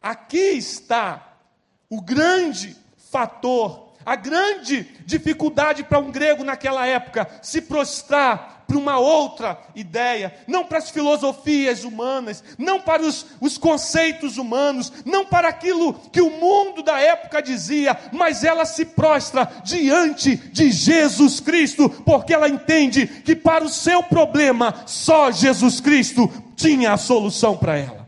aqui 0.02 0.38
está 0.38 1.27
o 1.90 2.02
grande 2.02 2.76
fator, 3.12 3.88
a 4.06 4.16
grande 4.16 4.84
dificuldade 5.06 5.84
para 5.84 6.00
um 6.00 6.12
grego 6.12 6.44
naquela 6.44 6.86
época 6.86 7.28
se 7.42 7.62
prostrar 7.62 8.58
para 8.68 8.78
uma 8.78 9.00
outra 9.00 9.58
ideia, 9.74 10.34
não 10.46 10.66
para 10.66 10.78
as 10.78 10.90
filosofias 10.90 11.86
humanas, 11.86 12.44
não 12.58 12.82
para 12.82 13.02
os, 13.02 13.26
os 13.40 13.58
conceitos 13.58 14.38
humanos, 14.38 14.92
não 15.06 15.26
para 15.26 15.48
aquilo 15.48 15.94
que 15.94 16.20
o 16.20 16.30
mundo 16.30 16.84
da 16.84 17.00
época 17.00 17.42
dizia, 17.42 17.98
mas 18.12 18.44
ela 18.44 18.66
se 18.66 18.84
prostra 18.84 19.50
diante 19.64 20.36
de 20.36 20.70
Jesus 20.70 21.40
Cristo, 21.40 21.90
porque 21.90 22.34
ela 22.34 22.50
entende 22.50 23.08
que 23.08 23.36
para 23.36 23.64
o 23.64 23.70
seu 23.70 24.04
problema 24.04 24.84
só 24.86 25.32
Jesus 25.32 25.80
Cristo 25.80 26.30
tinha 26.56 26.92
a 26.92 26.98
solução 26.98 27.56
para 27.56 27.78
ela. 27.78 28.07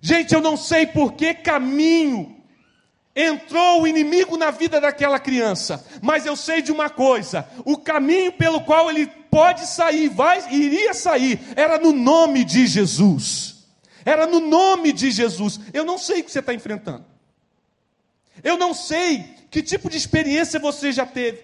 Gente, 0.00 0.34
eu 0.34 0.40
não 0.40 0.56
sei 0.56 0.86
por 0.86 1.12
que 1.12 1.34
caminho 1.34 2.36
entrou 3.14 3.82
o 3.82 3.86
inimigo 3.86 4.36
na 4.36 4.50
vida 4.50 4.80
daquela 4.80 5.18
criança, 5.18 5.84
mas 6.00 6.24
eu 6.24 6.36
sei 6.36 6.62
de 6.62 6.70
uma 6.70 6.88
coisa: 6.88 7.48
o 7.64 7.76
caminho 7.76 8.32
pelo 8.32 8.60
qual 8.60 8.88
ele 8.88 9.06
pode 9.06 9.66
sair, 9.66 10.08
vai, 10.08 10.52
iria 10.52 10.94
sair, 10.94 11.40
era 11.56 11.78
no 11.78 11.92
nome 11.92 12.44
de 12.44 12.66
Jesus. 12.66 13.56
Era 14.04 14.26
no 14.26 14.40
nome 14.40 14.90
de 14.92 15.10
Jesus. 15.10 15.60
Eu 15.72 15.84
não 15.84 15.98
sei 15.98 16.20
o 16.20 16.24
que 16.24 16.30
você 16.30 16.38
está 16.38 16.54
enfrentando. 16.54 17.04
Eu 18.42 18.56
não 18.56 18.72
sei 18.72 19.34
que 19.50 19.62
tipo 19.62 19.90
de 19.90 19.98
experiência 19.98 20.58
você 20.58 20.92
já 20.92 21.04
teve. 21.04 21.42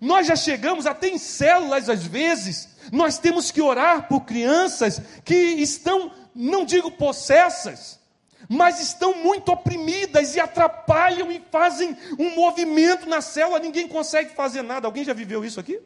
Nós 0.00 0.26
já 0.26 0.36
chegamos 0.36 0.86
até 0.86 1.08
em 1.08 1.18
células 1.18 1.88
às 1.88 2.06
vezes. 2.06 2.68
Nós 2.92 3.18
temos 3.18 3.50
que 3.50 3.60
orar 3.60 4.06
por 4.06 4.20
crianças 4.20 5.02
que 5.24 5.34
estão 5.34 6.12
não 6.34 6.64
digo 6.64 6.90
possessas, 6.90 8.00
mas 8.48 8.80
estão 8.80 9.14
muito 9.14 9.52
oprimidas 9.52 10.34
e 10.34 10.40
atrapalham 10.40 11.30
e 11.30 11.40
fazem 11.50 11.96
um 12.18 12.34
movimento 12.34 13.08
na 13.08 13.20
célula, 13.20 13.58
ninguém 13.58 13.86
consegue 13.86 14.34
fazer 14.34 14.62
nada. 14.62 14.86
Alguém 14.86 15.04
já 15.04 15.12
viveu 15.12 15.44
isso 15.44 15.60
aqui? 15.60 15.80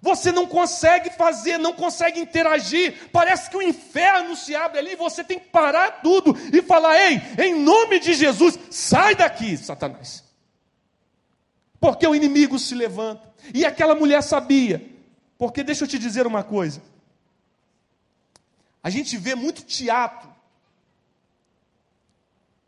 Você 0.00 0.30
não 0.30 0.46
consegue 0.46 1.10
fazer, 1.10 1.58
não 1.58 1.72
consegue 1.72 2.20
interagir. 2.20 3.10
Parece 3.10 3.50
que 3.50 3.56
o 3.56 3.62
inferno 3.62 4.36
se 4.36 4.54
abre 4.54 4.78
ali. 4.78 4.94
Você 4.94 5.24
tem 5.24 5.38
que 5.38 5.48
parar 5.48 6.00
tudo 6.02 6.36
e 6.52 6.62
falar: 6.62 6.96
Ei, 6.96 7.20
em 7.44 7.54
nome 7.54 7.98
de 7.98 8.14
Jesus, 8.14 8.58
sai 8.70 9.14
daqui, 9.14 9.56
Satanás. 9.56 10.22
Porque 11.80 12.06
o 12.06 12.14
inimigo 12.14 12.58
se 12.58 12.74
levanta. 12.74 13.34
E 13.52 13.64
aquela 13.64 13.94
mulher 13.94 14.22
sabia. 14.22 14.84
Porque 15.38 15.62
deixa 15.62 15.84
eu 15.84 15.88
te 15.88 15.98
dizer 15.98 16.26
uma 16.26 16.44
coisa: 16.44 16.82
a 18.86 18.88
gente 18.88 19.16
vê 19.16 19.34
muito 19.34 19.64
teatro 19.64 20.32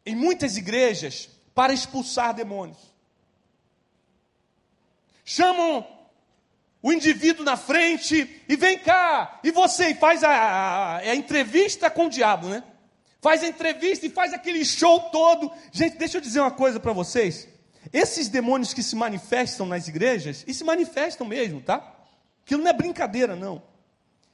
em 0.05 0.17
muitas 0.17 0.57
igrejas 0.57 1.31
para 1.55 1.73
expulsar 1.73 2.35
demônios. 2.35 2.93
Chamam 5.25 5.87
o 6.83 6.93
indivíduo 6.93 7.45
na 7.45 7.57
frente 7.57 8.43
e 8.49 8.57
vem 8.57 8.81
cá, 8.81 9.39
e 9.45 9.53
você 9.53 9.95
faz 9.95 10.25
a, 10.25 10.31
a, 10.31 10.97
a, 10.97 11.15
entrevista 11.15 11.89
com 11.89 12.07
o 12.07 12.11
diabo, 12.11 12.49
né? 12.49 12.65
Faz 13.21 13.45
a 13.45 13.47
entrevista 13.47 14.05
e 14.05 14.11
faz 14.11 14.33
aquele 14.35 14.65
show 14.65 14.99
todo. 15.13 15.53
Gente, 15.71 15.99
deixa 15.99 16.17
eu 16.17 16.21
dizer 16.21 16.41
uma 16.41 16.51
coisa 16.51 16.81
para 16.81 16.93
vocês. 16.93 17.47
Esses 17.93 18.27
demônios 18.29 18.75
que 18.75 18.83
se 18.83 18.97
manifestam 18.97 19.67
nas 19.67 19.87
igrejas, 19.87 20.43
e 20.49 20.53
se 20.53 20.65
manifestam 20.65 21.25
mesmo, 21.25 21.61
tá? 21.61 21.77
Aquilo 22.45 22.65
não 22.65 22.71
é 22.71 22.75
brincadeira, 22.75 23.37
não. 23.37 23.63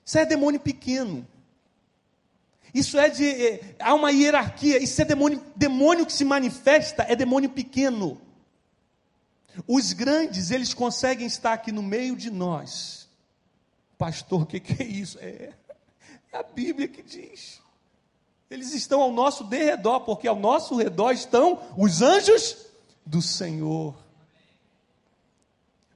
Isso 0.02 0.16
é 0.16 0.24
demônio 0.24 0.60
pequeno. 0.60 1.28
Isso 2.74 2.98
é 2.98 3.08
de. 3.08 3.24
É, 3.24 3.76
há 3.78 3.94
uma 3.94 4.10
hierarquia. 4.10 4.82
Isso 4.82 5.00
é 5.00 5.04
demônio. 5.04 5.40
Demônio 5.54 6.04
que 6.04 6.12
se 6.12 6.24
manifesta 6.24 7.06
é 7.08 7.14
demônio 7.14 7.48
pequeno. 7.48 8.20
Os 9.68 9.92
grandes, 9.92 10.50
eles 10.50 10.74
conseguem 10.74 11.26
estar 11.26 11.52
aqui 11.52 11.70
no 11.70 11.82
meio 11.82 12.16
de 12.16 12.30
nós. 12.30 13.08
Pastor, 13.96 14.42
o 14.42 14.46
que, 14.46 14.58
que 14.58 14.82
é 14.82 14.86
isso? 14.86 15.16
É, 15.20 15.52
é 16.32 16.36
a 16.36 16.42
Bíblia 16.42 16.88
que 16.88 17.00
diz. 17.00 17.62
Eles 18.50 18.74
estão 18.74 19.00
ao 19.00 19.12
nosso 19.12 19.44
derredor, 19.44 20.00
porque 20.00 20.26
ao 20.26 20.36
nosso 20.36 20.76
redor 20.76 21.12
estão 21.12 21.60
os 21.76 22.02
anjos 22.02 22.56
do 23.06 23.22
Senhor. 23.22 23.94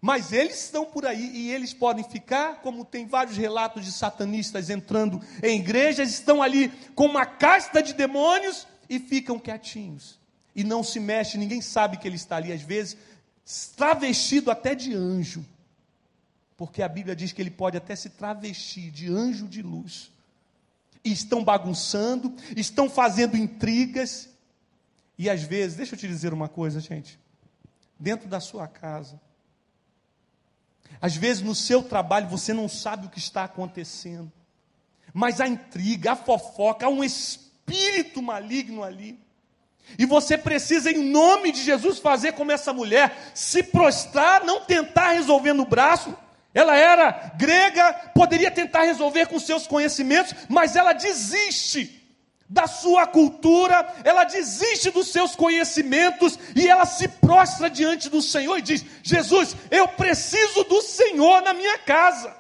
Mas 0.01 0.33
eles 0.33 0.63
estão 0.65 0.85
por 0.85 1.05
aí 1.05 1.31
e 1.35 1.51
eles 1.51 1.75
podem 1.75 2.05
ficar, 2.05 2.63
como 2.63 2.85
tem 2.85 3.07
vários 3.07 3.37
relatos 3.37 3.85
de 3.85 3.91
satanistas 3.91 4.71
entrando 4.71 5.21
em 5.43 5.59
igrejas, 5.59 6.11
estão 6.11 6.41
ali 6.41 6.69
com 6.95 7.07
uma 7.07 7.27
casta 7.27 7.83
de 7.83 7.93
demônios 7.95 8.67
e 8.89 9.01
ficam 9.01 9.39
quietinhos. 9.39 10.19
E 10.55 10.63
não 10.63 10.85
se 10.85 11.01
mexe, 11.01 11.37
ninguém 11.37 11.61
sabe 11.61 11.97
que 11.97 12.07
ele 12.07 12.17
está 12.17 12.37
ali, 12.37 12.53
às 12.53 12.63
vezes, 12.63 12.97
travestido 13.77 14.51
até 14.51 14.75
de 14.75 14.95
anjo. 14.95 15.45
Porque 16.57 16.83
a 16.83 16.89
Bíblia 16.89 17.15
diz 17.15 17.33
que 17.33 17.41
ele 17.41 17.51
pode 17.51 17.77
até 17.77 17.95
se 17.95 18.11
travestir 18.11 18.91
de 18.91 19.09
anjo 19.09 19.47
de 19.49 19.63
luz. 19.63 20.11
E 21.05 21.13
estão 21.13 21.43
bagunçando, 21.43 22.35
estão 22.57 22.89
fazendo 22.91 23.37
intrigas. 23.37 24.29
E 25.17 25.29
às 25.31 25.43
vezes, 25.43 25.77
deixa 25.77 25.95
eu 25.95 25.99
te 25.99 26.07
dizer 26.07 26.33
uma 26.33 26.49
coisa, 26.49 26.81
gente. 26.81 27.19
Dentro 27.99 28.29
da 28.29 28.41
sua 28.41 28.67
casa, 28.67 29.21
às 31.01 31.17
vezes 31.17 31.43
no 31.43 31.55
seu 31.55 31.83
trabalho 31.83 32.29
você 32.29 32.53
não 32.53 32.69
sabe 32.69 33.07
o 33.07 33.11
que 33.11 33.19
está 33.19 33.45
acontecendo, 33.45 34.33
mas 35.13 35.41
a 35.41 35.49
intriga, 35.49 36.13
a 36.13 36.17
fofoca, 36.17 36.87
há 36.87 36.89
um 36.89 37.03
espírito 37.05 38.23
maligno 38.23 38.83
ali. 38.83 39.19
E 39.99 40.05
você 40.05 40.37
precisa, 40.37 40.91
em 40.91 40.99
nome 40.99 41.51
de 41.51 41.63
Jesus, 41.63 41.99
fazer 41.99 42.33
como 42.33 42.53
essa 42.53 42.73
mulher, 42.73 43.17
se 43.35 43.63
prostrar, 43.63 44.45
não 44.45 44.61
tentar 44.61 45.13
resolver 45.13 45.55
no 45.55 45.65
braço. 45.65 46.15
Ela 46.53 46.77
era 46.77 47.33
grega, 47.37 47.93
poderia 48.15 48.51
tentar 48.51 48.83
resolver 48.83 49.27
com 49.27 49.39
seus 49.39 49.67
conhecimentos, 49.67 50.35
mas 50.49 50.77
ela 50.77 50.93
desiste 50.93 51.98
da 52.49 52.67
sua 52.67 53.07
cultura, 53.07 53.95
ela 54.05 54.25
desiste 54.25 54.91
dos 54.91 55.09
seus 55.09 55.37
conhecimentos 55.37 56.39
e 56.57 56.67
ela 56.67 56.87
se 56.87 57.07
prostra 57.07 57.69
diante 57.69 58.09
do 58.09 58.23
Senhor 58.23 58.57
e 58.59 58.63
diz: 58.63 58.85
Jesus, 59.03 59.55
eu 59.71 59.87
preciso 59.87 60.65
do 60.65 60.81
Senhor 60.81 61.43
na 61.43 61.53
minha 61.53 61.79
casa. 61.79 62.35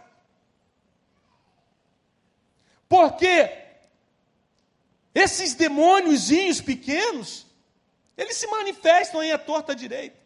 Porque 2.88 3.52
esses 5.14 5.54
demôniozinhos 5.54 6.62
pequenos, 6.62 7.46
eles 8.16 8.36
se 8.36 8.46
manifestam 8.46 9.22
em 9.22 9.32
a 9.32 9.38
torta 9.38 9.74
direita. 9.74 10.16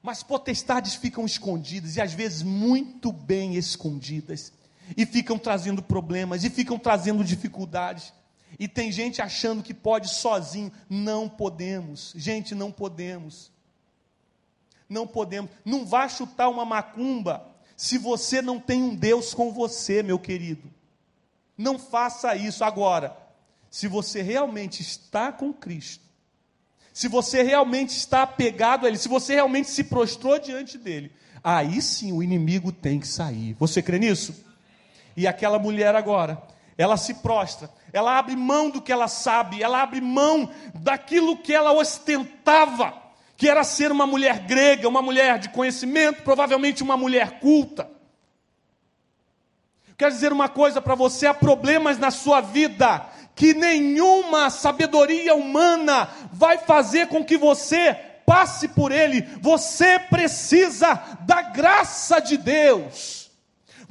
Mas 0.00 0.22
potestades 0.22 0.94
ficam 0.94 1.24
escondidas 1.24 1.96
e 1.96 2.00
às 2.00 2.12
vezes 2.12 2.42
muito 2.42 3.10
bem 3.10 3.56
escondidas. 3.56 4.52
E 4.96 5.06
ficam 5.06 5.38
trazendo 5.38 5.82
problemas, 5.82 6.44
e 6.44 6.50
ficam 6.50 6.78
trazendo 6.78 7.24
dificuldades. 7.24 8.12
E 8.58 8.68
tem 8.68 8.92
gente 8.92 9.22
achando 9.22 9.62
que 9.62 9.74
pode 9.74 10.08
sozinho. 10.08 10.72
Não 10.88 11.28
podemos. 11.28 12.12
Gente, 12.16 12.54
não 12.54 12.70
podemos. 12.70 13.50
Não 14.88 15.06
podemos. 15.06 15.50
Não 15.64 15.86
vá 15.86 16.08
chutar 16.08 16.48
uma 16.48 16.64
macumba 16.64 17.46
se 17.76 17.98
você 17.98 18.40
não 18.40 18.60
tem 18.60 18.82
um 18.82 18.94
Deus 18.94 19.34
com 19.34 19.52
você, 19.52 20.02
meu 20.02 20.18
querido. 20.18 20.70
Não 21.56 21.78
faça 21.78 22.36
isso. 22.36 22.62
Agora, 22.62 23.16
se 23.70 23.88
você 23.88 24.22
realmente 24.22 24.82
está 24.82 25.32
com 25.32 25.52
Cristo, 25.52 26.04
se 26.92 27.08
você 27.08 27.42
realmente 27.42 27.90
está 27.90 28.22
apegado 28.22 28.84
a 28.84 28.88
Ele, 28.88 28.98
se 28.98 29.08
você 29.08 29.34
realmente 29.34 29.70
se 29.70 29.84
prostrou 29.84 30.38
diante 30.38 30.76
dele, 30.76 31.10
aí 31.42 31.80
sim 31.80 32.12
o 32.12 32.22
inimigo 32.22 32.70
tem 32.70 33.00
que 33.00 33.08
sair. 33.08 33.54
Você 33.58 33.80
crê 33.80 33.98
nisso? 33.98 34.44
E 35.16 35.26
aquela 35.26 35.58
mulher 35.58 35.94
agora, 35.94 36.40
ela 36.76 36.96
se 36.96 37.14
prostra, 37.14 37.70
ela 37.92 38.18
abre 38.18 38.34
mão 38.34 38.70
do 38.70 38.80
que 38.80 38.92
ela 38.92 39.08
sabe, 39.08 39.62
ela 39.62 39.82
abre 39.82 40.00
mão 40.00 40.50
daquilo 40.74 41.36
que 41.36 41.52
ela 41.52 41.72
ostentava, 41.72 42.94
que 43.36 43.48
era 43.48 43.64
ser 43.64 43.92
uma 43.92 44.06
mulher 44.06 44.40
grega, 44.40 44.88
uma 44.88 45.02
mulher 45.02 45.38
de 45.38 45.48
conhecimento, 45.50 46.22
provavelmente 46.22 46.82
uma 46.82 46.96
mulher 46.96 47.40
culta. 47.40 47.90
Quero 49.96 50.12
dizer 50.12 50.32
uma 50.32 50.48
coisa 50.48 50.80
para 50.80 50.94
você: 50.94 51.26
há 51.26 51.34
problemas 51.34 51.98
na 51.98 52.10
sua 52.10 52.40
vida 52.40 53.06
que 53.34 53.54
nenhuma 53.54 54.50
sabedoria 54.50 55.34
humana 55.34 56.08
vai 56.32 56.58
fazer 56.58 57.08
com 57.08 57.24
que 57.24 57.36
você 57.36 57.94
passe 58.26 58.68
por 58.68 58.92
ele. 58.92 59.22
Você 59.40 59.98
precisa 59.98 60.94
da 61.20 61.42
graça 61.42 62.20
de 62.20 62.36
Deus. 62.36 63.21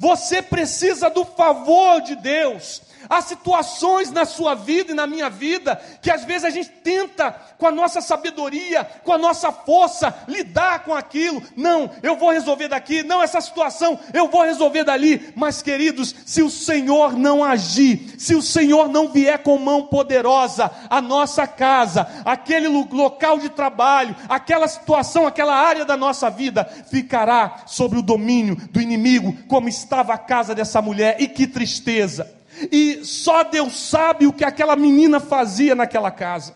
Você 0.02 0.42
precisa 0.42 1.08
do 1.08 1.24
favor 1.24 2.00
de 2.00 2.16
Deus. 2.16 2.82
Há 3.08 3.20
situações 3.20 4.10
na 4.10 4.24
sua 4.24 4.54
vida 4.54 4.92
e 4.92 4.94
na 4.94 5.06
minha 5.06 5.28
vida 5.28 5.80
que 6.00 6.10
às 6.10 6.24
vezes 6.24 6.44
a 6.44 6.50
gente 6.50 6.68
tenta, 6.68 7.30
com 7.58 7.66
a 7.66 7.70
nossa 7.70 8.00
sabedoria, 8.00 8.84
com 9.04 9.12
a 9.12 9.18
nossa 9.18 9.52
força, 9.52 10.14
lidar 10.26 10.80
com 10.84 10.94
aquilo. 10.94 11.42
Não, 11.56 11.90
eu 12.02 12.16
vou 12.16 12.30
resolver 12.30 12.68
daqui. 12.68 13.02
Não, 13.02 13.22
essa 13.22 13.40
situação 13.40 13.98
eu 14.12 14.28
vou 14.28 14.42
resolver 14.42 14.84
dali. 14.84 15.32
Mas, 15.36 15.62
queridos, 15.62 16.14
se 16.26 16.42
o 16.42 16.50
Senhor 16.50 17.16
não 17.16 17.44
agir, 17.44 18.16
se 18.18 18.34
o 18.34 18.42
Senhor 18.42 18.88
não 18.88 19.08
vier 19.08 19.38
com 19.38 19.58
mão 19.58 19.86
poderosa, 19.86 20.70
a 20.90 21.00
nossa 21.00 21.46
casa, 21.46 22.08
aquele 22.24 22.68
local 22.68 23.38
de 23.38 23.48
trabalho, 23.48 24.16
aquela 24.28 24.66
situação, 24.66 25.26
aquela 25.26 25.54
área 25.54 25.84
da 25.84 25.96
nossa 25.96 26.28
vida, 26.30 26.64
ficará 26.90 27.62
sobre 27.66 27.98
o 27.98 28.02
domínio 28.02 28.56
do 28.70 28.80
inimigo, 28.80 29.36
como 29.46 29.68
estava 29.68 30.14
a 30.14 30.18
casa 30.18 30.54
dessa 30.54 30.82
mulher. 30.82 31.16
E 31.20 31.28
que 31.28 31.46
tristeza! 31.46 32.41
E 32.70 33.04
só 33.04 33.44
Deus 33.44 33.74
sabe 33.74 34.26
o 34.26 34.32
que 34.32 34.44
aquela 34.44 34.76
menina 34.76 35.20
fazia 35.20 35.74
naquela 35.74 36.10
casa. 36.10 36.54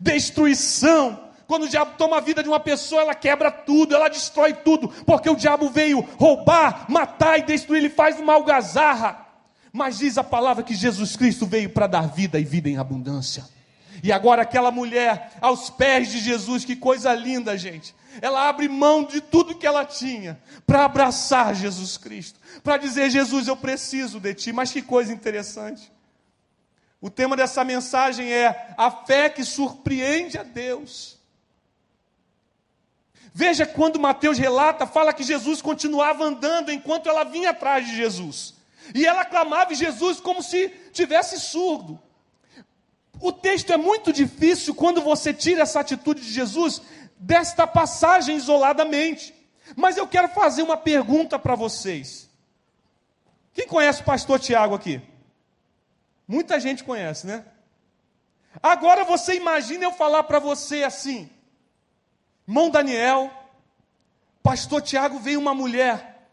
Destruição. 0.00 1.28
Quando 1.46 1.64
o 1.64 1.68
diabo 1.68 1.92
toma 1.98 2.18
a 2.18 2.20
vida 2.20 2.42
de 2.42 2.48
uma 2.48 2.60
pessoa, 2.60 3.02
ela 3.02 3.14
quebra 3.14 3.50
tudo, 3.50 3.94
ela 3.94 4.08
destrói 4.08 4.52
tudo, 4.52 4.88
porque 5.04 5.28
o 5.28 5.34
diabo 5.34 5.68
veio 5.68 6.00
roubar, 6.16 6.86
matar 6.88 7.40
e 7.40 7.42
destruir, 7.42 7.78
ele 7.78 7.90
faz 7.90 8.20
uma 8.20 8.34
algazarra. 8.34 9.26
Mas 9.72 9.98
diz 9.98 10.16
a 10.16 10.22
palavra 10.22 10.62
que 10.62 10.74
Jesus 10.74 11.16
Cristo 11.16 11.46
veio 11.46 11.70
para 11.70 11.88
dar 11.88 12.08
vida 12.08 12.38
e 12.38 12.44
vida 12.44 12.68
em 12.68 12.76
abundância. 12.76 13.44
E 14.02 14.12
agora 14.12 14.42
aquela 14.42 14.70
mulher 14.70 15.32
aos 15.40 15.70
pés 15.70 16.08
de 16.08 16.18
Jesus, 16.18 16.64
que 16.64 16.76
coisa 16.76 17.14
linda, 17.14 17.56
gente. 17.58 17.94
Ela 18.20 18.48
abre 18.48 18.68
mão 18.68 19.04
de 19.04 19.20
tudo 19.20 19.54
que 19.54 19.66
ela 19.66 19.84
tinha 19.84 20.40
para 20.66 20.84
abraçar 20.84 21.54
Jesus 21.54 21.96
Cristo, 21.96 22.38
para 22.62 22.76
dizer: 22.76 23.10
Jesus, 23.10 23.46
eu 23.46 23.56
preciso 23.56 24.18
de 24.18 24.34
ti. 24.34 24.52
Mas 24.52 24.72
que 24.72 24.82
coisa 24.82 25.12
interessante. 25.12 25.92
O 27.00 27.08
tema 27.08 27.36
dessa 27.36 27.64
mensagem 27.64 28.30
é 28.30 28.74
a 28.76 28.90
fé 28.90 29.30
que 29.30 29.44
surpreende 29.44 30.36
a 30.36 30.42
Deus. 30.42 31.18
Veja 33.32 33.64
quando 33.64 33.98
Mateus 33.98 34.38
relata, 34.38 34.86
fala 34.86 35.12
que 35.12 35.22
Jesus 35.22 35.62
continuava 35.62 36.24
andando 36.24 36.72
enquanto 36.72 37.08
ela 37.08 37.24
vinha 37.24 37.50
atrás 37.50 37.86
de 37.86 37.96
Jesus. 37.96 38.54
E 38.94 39.06
ela 39.06 39.24
clamava 39.24 39.74
Jesus 39.74 40.20
como 40.20 40.42
se 40.42 40.68
tivesse 40.92 41.38
surdo. 41.38 42.00
O 43.20 43.30
texto 43.32 43.72
é 43.72 43.76
muito 43.76 44.12
difícil 44.12 44.74
quando 44.74 45.02
você 45.02 45.34
tira 45.34 45.62
essa 45.62 45.80
atitude 45.80 46.22
de 46.22 46.32
Jesus 46.32 46.80
desta 47.18 47.66
passagem 47.66 48.36
isoladamente. 48.36 49.34
Mas 49.76 49.96
eu 49.96 50.06
quero 50.06 50.28
fazer 50.28 50.62
uma 50.62 50.76
pergunta 50.76 51.38
para 51.38 51.54
vocês. 51.54 52.28
Quem 53.52 53.66
conhece 53.66 54.00
o 54.00 54.04
pastor 54.04 54.40
Tiago 54.40 54.74
aqui? 54.74 55.02
Muita 56.26 56.58
gente 56.58 56.82
conhece, 56.82 57.26
né? 57.26 57.44
Agora 58.62 59.04
você 59.04 59.34
imagina 59.34 59.84
eu 59.84 59.92
falar 59.92 60.24
para 60.24 60.38
você 60.38 60.82
assim: 60.82 61.28
irmão 62.48 62.70
Daniel, 62.70 63.30
pastor 64.42 64.80
Tiago 64.80 65.18
veio 65.18 65.38
uma 65.38 65.54
mulher 65.54 66.28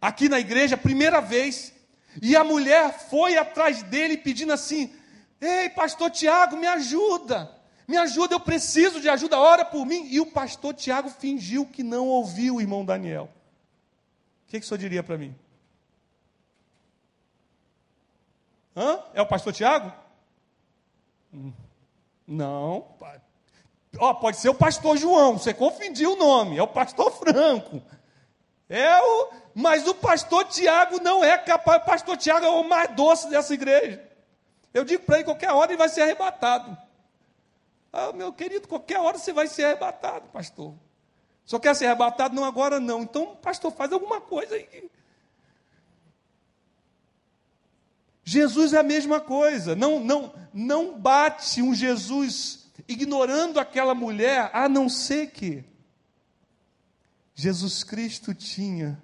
aqui 0.00 0.28
na 0.28 0.40
igreja, 0.40 0.76
primeira 0.76 1.20
vez, 1.20 1.72
e 2.20 2.36
a 2.36 2.42
mulher 2.44 2.98
foi 3.08 3.36
atrás 3.36 3.82
dele 3.82 4.16
pedindo 4.16 4.52
assim: 4.52 4.92
Ei, 5.40 5.68
pastor 5.70 6.10
Tiago, 6.10 6.56
me 6.56 6.66
ajuda. 6.66 7.50
Me 7.86 7.96
ajuda, 7.96 8.34
eu 8.34 8.40
preciso 8.40 9.00
de 9.00 9.08
ajuda, 9.08 9.38
ora 9.38 9.64
por 9.64 9.86
mim. 9.86 10.06
E 10.10 10.20
o 10.20 10.26
pastor 10.26 10.74
Tiago 10.74 11.08
fingiu 11.08 11.66
que 11.66 11.82
não 11.82 12.08
ouviu 12.08 12.56
o 12.56 12.60
irmão 12.60 12.84
Daniel. 12.84 13.30
O 14.46 14.50
que, 14.50 14.58
que 14.58 14.64
o 14.64 14.68
senhor 14.68 14.78
diria 14.78 15.02
para 15.02 15.18
mim? 15.18 15.34
Hã? 18.76 19.00
É 19.14 19.22
o 19.22 19.26
pastor 19.26 19.52
Tiago? 19.52 19.92
Hum, 21.32 21.52
não. 22.26 22.86
Ó, 23.98 24.14
pode 24.14 24.36
ser 24.36 24.48
o 24.48 24.54
pastor 24.54 24.96
João, 24.96 25.38
você 25.38 25.54
confundiu 25.54 26.12
o 26.12 26.16
nome, 26.16 26.58
é 26.58 26.62
o 26.62 26.68
pastor 26.68 27.10
Franco. 27.12 27.82
É 28.68 29.00
o, 29.00 29.30
mas 29.54 29.86
o 29.86 29.94
pastor 29.94 30.44
Tiago 30.46 31.00
não 31.00 31.24
é 31.24 31.38
capaz, 31.38 31.82
o 31.82 31.86
pastor 31.86 32.16
Tiago 32.16 32.44
é 32.44 32.50
o 32.50 32.68
mais 32.68 32.94
doce 32.94 33.30
dessa 33.30 33.54
igreja. 33.54 34.02
Eu 34.76 34.84
digo 34.84 35.04
para 35.04 35.16
ele, 35.16 35.24
qualquer 35.24 35.50
hora 35.52 35.70
ele 35.72 35.78
vai 35.78 35.88
ser 35.88 36.02
arrebatado. 36.02 36.76
Ah, 37.90 38.12
meu 38.12 38.30
querido, 38.30 38.68
qualquer 38.68 39.00
hora 39.00 39.16
você 39.16 39.32
vai 39.32 39.46
ser 39.46 39.64
arrebatado, 39.64 40.28
pastor. 40.28 40.74
Só 41.46 41.58
quer 41.58 41.74
ser 41.74 41.86
arrebatado? 41.86 42.34
Não, 42.34 42.44
agora 42.44 42.78
não. 42.78 43.00
Então, 43.00 43.36
pastor, 43.36 43.72
faz 43.72 43.90
alguma 43.90 44.20
coisa 44.20 44.54
aí. 44.54 44.90
Jesus 48.22 48.74
é 48.74 48.78
a 48.78 48.82
mesma 48.82 49.18
coisa. 49.18 49.74
Não, 49.74 49.98
não, 49.98 50.34
não 50.52 51.00
bate 51.00 51.62
um 51.62 51.74
Jesus 51.74 52.70
ignorando 52.86 53.58
aquela 53.58 53.94
mulher, 53.94 54.50
a 54.52 54.68
não 54.68 54.90
ser 54.90 55.30
que 55.30 55.64
Jesus 57.34 57.82
Cristo 57.82 58.34
tinha. 58.34 59.02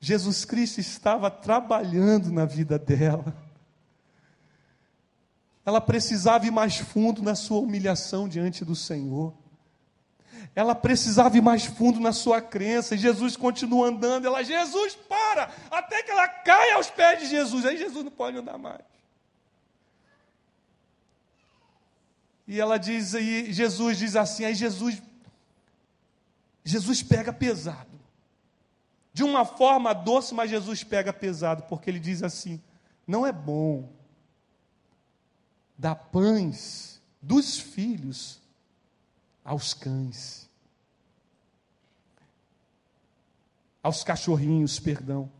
Jesus 0.00 0.46
Cristo 0.46 0.80
estava 0.80 1.30
trabalhando 1.30 2.32
na 2.32 2.46
vida 2.46 2.78
dela. 2.78 3.46
Ela 5.68 5.82
precisava 5.82 6.46
ir 6.46 6.50
mais 6.50 6.78
fundo 6.78 7.22
na 7.22 7.34
sua 7.34 7.58
humilhação 7.58 8.26
diante 8.26 8.64
do 8.64 8.74
Senhor. 8.74 9.34
Ela 10.54 10.74
precisava 10.74 11.36
ir 11.36 11.42
mais 11.42 11.66
fundo 11.66 12.00
na 12.00 12.10
sua 12.10 12.40
crença. 12.40 12.94
E 12.94 12.98
Jesus 12.98 13.36
continua 13.36 13.88
andando. 13.88 14.26
Ela, 14.26 14.42
Jesus, 14.42 14.94
para! 14.94 15.52
Até 15.70 16.02
que 16.02 16.10
ela 16.10 16.26
caia 16.26 16.76
aos 16.76 16.88
pés 16.88 17.20
de 17.20 17.26
Jesus. 17.26 17.66
Aí 17.66 17.76
Jesus 17.76 18.02
não 18.02 18.10
pode 18.10 18.38
andar 18.38 18.56
mais. 18.56 18.80
E 22.46 22.58
ela 22.58 22.78
diz, 22.78 23.12
e 23.12 23.52
Jesus 23.52 23.98
diz 23.98 24.16
assim, 24.16 24.46
aí 24.46 24.54
Jesus, 24.54 25.02
Jesus 26.64 27.02
pega 27.02 27.30
pesado. 27.30 28.00
De 29.12 29.22
uma 29.22 29.44
forma 29.44 29.92
doce, 29.92 30.32
mas 30.32 30.48
Jesus 30.48 30.82
pega 30.82 31.12
pesado, 31.12 31.64
porque 31.64 31.90
ele 31.90 32.00
diz 32.00 32.22
assim: 32.22 32.58
não 33.06 33.26
é 33.26 33.32
bom 33.32 33.97
dar 35.78 35.94
pães 35.94 37.00
dos 37.22 37.58
filhos 37.58 38.40
aos 39.44 39.72
cães, 39.72 40.50
aos 43.82 44.02
cachorrinhos, 44.02 44.80
perdão. 44.80 45.30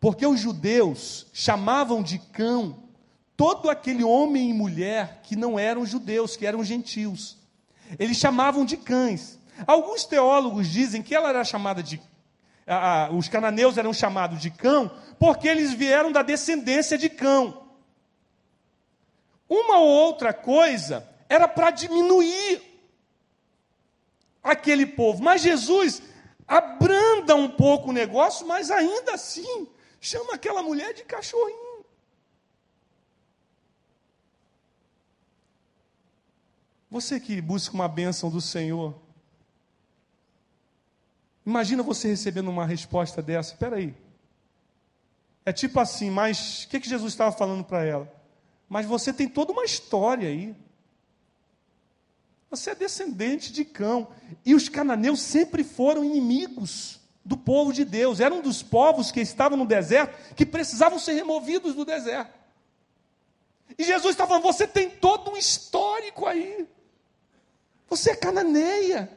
Porque 0.00 0.26
os 0.26 0.40
judeus 0.40 1.26
chamavam 1.32 2.02
de 2.02 2.18
cão 2.18 2.82
todo 3.36 3.68
aquele 3.68 4.02
homem 4.02 4.50
e 4.50 4.54
mulher 4.54 5.20
que 5.22 5.36
não 5.36 5.58
eram 5.58 5.84
judeus, 5.84 6.36
que 6.36 6.46
eram 6.46 6.64
gentios. 6.64 7.36
Eles 7.98 8.16
chamavam 8.16 8.64
de 8.64 8.76
cães. 8.76 9.38
Alguns 9.66 10.04
teólogos 10.04 10.68
dizem 10.68 11.02
que 11.02 11.14
ela 11.14 11.28
era 11.28 11.44
chamada 11.44 11.82
de. 11.82 12.00
Ah, 12.66 13.10
os 13.12 13.28
cananeus 13.28 13.76
eram 13.76 13.92
chamados 13.92 14.40
de 14.40 14.50
cão 14.50 14.90
porque 15.20 15.46
eles 15.46 15.72
vieram 15.72 16.10
da 16.10 16.22
descendência 16.22 16.98
de 16.98 17.08
cão. 17.08 17.65
Uma 19.48 19.78
ou 19.78 19.88
outra 19.88 20.32
coisa 20.32 21.08
era 21.28 21.46
para 21.46 21.70
diminuir 21.70 22.62
aquele 24.42 24.86
povo. 24.86 25.22
Mas 25.22 25.42
Jesus 25.42 26.02
abranda 26.46 27.34
um 27.34 27.48
pouco 27.48 27.90
o 27.90 27.92
negócio, 27.92 28.46
mas 28.46 28.70
ainda 28.70 29.14
assim 29.14 29.68
chama 30.00 30.34
aquela 30.34 30.62
mulher 30.62 30.94
de 30.94 31.04
cachorrinho. 31.04 31.84
Você 36.90 37.18
que 37.18 37.40
busca 37.40 37.74
uma 37.74 37.88
bênção 37.88 38.30
do 38.30 38.40
Senhor, 38.40 38.94
imagina 41.44 41.82
você 41.82 42.08
recebendo 42.08 42.48
uma 42.48 42.64
resposta 42.64 43.20
dessa. 43.20 43.52
Espera 43.52 43.76
aí. 43.76 43.94
É 45.44 45.52
tipo 45.52 45.78
assim, 45.78 46.10
mas 46.10 46.64
o 46.64 46.68
que, 46.68 46.80
que 46.80 46.88
Jesus 46.88 47.12
estava 47.12 47.30
falando 47.32 47.64
para 47.64 47.84
ela? 47.84 48.15
Mas 48.68 48.86
você 48.86 49.12
tem 49.12 49.28
toda 49.28 49.52
uma 49.52 49.64
história 49.64 50.28
aí. 50.28 50.54
Você 52.50 52.70
é 52.70 52.74
descendente 52.74 53.52
de 53.52 53.64
cão. 53.64 54.08
E 54.44 54.54
os 54.54 54.68
cananeus 54.68 55.20
sempre 55.20 55.62
foram 55.62 56.04
inimigos 56.04 57.00
do 57.24 57.36
povo 57.36 57.72
de 57.72 57.84
Deus. 57.84 58.20
Eram 58.20 58.40
dos 58.40 58.62
povos 58.62 59.10
que 59.10 59.20
estavam 59.20 59.58
no 59.58 59.66
deserto, 59.66 60.34
que 60.34 60.46
precisavam 60.46 60.98
ser 60.98 61.12
removidos 61.12 61.74
do 61.74 61.84
deserto. 61.84 62.32
E 63.78 63.84
Jesus 63.84 64.14
está 64.14 64.26
falando: 64.26 64.42
você 64.42 64.66
tem 64.66 64.90
todo 64.90 65.32
um 65.32 65.36
histórico 65.36 66.26
aí. 66.26 66.66
Você 67.88 68.10
é 68.10 68.16
cananeia. 68.16 69.10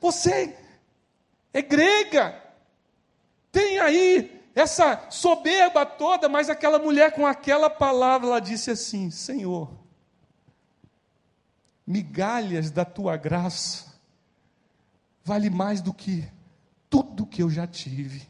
Você 0.00 0.56
é 1.52 1.62
grega. 1.62 2.42
Tem 3.50 3.78
aí 3.78 4.37
essa 4.60 5.08
soberba 5.08 5.86
toda, 5.86 6.28
mas 6.28 6.50
aquela 6.50 6.78
mulher 6.78 7.12
com 7.12 7.24
aquela 7.24 7.70
palavra, 7.70 8.26
ela 8.26 8.40
disse 8.40 8.70
assim: 8.70 9.10
Senhor, 9.10 9.70
migalhas 11.86 12.70
da 12.70 12.84
tua 12.84 13.16
graça 13.16 13.88
vale 15.24 15.48
mais 15.48 15.80
do 15.80 15.94
que 15.94 16.28
tudo 16.90 17.26
que 17.26 17.42
eu 17.42 17.48
já 17.48 17.66
tive. 17.66 18.28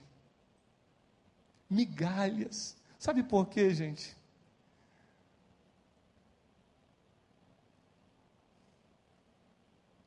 Migalhas. 1.71 2.77
Sabe 2.99 3.23
por 3.23 3.47
quê, 3.47 3.73
gente? 3.73 4.17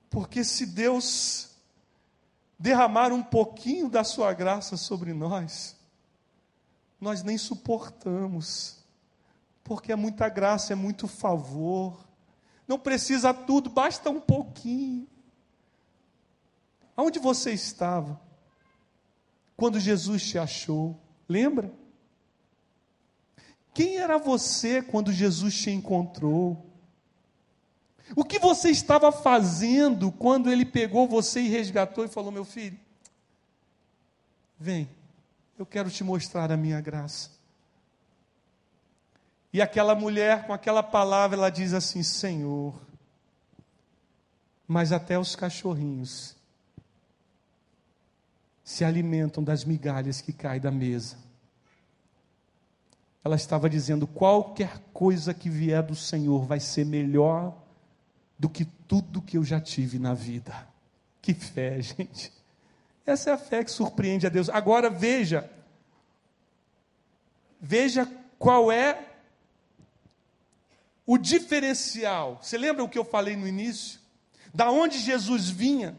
Porque 0.09 0.43
se 0.43 0.65
Deus 0.65 1.49
derramar 2.59 3.11
um 3.11 3.23
pouquinho 3.23 3.89
da 3.89 4.03
sua 4.03 4.33
graça 4.33 4.77
sobre 4.77 5.13
nós, 5.13 5.80
nós 7.01 7.23
nem 7.23 7.37
suportamos. 7.37 8.77
Porque 9.63 9.91
é 9.91 9.95
muita 9.95 10.29
graça, 10.29 10.73
é 10.73 10.75
muito 10.75 11.07
favor. 11.07 12.05
Não 12.67 12.77
precisa 12.77 13.33
tudo, 13.33 13.69
basta 13.69 14.09
um 14.11 14.21
pouquinho. 14.21 15.07
Aonde 16.95 17.17
você 17.17 17.51
estava 17.51 18.21
quando 19.57 19.79
Jesus 19.79 20.23
te 20.29 20.37
achou? 20.37 20.99
Lembra? 21.27 21.73
Quem 23.73 23.97
era 23.97 24.17
você 24.17 24.81
quando 24.81 25.11
Jesus 25.11 25.55
te 25.55 25.71
encontrou? 25.71 26.69
O 28.15 28.25
que 28.25 28.37
você 28.37 28.69
estava 28.69 29.11
fazendo 29.11 30.11
quando 30.11 30.51
ele 30.51 30.65
pegou 30.65 31.07
você 31.07 31.41
e 31.41 31.47
resgatou 31.47 32.03
e 32.03 32.09
falou: 32.09 32.31
Meu 32.31 32.43
filho, 32.43 32.77
vem, 34.59 34.89
eu 35.61 35.65
quero 35.65 35.91
te 35.91 36.03
mostrar 36.03 36.51
a 36.51 36.57
minha 36.57 36.81
graça. 36.81 37.29
E 39.53 39.61
aquela 39.61 39.93
mulher, 39.93 40.47
com 40.47 40.53
aquela 40.53 40.81
palavra, 40.81 41.37
ela 41.37 41.51
diz 41.51 41.71
assim: 41.71 42.01
Senhor, 42.01 42.73
mas 44.67 44.91
até 44.91 45.19
os 45.19 45.35
cachorrinhos 45.35 46.35
se 48.63 48.83
alimentam 48.83 49.43
das 49.43 49.63
migalhas 49.63 50.19
que 50.19 50.33
caem 50.33 50.59
da 50.59 50.71
mesa. 50.71 51.15
Ela 53.23 53.35
estava 53.35 53.69
dizendo: 53.69 54.07
qualquer 54.07 54.79
coisa 54.91 55.31
que 55.31 55.47
vier 55.47 55.83
do 55.83 55.95
Senhor 55.95 56.43
vai 56.43 56.59
ser 56.59 56.87
melhor 56.87 57.55
do 58.39 58.49
que 58.49 58.65
tudo 58.65 59.21
que 59.21 59.37
eu 59.37 59.43
já 59.43 59.61
tive 59.61 59.99
na 59.99 60.15
vida. 60.15 60.67
Que 61.21 61.35
fé, 61.35 61.79
gente. 61.83 62.33
Essa 63.11 63.31
é 63.31 63.33
a 63.33 63.37
fé 63.37 63.63
que 63.63 63.71
surpreende 63.71 64.25
a 64.25 64.29
Deus. 64.29 64.49
Agora 64.49 64.89
veja, 64.89 65.49
veja 67.59 68.09
qual 68.39 68.71
é 68.71 69.07
o 71.05 71.17
diferencial. 71.17 72.39
Você 72.41 72.57
lembra 72.57 72.83
o 72.83 72.89
que 72.89 72.97
eu 72.97 73.05
falei 73.05 73.35
no 73.35 73.47
início? 73.47 73.99
Da 74.53 74.71
onde 74.71 74.97
Jesus 74.99 75.49
vinha, 75.49 75.95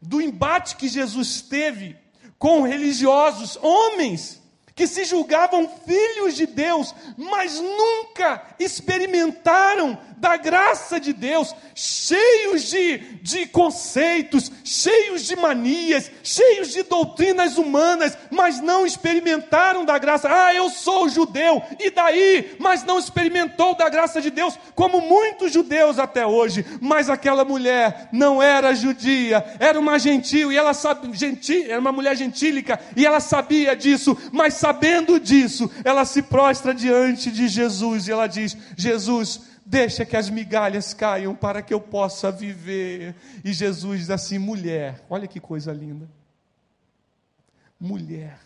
do 0.00 0.20
embate 0.20 0.76
que 0.76 0.88
Jesus 0.88 1.42
teve 1.42 1.96
com 2.38 2.62
religiosos, 2.62 3.56
homens 3.56 4.40
que 4.78 4.86
se 4.86 5.04
julgavam 5.04 5.68
filhos 5.84 6.36
de 6.36 6.46
Deus, 6.46 6.94
mas 7.16 7.58
nunca 7.58 8.40
experimentaram 8.60 9.98
da 10.18 10.36
graça 10.36 11.00
de 11.00 11.12
Deus, 11.12 11.54
cheios 11.74 12.62
de, 12.62 12.98
de 13.20 13.46
conceitos, 13.46 14.52
cheios 14.64 15.24
de 15.24 15.34
manias, 15.34 16.10
cheios 16.22 16.70
de 16.70 16.84
doutrinas 16.84 17.56
humanas, 17.56 18.16
mas 18.30 18.60
não 18.60 18.86
experimentaram 18.86 19.84
da 19.84 19.98
graça. 19.98 20.28
Ah, 20.30 20.54
eu 20.54 20.68
sou 20.70 21.08
judeu, 21.08 21.60
e 21.78 21.90
daí? 21.90 22.56
Mas 22.60 22.84
não 22.84 23.00
experimentou 23.00 23.74
da 23.74 23.88
graça 23.88 24.20
de 24.20 24.30
Deus, 24.30 24.56
como 24.76 25.00
muitos 25.00 25.52
judeus 25.52 25.98
até 25.98 26.24
hoje. 26.24 26.64
Mas 26.80 27.10
aquela 27.10 27.44
mulher 27.44 28.08
não 28.12 28.40
era 28.40 28.74
judia, 28.74 29.44
era 29.58 29.78
uma 29.78 29.98
gentil, 29.98 30.52
e 30.52 30.56
ela 30.56 30.74
sabia, 30.74 31.14
gentil, 31.14 31.64
era 31.68 31.80
uma 31.80 31.92
mulher 31.92 32.16
gentílica, 32.16 32.78
e 32.96 33.04
ela 33.04 33.18
sabia 33.18 33.74
disso, 33.74 34.16
mas 34.30 34.54
sabendo 34.68 35.18
disso, 35.18 35.70
ela 35.82 36.04
se 36.04 36.22
prostra 36.22 36.74
diante 36.74 37.30
de 37.30 37.48
Jesus 37.48 38.06
e 38.06 38.12
ela 38.12 38.26
diz: 38.26 38.56
Jesus, 38.76 39.48
Deixa 39.70 40.06
que 40.06 40.16
as 40.16 40.30
migalhas 40.30 40.94
caiam 40.94 41.34
para 41.34 41.60
que 41.60 41.74
eu 41.74 41.80
possa 41.80 42.32
viver. 42.32 43.14
E 43.44 43.52
Jesus 43.52 44.00
diz 44.00 44.10
assim: 44.10 44.38
mulher, 44.38 45.04
olha 45.10 45.28
que 45.28 45.38
coisa 45.38 45.74
linda. 45.74 46.08
Mulher, 47.78 48.40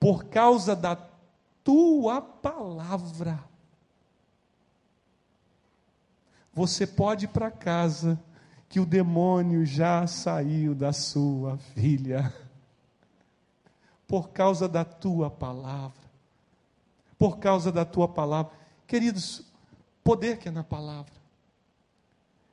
por 0.00 0.24
causa 0.24 0.74
da 0.74 0.96
tua 1.62 2.22
palavra, 2.22 3.38
você 6.54 6.86
pode 6.86 7.26
ir 7.26 7.28
para 7.28 7.50
casa, 7.50 8.18
que 8.70 8.80
o 8.80 8.86
demônio 8.86 9.66
já 9.66 10.06
saiu 10.06 10.74
da 10.74 10.90
sua 10.90 11.58
filha. 11.74 12.32
Por 14.06 14.30
causa 14.30 14.68
da 14.68 14.84
tua 14.84 15.30
palavra. 15.30 16.06
Por 17.18 17.38
causa 17.38 17.72
da 17.72 17.84
tua 17.84 18.08
palavra. 18.08 18.52
Queridos, 18.86 19.42
poder 20.04 20.38
que 20.38 20.48
é 20.48 20.52
na 20.52 20.64
palavra. 20.64 21.12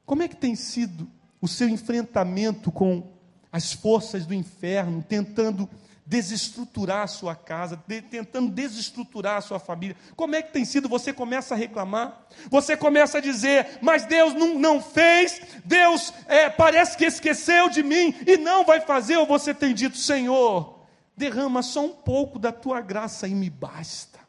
Como 0.05 0.23
é 0.23 0.27
que 0.27 0.35
tem 0.35 0.55
sido 0.55 1.07
o 1.41 1.47
seu 1.47 1.67
enfrentamento 1.67 2.71
com 2.71 3.11
as 3.51 3.71
forças 3.71 4.25
do 4.25 4.33
inferno, 4.33 5.03
tentando 5.07 5.69
desestruturar 6.05 7.03
a 7.03 7.07
sua 7.07 7.35
casa, 7.35 7.81
de, 7.87 8.01
tentando 8.01 8.51
desestruturar 8.51 9.37
a 9.37 9.41
sua 9.41 9.59
família. 9.59 9.95
Como 10.15 10.35
é 10.35 10.41
que 10.41 10.51
tem 10.51 10.65
sido? 10.65 10.89
Você 10.89 11.13
começa 11.13 11.53
a 11.53 11.57
reclamar, 11.57 12.27
você 12.49 12.75
começa 12.75 13.19
a 13.19 13.21
dizer, 13.21 13.79
mas 13.81 14.05
Deus 14.05 14.33
não, 14.33 14.59
não 14.59 14.81
fez, 14.81 15.41
Deus 15.63 16.13
é, 16.27 16.49
parece 16.49 16.97
que 16.97 17.05
esqueceu 17.05 17.69
de 17.69 17.83
mim 17.83 18.13
e 18.27 18.37
não 18.37 18.65
vai 18.65 18.81
fazer, 18.81 19.17
ou 19.17 19.25
você 19.25 19.53
tem 19.53 19.73
dito, 19.73 19.97
Senhor, 19.97 20.82
derrama 21.15 21.61
só 21.61 21.85
um 21.85 21.93
pouco 21.93 22.39
da 22.39 22.51
tua 22.51 22.81
graça 22.81 23.27
e 23.27 23.35
me 23.35 23.49
basta. 23.49 24.19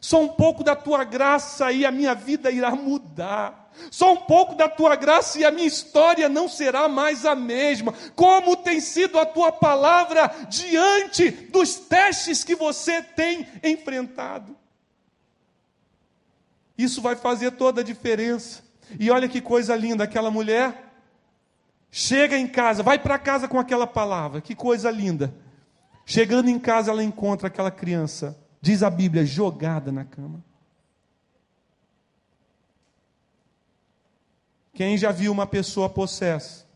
Só 0.00 0.20
um 0.22 0.28
pouco 0.28 0.62
da 0.62 0.76
tua 0.76 1.02
graça 1.04 1.72
e 1.72 1.86
a 1.86 1.90
minha 1.90 2.14
vida 2.14 2.50
irá 2.50 2.72
mudar. 2.72 3.70
Só 3.90 4.12
um 4.12 4.16
pouco 4.16 4.54
da 4.54 4.68
tua 4.68 4.94
graça 4.96 5.38
e 5.38 5.44
a 5.44 5.50
minha 5.50 5.66
história 5.66 6.28
não 6.28 6.48
será 6.48 6.88
mais 6.88 7.24
a 7.24 7.34
mesma. 7.34 7.92
Como 8.14 8.56
tem 8.56 8.80
sido 8.80 9.18
a 9.18 9.26
tua 9.26 9.50
palavra 9.50 10.30
diante 10.48 11.30
dos 11.30 11.76
testes 11.76 12.44
que 12.44 12.54
você 12.54 13.02
tem 13.02 13.46
enfrentado? 13.62 14.54
Isso 16.76 17.00
vai 17.00 17.16
fazer 17.16 17.52
toda 17.52 17.80
a 17.80 17.84
diferença. 17.84 18.62
E 18.98 19.10
olha 19.10 19.28
que 19.28 19.40
coisa 19.40 19.74
linda, 19.74 20.04
aquela 20.04 20.30
mulher 20.30 20.92
chega 21.90 22.36
em 22.36 22.46
casa, 22.46 22.82
vai 22.82 22.98
para 22.98 23.18
casa 23.18 23.46
com 23.46 23.58
aquela 23.58 23.86
palavra, 23.86 24.40
que 24.40 24.54
coisa 24.54 24.90
linda. 24.90 25.32
Chegando 26.06 26.48
em 26.48 26.58
casa, 26.58 26.90
ela 26.90 27.02
encontra 27.02 27.48
aquela 27.48 27.70
criança, 27.70 28.38
diz 28.60 28.82
a 28.82 28.90
Bíblia, 28.90 29.24
jogada 29.24 29.90
na 29.90 30.04
cama. 30.04 30.42
Quem 34.74 34.98
já 34.98 35.12
viu 35.12 35.30
uma 35.30 35.46
pessoa 35.46 35.88
possessa, 35.88 36.66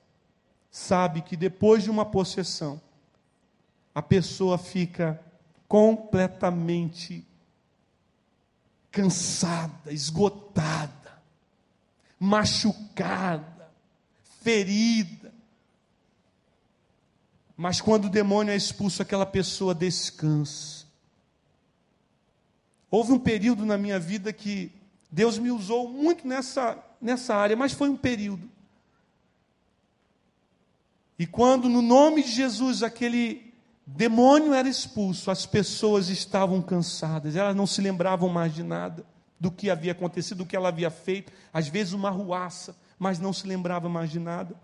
sabe 0.71 1.21
que 1.21 1.37
depois 1.37 1.83
de 1.83 1.91
uma 1.91 2.07
possessão, 2.07 2.81
a 3.95 4.01
pessoa 4.01 4.57
fica 4.57 5.21
completamente 5.67 7.27
cansada, 8.91 9.93
esgotada, 9.93 11.21
machucada, 12.19 13.69
ferida. 14.41 15.18
Mas 17.59 17.81
quando 17.81 18.05
o 18.05 18.09
demônio 18.09 18.53
é 18.53 18.57
expulso, 18.57 19.03
aquela 19.03 19.27
pessoa 19.27 19.75
descansa. 19.75 20.87
Houve 22.89 23.11
um 23.11 23.19
período 23.19 23.67
na 23.67 23.77
minha 23.77 23.99
vida 23.99 24.33
que 24.33 24.71
Deus 25.11 25.39
me 25.39 25.51
usou 25.51 25.89
muito 25.89 26.25
nessa, 26.25 26.79
nessa 27.03 27.35
área, 27.35 27.57
mas 27.57 27.73
foi 27.73 27.89
um 27.89 27.97
período. 27.97 28.49
E 31.19 31.27
quando, 31.27 31.69
no 31.69 31.83
nome 31.83 32.23
de 32.23 32.31
Jesus, 32.31 32.85
aquele 32.85 33.53
demônio 33.85 34.55
era 34.55 34.69
expulso, 34.69 35.29
as 35.29 35.45
pessoas 35.45 36.09
estavam 36.11 36.63
cansadas, 36.63 37.35
elas 37.35 37.57
não 37.57 37.67
se 37.67 37.81
lembravam 37.81 38.29
mais 38.29 38.55
de 38.55 38.63
nada, 38.63 39.05
do 39.41 39.51
que 39.51 39.69
havia 39.69 39.91
acontecido, 39.91 40.39
do 40.39 40.47
que 40.47 40.55
ela 40.55 40.69
havia 40.69 40.91
feito, 40.91 41.33
às 41.53 41.67
vezes 41.67 41.93
uma 41.93 42.09
ruaça, 42.09 42.77
mas 43.01 43.19
não 43.19 43.33
se 43.33 43.49
lembrava 43.49 43.89
mais 43.89 44.13
de 44.13 44.21
nada, 44.21 44.55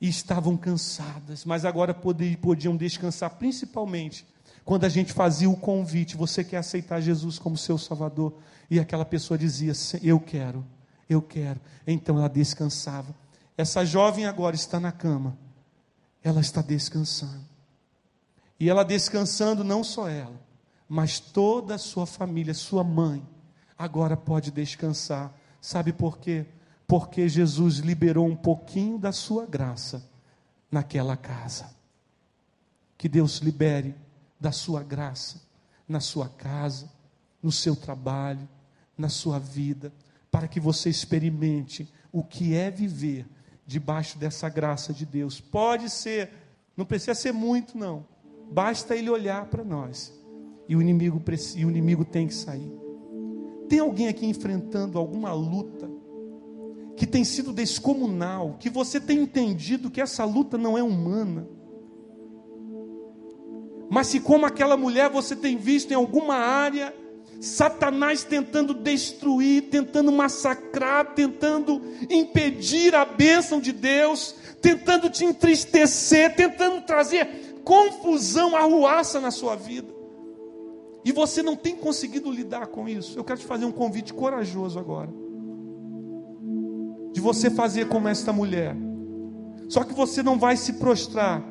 e 0.00 0.08
estavam 0.08 0.56
cansadas, 0.56 1.44
mas 1.44 1.64
agora 1.64 1.94
podiam 1.94 2.76
descansar, 2.76 3.30
principalmente 3.30 4.26
quando 4.66 4.84
a 4.84 4.88
gente 4.88 5.12
fazia 5.12 5.48
o 5.48 5.56
convite, 5.56 6.16
você 6.16 6.42
quer 6.42 6.56
aceitar 6.56 7.00
Jesus 7.00 7.38
como 7.38 7.56
seu 7.56 7.78
Salvador? 7.78 8.34
E 8.68 8.80
aquela 8.80 9.04
pessoa 9.04 9.38
dizia: 9.38 9.72
Eu 10.02 10.18
quero, 10.18 10.66
eu 11.08 11.22
quero. 11.22 11.60
Então 11.86 12.18
ela 12.18 12.28
descansava. 12.28 13.14
Essa 13.56 13.84
jovem 13.86 14.26
agora 14.26 14.56
está 14.56 14.80
na 14.80 14.90
cama, 14.90 15.38
ela 16.20 16.40
está 16.40 16.60
descansando. 16.62 17.44
E 18.58 18.68
ela 18.68 18.84
descansando, 18.84 19.62
não 19.62 19.84
só 19.84 20.08
ela, 20.08 20.40
mas 20.88 21.20
toda 21.20 21.76
a 21.76 21.78
sua 21.78 22.04
família, 22.04 22.52
sua 22.52 22.82
mãe, 22.82 23.24
agora 23.78 24.16
pode 24.16 24.50
descansar. 24.50 25.32
Sabe 25.60 25.92
por 25.92 26.18
quê? 26.18 26.44
Porque 26.86 27.28
Jesus 27.28 27.78
liberou 27.78 28.26
um 28.26 28.36
pouquinho 28.36 28.98
da 28.98 29.12
sua 29.12 29.46
graça 29.46 30.08
naquela 30.70 31.16
casa. 31.16 31.74
Que 32.96 33.08
Deus 33.08 33.38
libere 33.38 33.94
da 34.40 34.52
sua 34.52 34.82
graça 34.82 35.46
na 35.88 36.00
sua 36.00 36.28
casa, 36.28 36.90
no 37.42 37.52
seu 37.52 37.76
trabalho, 37.76 38.48
na 38.96 39.08
sua 39.08 39.38
vida, 39.38 39.92
para 40.30 40.48
que 40.48 40.58
você 40.58 40.88
experimente 40.90 41.88
o 42.12 42.24
que 42.24 42.54
é 42.54 42.70
viver 42.70 43.26
debaixo 43.66 44.18
dessa 44.18 44.48
graça 44.48 44.92
de 44.92 45.06
Deus. 45.06 45.40
Pode 45.40 45.90
ser, 45.90 46.30
não 46.76 46.84
precisa 46.84 47.14
ser 47.14 47.32
muito, 47.32 47.76
não. 47.78 48.04
Basta 48.50 48.96
ele 48.96 49.10
olhar 49.10 49.46
para 49.46 49.64
nós. 49.64 50.12
E 50.68 50.74
o 50.74 50.82
inimigo 50.82 51.22
e 51.54 51.64
o 51.64 51.70
inimigo 51.70 52.04
tem 52.04 52.26
que 52.26 52.34
sair. 52.34 52.72
Tem 53.68 53.78
alguém 53.78 54.08
aqui 54.08 54.26
enfrentando 54.26 54.98
alguma 54.98 55.32
luta 55.32 55.88
que 56.96 57.06
tem 57.06 57.24
sido 57.24 57.52
descomunal, 57.52 58.56
que 58.58 58.70
você 58.70 58.98
tem 58.98 59.18
entendido 59.18 59.90
que 59.90 60.00
essa 60.00 60.24
luta 60.24 60.56
não 60.56 60.78
é 60.78 60.82
humana? 60.82 61.48
Mas 63.88 64.08
se 64.08 64.20
como 64.20 64.46
aquela 64.46 64.76
mulher 64.76 65.10
você 65.10 65.36
tem 65.36 65.56
visto 65.56 65.92
em 65.92 65.94
alguma 65.94 66.34
área 66.34 66.92
Satanás 67.40 68.24
tentando 68.24 68.72
destruir, 68.72 69.64
tentando 69.64 70.10
massacrar, 70.10 71.14
tentando 71.14 71.82
impedir 72.08 72.94
a 72.94 73.04
bênção 73.04 73.60
de 73.60 73.72
Deus, 73.72 74.34
tentando 74.60 75.10
te 75.10 75.24
entristecer, 75.24 76.34
tentando 76.34 76.82
trazer 76.82 77.60
confusão, 77.62 78.56
arruaça 78.56 79.20
na 79.20 79.30
sua 79.30 79.54
vida. 79.54 79.94
E 81.04 81.12
você 81.12 81.42
não 81.42 81.54
tem 81.54 81.76
conseguido 81.76 82.30
lidar 82.30 82.68
com 82.68 82.88
isso. 82.88 83.18
Eu 83.18 83.24
quero 83.24 83.38
te 83.38 83.46
fazer 83.46 83.64
um 83.64 83.72
convite 83.72 84.12
corajoso 84.12 84.78
agora. 84.78 85.25
De 87.16 87.22
você 87.22 87.48
fazer 87.48 87.88
como 87.88 88.08
esta 88.08 88.30
mulher. 88.30 88.76
Só 89.70 89.82
que 89.82 89.94
você 89.94 90.22
não 90.22 90.38
vai 90.38 90.54
se 90.54 90.74
prostrar. 90.74 91.42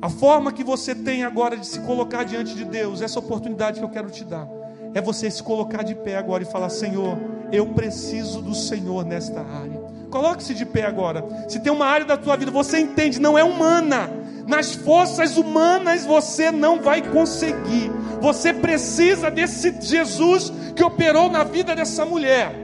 A 0.00 0.08
forma 0.08 0.52
que 0.52 0.62
você 0.62 0.94
tem 0.94 1.24
agora 1.24 1.56
de 1.56 1.66
se 1.66 1.80
colocar 1.80 2.22
diante 2.22 2.54
de 2.54 2.64
Deus, 2.64 3.02
essa 3.02 3.18
oportunidade 3.18 3.80
que 3.80 3.84
eu 3.84 3.88
quero 3.88 4.08
te 4.08 4.24
dar 4.24 4.48
é 4.94 5.00
você 5.00 5.28
se 5.28 5.42
colocar 5.42 5.82
de 5.82 5.96
pé 5.96 6.16
agora 6.16 6.44
e 6.44 6.46
falar: 6.46 6.68
Senhor, 6.68 7.18
eu 7.50 7.66
preciso 7.70 8.40
do 8.40 8.54
Senhor 8.54 9.04
nesta 9.04 9.40
área. 9.40 9.82
Coloque-se 10.12 10.54
de 10.54 10.64
pé 10.64 10.84
agora. 10.84 11.24
Se 11.48 11.58
tem 11.58 11.72
uma 11.72 11.86
área 11.86 12.06
da 12.06 12.16
tua 12.16 12.36
vida, 12.36 12.52
você 12.52 12.78
entende, 12.78 13.20
não 13.20 13.36
é 13.36 13.42
humana. 13.42 14.08
Nas 14.46 14.76
forças 14.76 15.36
humanas 15.36 16.06
você 16.06 16.52
não 16.52 16.80
vai 16.80 17.02
conseguir. 17.02 17.90
Você 18.20 18.52
precisa 18.52 19.28
desse 19.28 19.74
Jesus 19.80 20.52
que 20.76 20.84
operou 20.84 21.28
na 21.28 21.42
vida 21.42 21.74
dessa 21.74 22.04
mulher. 22.04 22.54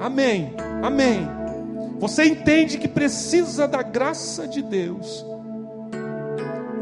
Amém. 0.00 0.52
Amém. 0.82 1.45
Você 1.98 2.24
entende 2.24 2.78
que 2.78 2.88
precisa 2.88 3.66
da 3.66 3.82
graça 3.82 4.46
de 4.46 4.62
Deus. 4.62 5.24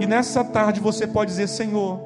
E 0.01 0.07
nessa 0.07 0.43
tarde 0.43 0.81
você 0.81 1.07
pode 1.07 1.31
dizer: 1.31 1.49
Senhor, 1.49 2.01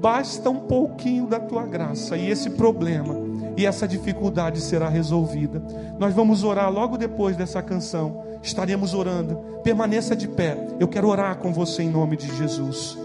basta 0.00 0.50
um 0.50 0.60
pouquinho 0.60 1.26
da 1.26 1.40
tua 1.40 1.64
graça 1.66 2.16
e 2.16 2.30
esse 2.30 2.50
problema 2.50 3.24
e 3.56 3.66
essa 3.66 3.86
dificuldade 3.86 4.60
será 4.60 4.88
resolvida. 4.88 5.62
Nós 5.98 6.12
vamos 6.14 6.42
orar 6.42 6.70
logo 6.72 6.96
depois 6.96 7.36
dessa 7.36 7.62
canção. 7.62 8.24
Estaremos 8.42 8.94
orando. 8.94 9.36
Permaneça 9.62 10.14
de 10.16 10.28
pé. 10.28 10.58
Eu 10.78 10.88
quero 10.88 11.08
orar 11.08 11.36
com 11.38 11.52
você 11.52 11.82
em 11.82 11.88
nome 11.88 12.16
de 12.16 12.34
Jesus. 12.36 13.03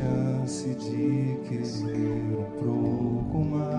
chance 0.00 0.74
de 0.74 1.36
querer 1.48 2.38
um 2.38 2.44
pouco 2.58 3.44
mais. 3.44 3.69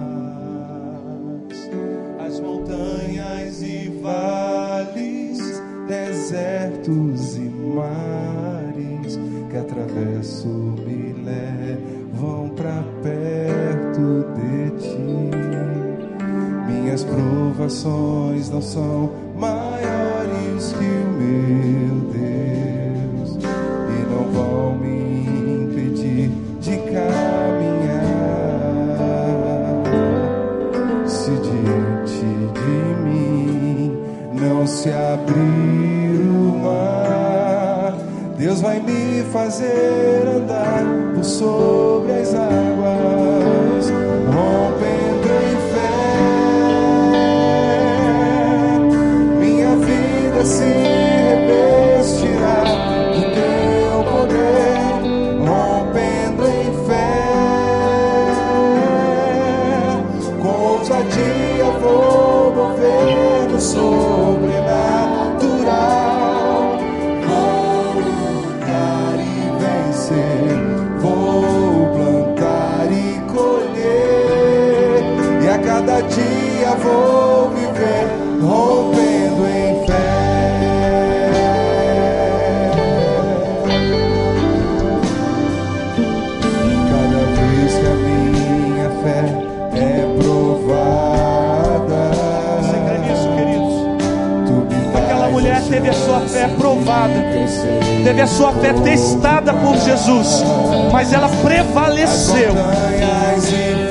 Teve 98.04 98.22
a 98.22 98.28
sua 98.28 98.52
fé 98.54 98.74
testada 98.74 99.54
por 99.54 99.78
Jesus, 99.78 100.43
mas 100.91 101.14
ela 101.14 101.30
prevaleceu, 101.43 102.54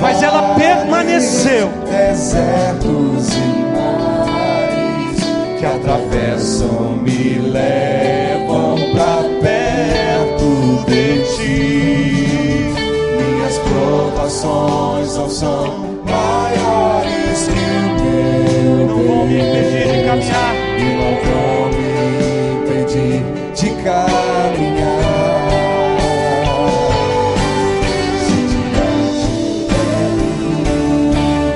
mas 0.01 0.23
ela 0.23 0.55
permaneceu. 0.55 1.71
desertos 1.91 3.29
e 3.35 3.61
mares 3.77 5.21
que 5.59 5.67
atravessam 5.67 6.99
me 7.03 7.39
levam 7.39 8.77
pra 8.93 9.23
perto 9.41 10.85
de 10.87 11.23
ti. 11.37 12.75
Minhas 13.17 13.59
provações 13.59 15.17
não 15.17 15.29
são 15.29 16.01
maiores 16.05 17.49
que 17.49 17.51
o 17.51 18.05
meu 18.05 18.87
Não 18.87 19.07
vão 19.07 19.27
me 19.27 19.37
impedir 19.37 19.87
de 19.93 20.05
caminhar. 20.07 20.71
Caminhar. 23.83 24.91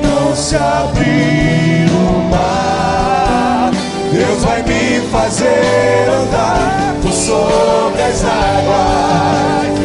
Não 0.02 0.34
se 0.34 0.56
abrir 0.56 1.88
o 1.90 2.30
mar, 2.30 3.70
Deus 4.12 4.44
vai 4.44 4.62
me 4.62 5.00
fazer 5.08 6.08
andar 6.08 6.94
por 7.02 7.12
sobre 7.12 8.02
as 8.02 8.24
águas, 8.24 9.78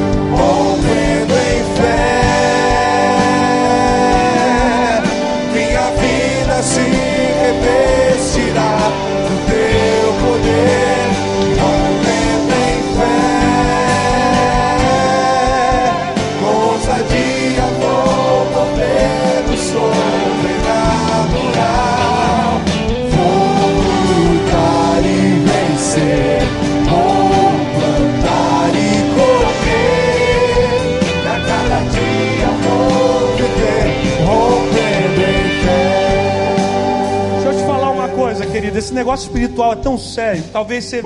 querido. 38.70 38.78
Esse 38.78 38.94
negócio 38.94 39.28
espiritual 39.28 39.74
é 39.74 39.76
tão 39.78 39.98
sério. 39.98 40.44
Talvez 40.52 40.86
você 40.86 41.04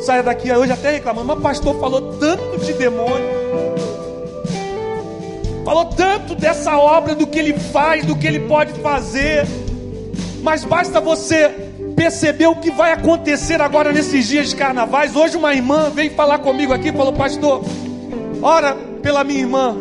saia 0.00 0.22
daqui 0.22 0.50
hoje 0.52 0.72
até 0.72 0.90
reclamando. 0.92 1.26
Mas 1.26 1.40
pastor 1.42 1.78
falou 1.80 2.14
tanto 2.18 2.58
de 2.64 2.72
demônio. 2.74 3.44
Falou 5.64 5.86
tanto 5.86 6.34
dessa 6.34 6.76
obra, 6.76 7.14
do 7.14 7.26
que 7.26 7.38
ele 7.38 7.58
faz, 7.58 8.04
do 8.04 8.14
que 8.14 8.26
ele 8.26 8.40
pode 8.40 8.72
fazer. 8.80 9.46
Mas 10.42 10.62
basta 10.64 11.00
você 11.00 11.48
perceber 11.96 12.48
o 12.48 12.56
que 12.56 12.70
vai 12.70 12.92
acontecer 12.92 13.60
agora 13.62 13.92
nesses 13.92 14.26
dias 14.26 14.50
de 14.50 14.56
carnavais. 14.56 15.16
Hoje 15.16 15.36
uma 15.36 15.54
irmã 15.54 15.90
veio 15.90 16.10
falar 16.10 16.38
comigo 16.40 16.72
aqui 16.72 16.92
falou: 16.92 17.12
Pastor, 17.14 17.64
ora 18.42 18.74
pela 19.02 19.24
minha 19.24 19.40
irmã. 19.40 19.74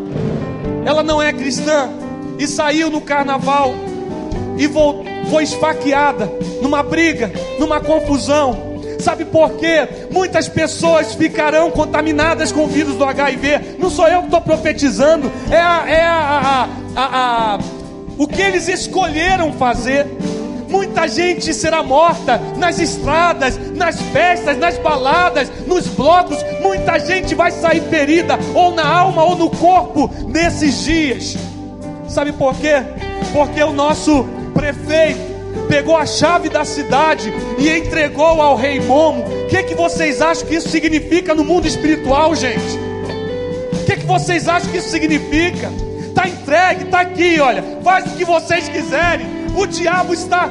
Ela 0.86 1.04
não 1.04 1.22
é 1.22 1.32
cristã 1.34 1.90
e 2.40 2.48
saiu 2.48 2.90
no 2.90 3.02
carnaval 3.02 3.74
e 4.58 4.68
vol- 4.68 5.04
foi 5.30 5.44
esfaqueada 5.44 6.32
numa 6.62 6.82
briga, 6.84 7.32
numa 7.60 7.80
confusão. 7.80 8.74
Sabe 9.00 9.26
por 9.26 9.52
quê? 9.54 9.88
Muitas 10.12 10.48
pessoas 10.48 11.14
ficarão 11.14 11.70
contaminadas 11.72 12.52
com 12.52 12.64
o 12.64 12.68
vírus 12.68 12.96
do 12.96 13.04
HIV. 13.04 13.76
Não 13.78 13.90
sou 13.90 14.08
eu 14.08 14.20
que 14.20 14.26
estou 14.28 14.40
profetizando, 14.42 15.30
é, 15.52 15.58
a, 15.58 15.84
é 15.90 16.02
a, 16.06 16.70
a- 16.96 17.60
o 18.18 18.28
que 18.28 18.42
eles 18.42 18.68
escolheram 18.70 19.52
fazer. 19.54 20.06
Muita 20.70 21.08
gente 21.08 21.54
será 21.54 21.84
morta 21.84 22.40
nas 22.58 22.80
estradas, 22.80 23.60
nas 23.76 24.00
festas, 24.02 24.58
nas 24.58 24.78
baladas, 24.78 25.52
nos 25.68 25.86
blocos. 25.88 26.38
Muita 26.62 26.98
gente 27.00 27.36
vai 27.36 27.52
sair 27.52 27.82
ferida, 27.90 28.40
ou 28.56 28.72
na 28.72 28.88
alma 28.88 29.24
ou 29.24 29.36
no 29.36 29.50
corpo, 29.50 30.10
nesses 30.28 30.84
dias. 30.84 31.36
Sabe 32.08 32.32
por 32.32 32.56
quê? 32.56 32.82
Porque 33.34 33.62
o 33.62 33.72
nosso 33.72 34.26
prefeito 34.54 35.34
pegou 35.68 35.96
a 35.96 36.06
chave 36.06 36.50
da 36.50 36.66
cidade 36.66 37.34
e 37.58 37.70
entregou 37.70 38.42
ao 38.42 38.56
rei 38.56 38.80
Momo. 38.80 39.24
O 39.24 39.48
que, 39.48 39.64
que 39.64 39.76
vocês 39.76 40.22
acham 40.22 40.48
que 40.48 40.56
isso 40.56 40.70
significa 40.70 41.34
no 41.34 41.44
mundo 41.44 41.68
espiritual, 41.68 42.36
gente? 42.36 42.78
O 43.82 43.86
que, 43.86 43.98
que 43.98 44.06
vocês 44.06 44.48
acham 44.48 44.70
que 44.72 44.78
isso 44.78 44.90
significa? 44.90 45.72
Está 46.08 46.28
entregue, 46.28 46.84
está 46.84 47.02
aqui, 47.02 47.40
olha. 47.40 47.64
Faz 47.84 48.06
o 48.06 48.16
que 48.16 48.26
vocês 48.26 48.70
quiserem. 48.70 49.26
O 49.56 49.66
diabo 49.68 50.14
está 50.14 50.50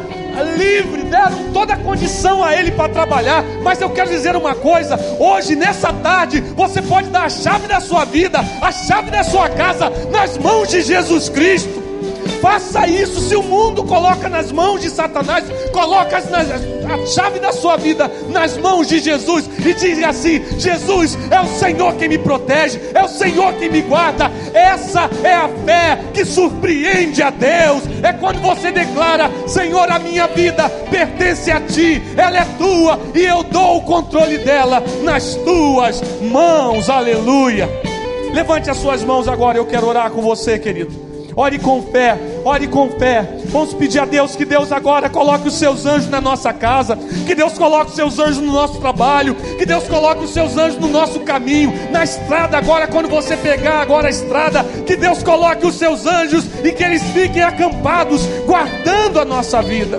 livre, 0.57 1.03
deram 1.03 1.53
toda 1.53 1.75
a 1.75 1.77
condição 1.77 2.43
a 2.43 2.55
ele 2.57 2.71
para 2.71 2.93
trabalhar. 2.93 3.45
Mas 3.63 3.81
eu 3.81 3.91
quero 3.91 4.11
dizer 4.11 4.37
uma 4.37 4.55
coisa: 4.55 4.99
hoje, 5.19 5.57
nessa 5.57 5.93
tarde, 5.93 6.41
você 6.41 6.81
pode 6.81 7.09
dar 7.09 7.25
a 7.25 7.31
chave 7.31 7.67
da 7.67 7.81
sua 7.81 8.05
vida, 8.05 8.41
a 8.61 8.73
chave 8.73 9.11
da 9.11 9.25
sua 9.25 9.49
casa, 9.49 9.91
nas 10.11 10.39
mãos 10.39 10.69
de 10.69 10.83
Jesus 10.83 11.29
Cristo. 11.29 11.82
Faça 12.43 12.89
isso. 12.89 13.21
Se 13.21 13.37
o 13.37 13.43
mundo 13.43 13.85
coloca 13.85 14.29
nas 14.29 14.51
mãos 14.51 14.81
de 14.81 14.91
Satanás, 14.91 15.45
coloca 15.71 16.19
a 16.19 17.07
chave 17.07 17.39
da 17.39 17.53
sua 17.53 17.77
vida 17.77 18.11
nas 18.31 18.59
mãos 18.59 18.89
de 18.89 18.99
Jesus 18.99 19.49
e 19.65 19.73
diga 19.73 20.09
assim: 20.09 20.43
Jesus 20.59 21.17
é 21.31 21.41
o 21.41 21.47
Senhor 21.47 21.95
quem 21.95 22.09
me 22.09 22.19
protege, 22.19 22.81
é 22.93 23.05
o 23.05 23.09
Senhor 23.09 23.55
quem 23.55 23.71
me 23.71 23.83
guarda. 23.83 24.29
Essa 24.53 25.09
é 25.23 25.35
a 25.35 25.49
fé 25.65 25.99
que 26.13 26.25
surpreende 26.25 27.23
a 27.23 27.31
Deus. 27.31 27.85
É 28.03 28.13
quando 28.13 28.41
você 28.41 28.73
declara: 28.73 29.31
Senhor, 29.47 29.89
a 29.89 30.01
minha 30.01 30.27
vida 30.27 30.69
pertence 30.91 31.49
a 31.49 31.61
Ti, 31.61 32.03
ela 32.17 32.39
é 32.39 32.45
tua 32.59 32.99
e 33.15 33.21
eu 33.21 33.45
dou 33.45 33.77
o 33.77 33.83
controle 33.83 34.39
dela 34.39 34.83
nas 35.05 35.37
tuas 35.37 36.03
mãos. 36.21 36.91
Aleluia. 36.91 37.69
Levante 38.35 38.69
as 38.69 38.79
suas 38.79 39.05
mãos 39.05 39.29
agora, 39.29 39.59
eu 39.59 39.67
quero 39.67 39.87
orar 39.87 40.11
com 40.11 40.23
você, 40.23 40.59
querido. 40.59 41.12
Ore 41.35 41.59
com 41.59 41.83
fé, 41.83 42.19
ore 42.45 42.69
com 42.69 42.91
fé. 42.91 43.27
Vamos 43.47 43.73
pedir 43.75 43.99
a 43.99 44.05
Deus 44.05 44.37
que 44.37 44.45
Deus 44.45 44.71
agora 44.71 45.09
coloque 45.09 45.49
os 45.49 45.55
seus 45.55 45.87
anjos 45.87 46.09
na 46.09 46.21
nossa 46.21 46.53
casa, 46.53 46.97
que 47.27 47.35
Deus 47.35 47.55
coloque 47.55 47.91
os 47.91 47.97
seus 47.97 48.19
anjos 48.19 48.39
no 48.39 48.53
nosso 48.53 48.79
trabalho, 48.81 49.35
que 49.35 49.65
Deus 49.65 49.85
coloque 49.85 50.25
os 50.25 50.31
seus 50.31 50.57
anjos 50.57 50.79
no 50.79 50.89
nosso 50.89 51.21
caminho, 51.21 51.73
na 51.91 52.05
estrada 52.05 52.59
agora, 52.59 52.87
quando 52.87 53.09
você 53.09 53.37
pegar 53.37 53.81
agora 53.81 54.09
a 54.09 54.11
estrada, 54.11 54.63
que 54.87 54.97
Deus 54.97 55.23
coloque 55.23 55.67
os 55.67 55.75
seus 55.77 56.07
anjos 56.07 56.45
e 56.63 56.73
que 56.73 56.85
eles 56.85 57.03
fiquem 57.11 57.43
acampados, 57.43 58.27
guardando 58.47 59.19
a 59.19 59.25
nossa 59.25 59.63
vida. 59.63 59.99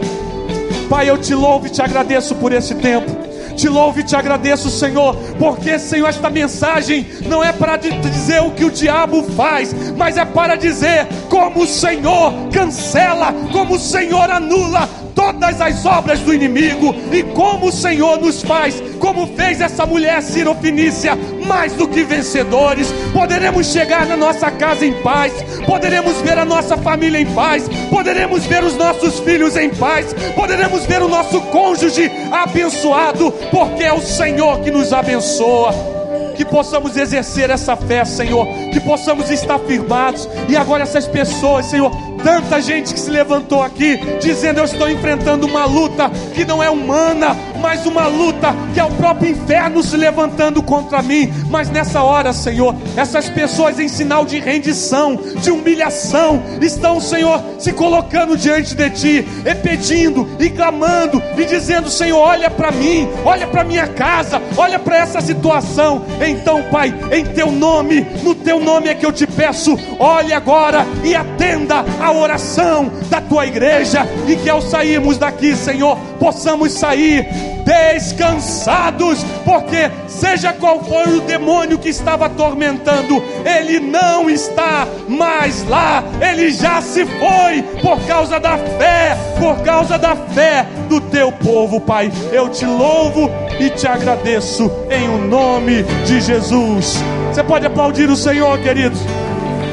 Pai, 0.90 1.10
eu 1.10 1.18
te 1.18 1.34
louvo 1.34 1.66
e 1.66 1.70
te 1.70 1.82
agradeço 1.82 2.36
por 2.36 2.54
esse 2.54 2.76
tempo. 2.76 3.33
Te 3.56 3.70
louvo 3.70 4.00
e 4.00 4.04
te 4.04 4.16
agradeço, 4.16 4.70
Senhor, 4.70 5.16
porque, 5.38 5.78
Senhor, 5.80 6.08
esta 6.08 6.30
mensagem 6.30 7.08
não 7.28 7.44
é 7.44 7.52
para 7.52 7.78
dizer 7.78 8.42
o 8.42 8.52
que 8.52 8.66
o 8.66 8.72
diabo 8.72 9.24
faz, 9.36 9.74
mas 9.96 10.18
é 10.18 10.26
para 10.26 10.56
dizer 10.56 11.08
como 11.30 11.64
o 11.64 11.68
Senhor 11.68 12.34
cancela, 12.52 13.34
como 13.52 13.76
o 13.76 13.80
Senhor 13.80 14.30
anula 14.30 15.03
todas 15.24 15.62
as 15.62 15.86
obras 15.86 16.20
do 16.20 16.34
inimigo 16.34 16.94
e 17.12 17.24
como 17.24 17.68
o 17.68 17.72
Senhor 17.72 18.20
nos 18.20 18.42
faz, 18.42 18.82
como 19.00 19.26
fez 19.26 19.62
essa 19.62 19.86
mulher 19.86 20.22
cirofinícia, 20.22 21.18
mais 21.48 21.72
do 21.74 21.88
que 21.88 22.04
vencedores. 22.04 22.94
Poderemos 23.14 23.68
chegar 23.68 24.06
na 24.06 24.18
nossa 24.18 24.52
casa 24.52 24.86
em 24.86 24.92
paz, 25.02 25.32
poderemos 25.66 26.20
ver 26.22 26.38
a 26.38 26.44
nossa 26.44 26.76
família 26.76 27.20
em 27.20 27.26
paz, 27.28 27.70
poderemos 27.90 28.46
ver 28.46 28.66
os 28.66 28.76
nossos 28.76 29.20
filhos 29.20 29.56
em 29.56 29.70
paz, 29.70 30.14
poderemos 30.36 30.86
ver 30.86 31.02
o 31.02 31.08
nosso 31.08 31.40
cônjuge 31.44 32.12
abençoado, 32.30 33.32
porque 33.50 33.84
é 33.84 33.94
o 33.94 34.02
Senhor 34.02 34.60
que 34.60 34.72
nos 34.72 34.92
abençoa 34.92 35.94
que 36.36 36.44
possamos 36.44 36.98
exercer 36.98 37.50
essa 37.50 37.76
fé, 37.76 38.04
Senhor, 38.04 38.48
que 38.72 38.80
possamos 38.80 39.30
estar 39.30 39.60
firmados. 39.60 40.28
E 40.50 40.56
agora 40.56 40.82
essas 40.82 41.08
pessoas, 41.08 41.68
Senhor, 41.68 41.92
tanta 42.24 42.62
gente 42.62 42.94
que 42.94 43.00
se 43.00 43.12
levantou 43.12 43.62
aqui 43.62 43.98
dizendo 44.22 44.60
eu 44.60 44.66
estou 44.66 44.90
enfrentando 44.90 45.46
uma 45.46 45.66
luta 45.66 46.10
que 46.34 46.46
não 46.46 46.64
é 46.64 46.70
humana, 46.70 47.36
mais 47.64 47.86
uma 47.86 48.08
luta 48.08 48.54
que 48.74 48.80
é 48.80 48.84
o 48.84 48.92
próprio 48.92 49.32
inferno 49.32 49.82
se 49.82 49.96
levantando 49.96 50.62
contra 50.62 51.02
mim. 51.02 51.32
Mas 51.50 51.70
nessa 51.70 52.04
hora, 52.04 52.34
Senhor, 52.34 52.76
essas 52.98 53.30
pessoas 53.30 53.80
em 53.80 53.88
sinal 53.88 54.26
de 54.26 54.38
rendição, 54.38 55.18
de 55.38 55.50
humilhação, 55.50 56.44
estão, 56.62 57.00
Senhor, 57.00 57.42
se 57.58 57.72
colocando 57.72 58.38
diante 58.38 58.76
de 58.76 58.90
Ti, 58.90 59.28
e 59.46 59.56
pedindo, 59.56 60.28
e 60.42 60.50
clamando, 60.50 61.24
e 61.38 61.46
dizendo: 61.46 61.90
Senhor, 61.90 62.20
olha 62.20 62.50
para 62.52 62.70
mim, 62.70 63.08
olha 63.24 63.48
para 63.48 63.64
minha 63.64 63.88
casa, 63.88 64.42
olha 64.58 64.78
para 64.78 64.98
essa 64.98 65.22
situação. 65.22 66.04
Então, 66.20 66.64
Pai, 66.64 66.94
em 67.14 67.24
Teu 67.28 67.50
nome, 67.50 68.06
no 68.24 68.36
Teu 68.36 68.60
nome 68.60 68.90
é 68.90 68.94
que 68.94 69.06
eu 69.06 69.14
te 69.14 69.26
peço, 69.26 69.80
olhe 69.98 70.34
agora 70.34 70.86
e 71.02 71.16
atenda 71.16 71.86
a 72.02 72.12
oração 72.12 72.92
da 73.10 73.22
Tua 73.22 73.46
igreja, 73.46 74.06
e 74.28 74.36
que 74.36 74.50
ao 74.50 74.62
sairmos 74.62 75.18
daqui, 75.18 75.56
Senhor, 75.56 75.98
possamos 76.20 76.74
sair 76.74 77.53
descansados, 77.64 79.24
porque 79.46 79.90
seja 80.08 80.54
qual 80.54 80.84
for 80.84 81.08
o 81.08 81.22
demônio 81.22 81.78
que 81.78 81.90
estava 81.90 82.26
atormentando, 82.26 83.24
ele 83.46 83.80
não 83.80 84.30
está 84.30 84.88
mais 85.08 85.68
lá, 85.68 86.04
ele 86.22 86.52
já 86.52 86.82
se 86.82 87.06
foi 87.06 87.64
por 87.82 88.00
causa 88.06 88.40
da 88.40 88.58
fé, 88.58 89.18
por 89.40 89.62
causa 89.64 89.98
da 89.98 90.16
fé 90.16 90.66
do 90.88 91.00
teu 91.02 91.32
povo, 91.32 91.80
Pai. 91.80 92.12
Eu 92.32 92.50
te 92.50 92.66
louvo 92.66 93.30
e 93.60 93.70
te 93.70 93.88
agradeço 93.88 94.72
em 94.90 95.08
o 95.10 95.18
nome 95.28 95.84
de 96.06 96.22
Jesus. 96.22 97.02
Você 97.32 97.44
pode 97.44 97.66
aplaudir 97.66 98.10
o 98.10 98.16
Senhor, 98.16 98.58
queridos. 98.60 99.00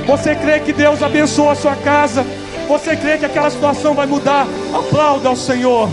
Você 0.06 0.34
crê 0.34 0.60
que 0.60 0.72
Deus 0.72 1.02
abençoa 1.02 1.52
a 1.52 1.56
sua 1.56 1.76
casa? 1.76 2.24
Você 2.68 2.96
crê 2.96 3.18
que 3.18 3.24
aquela 3.24 3.50
situação 3.50 3.94
vai 3.94 4.06
mudar? 4.06 4.46
Aplauda 4.72 5.28
ao 5.28 5.36
Senhor 5.36 5.88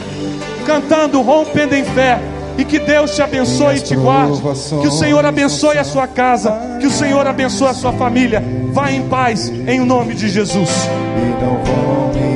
cantando, 0.68 1.22
rompendo 1.22 1.74
em 1.74 1.86
fé. 1.86 2.20
E 2.57 2.65
que 2.65 2.80
Deus 2.80 3.15
te 3.15 3.22
abençoe 3.22 3.78
e 3.78 3.80
te 3.80 3.95
guarde. 3.95 4.41
Que 4.82 4.88
o 4.88 4.91
Senhor 4.91 5.24
abençoe 5.26 5.78
a 5.78 5.84
sua 5.84 6.07
casa. 6.07 6.78
Que 6.80 6.88
o 6.88 6.91
Senhor 6.91 7.26
abençoe 7.26 7.70
a 7.70 7.74
sua 7.74 7.93
família. 7.93 8.43
Vá 8.74 8.91
em 8.91 9.07
paz, 9.07 9.47
em 9.47 9.80
nome 9.80 10.13
de 10.13 10.28
Jesus. 10.28 10.70
E 11.15 11.43
não 11.43 11.63
vão 11.63 12.11
me 12.13 12.34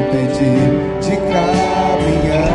impedir 0.00 0.70
de 1.02 1.16
caminhar. 1.16 2.48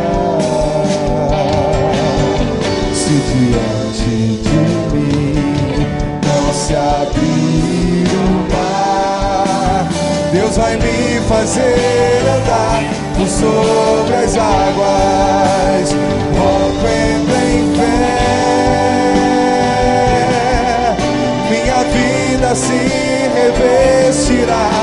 Se 2.93 3.13
diante 3.29 4.41
de 4.41 4.57
mim 4.95 5.85
não 6.25 6.53
se 6.53 6.73
abrir 6.73 8.07
o 8.15 8.53
mar, 8.53 9.87
Deus 10.31 10.55
vai 10.55 10.77
me 10.77 11.19
fazer 11.27 12.21
andar 12.37 13.03
sobre 13.27 14.15
as 14.15 14.37
águas, 14.37 15.95
rompendo 16.37 17.33
em 17.35 17.73
fé. 17.75 18.13
Minha 21.49 21.83
vida 21.83 22.55
se 22.55 22.79
revestirá 23.35 24.82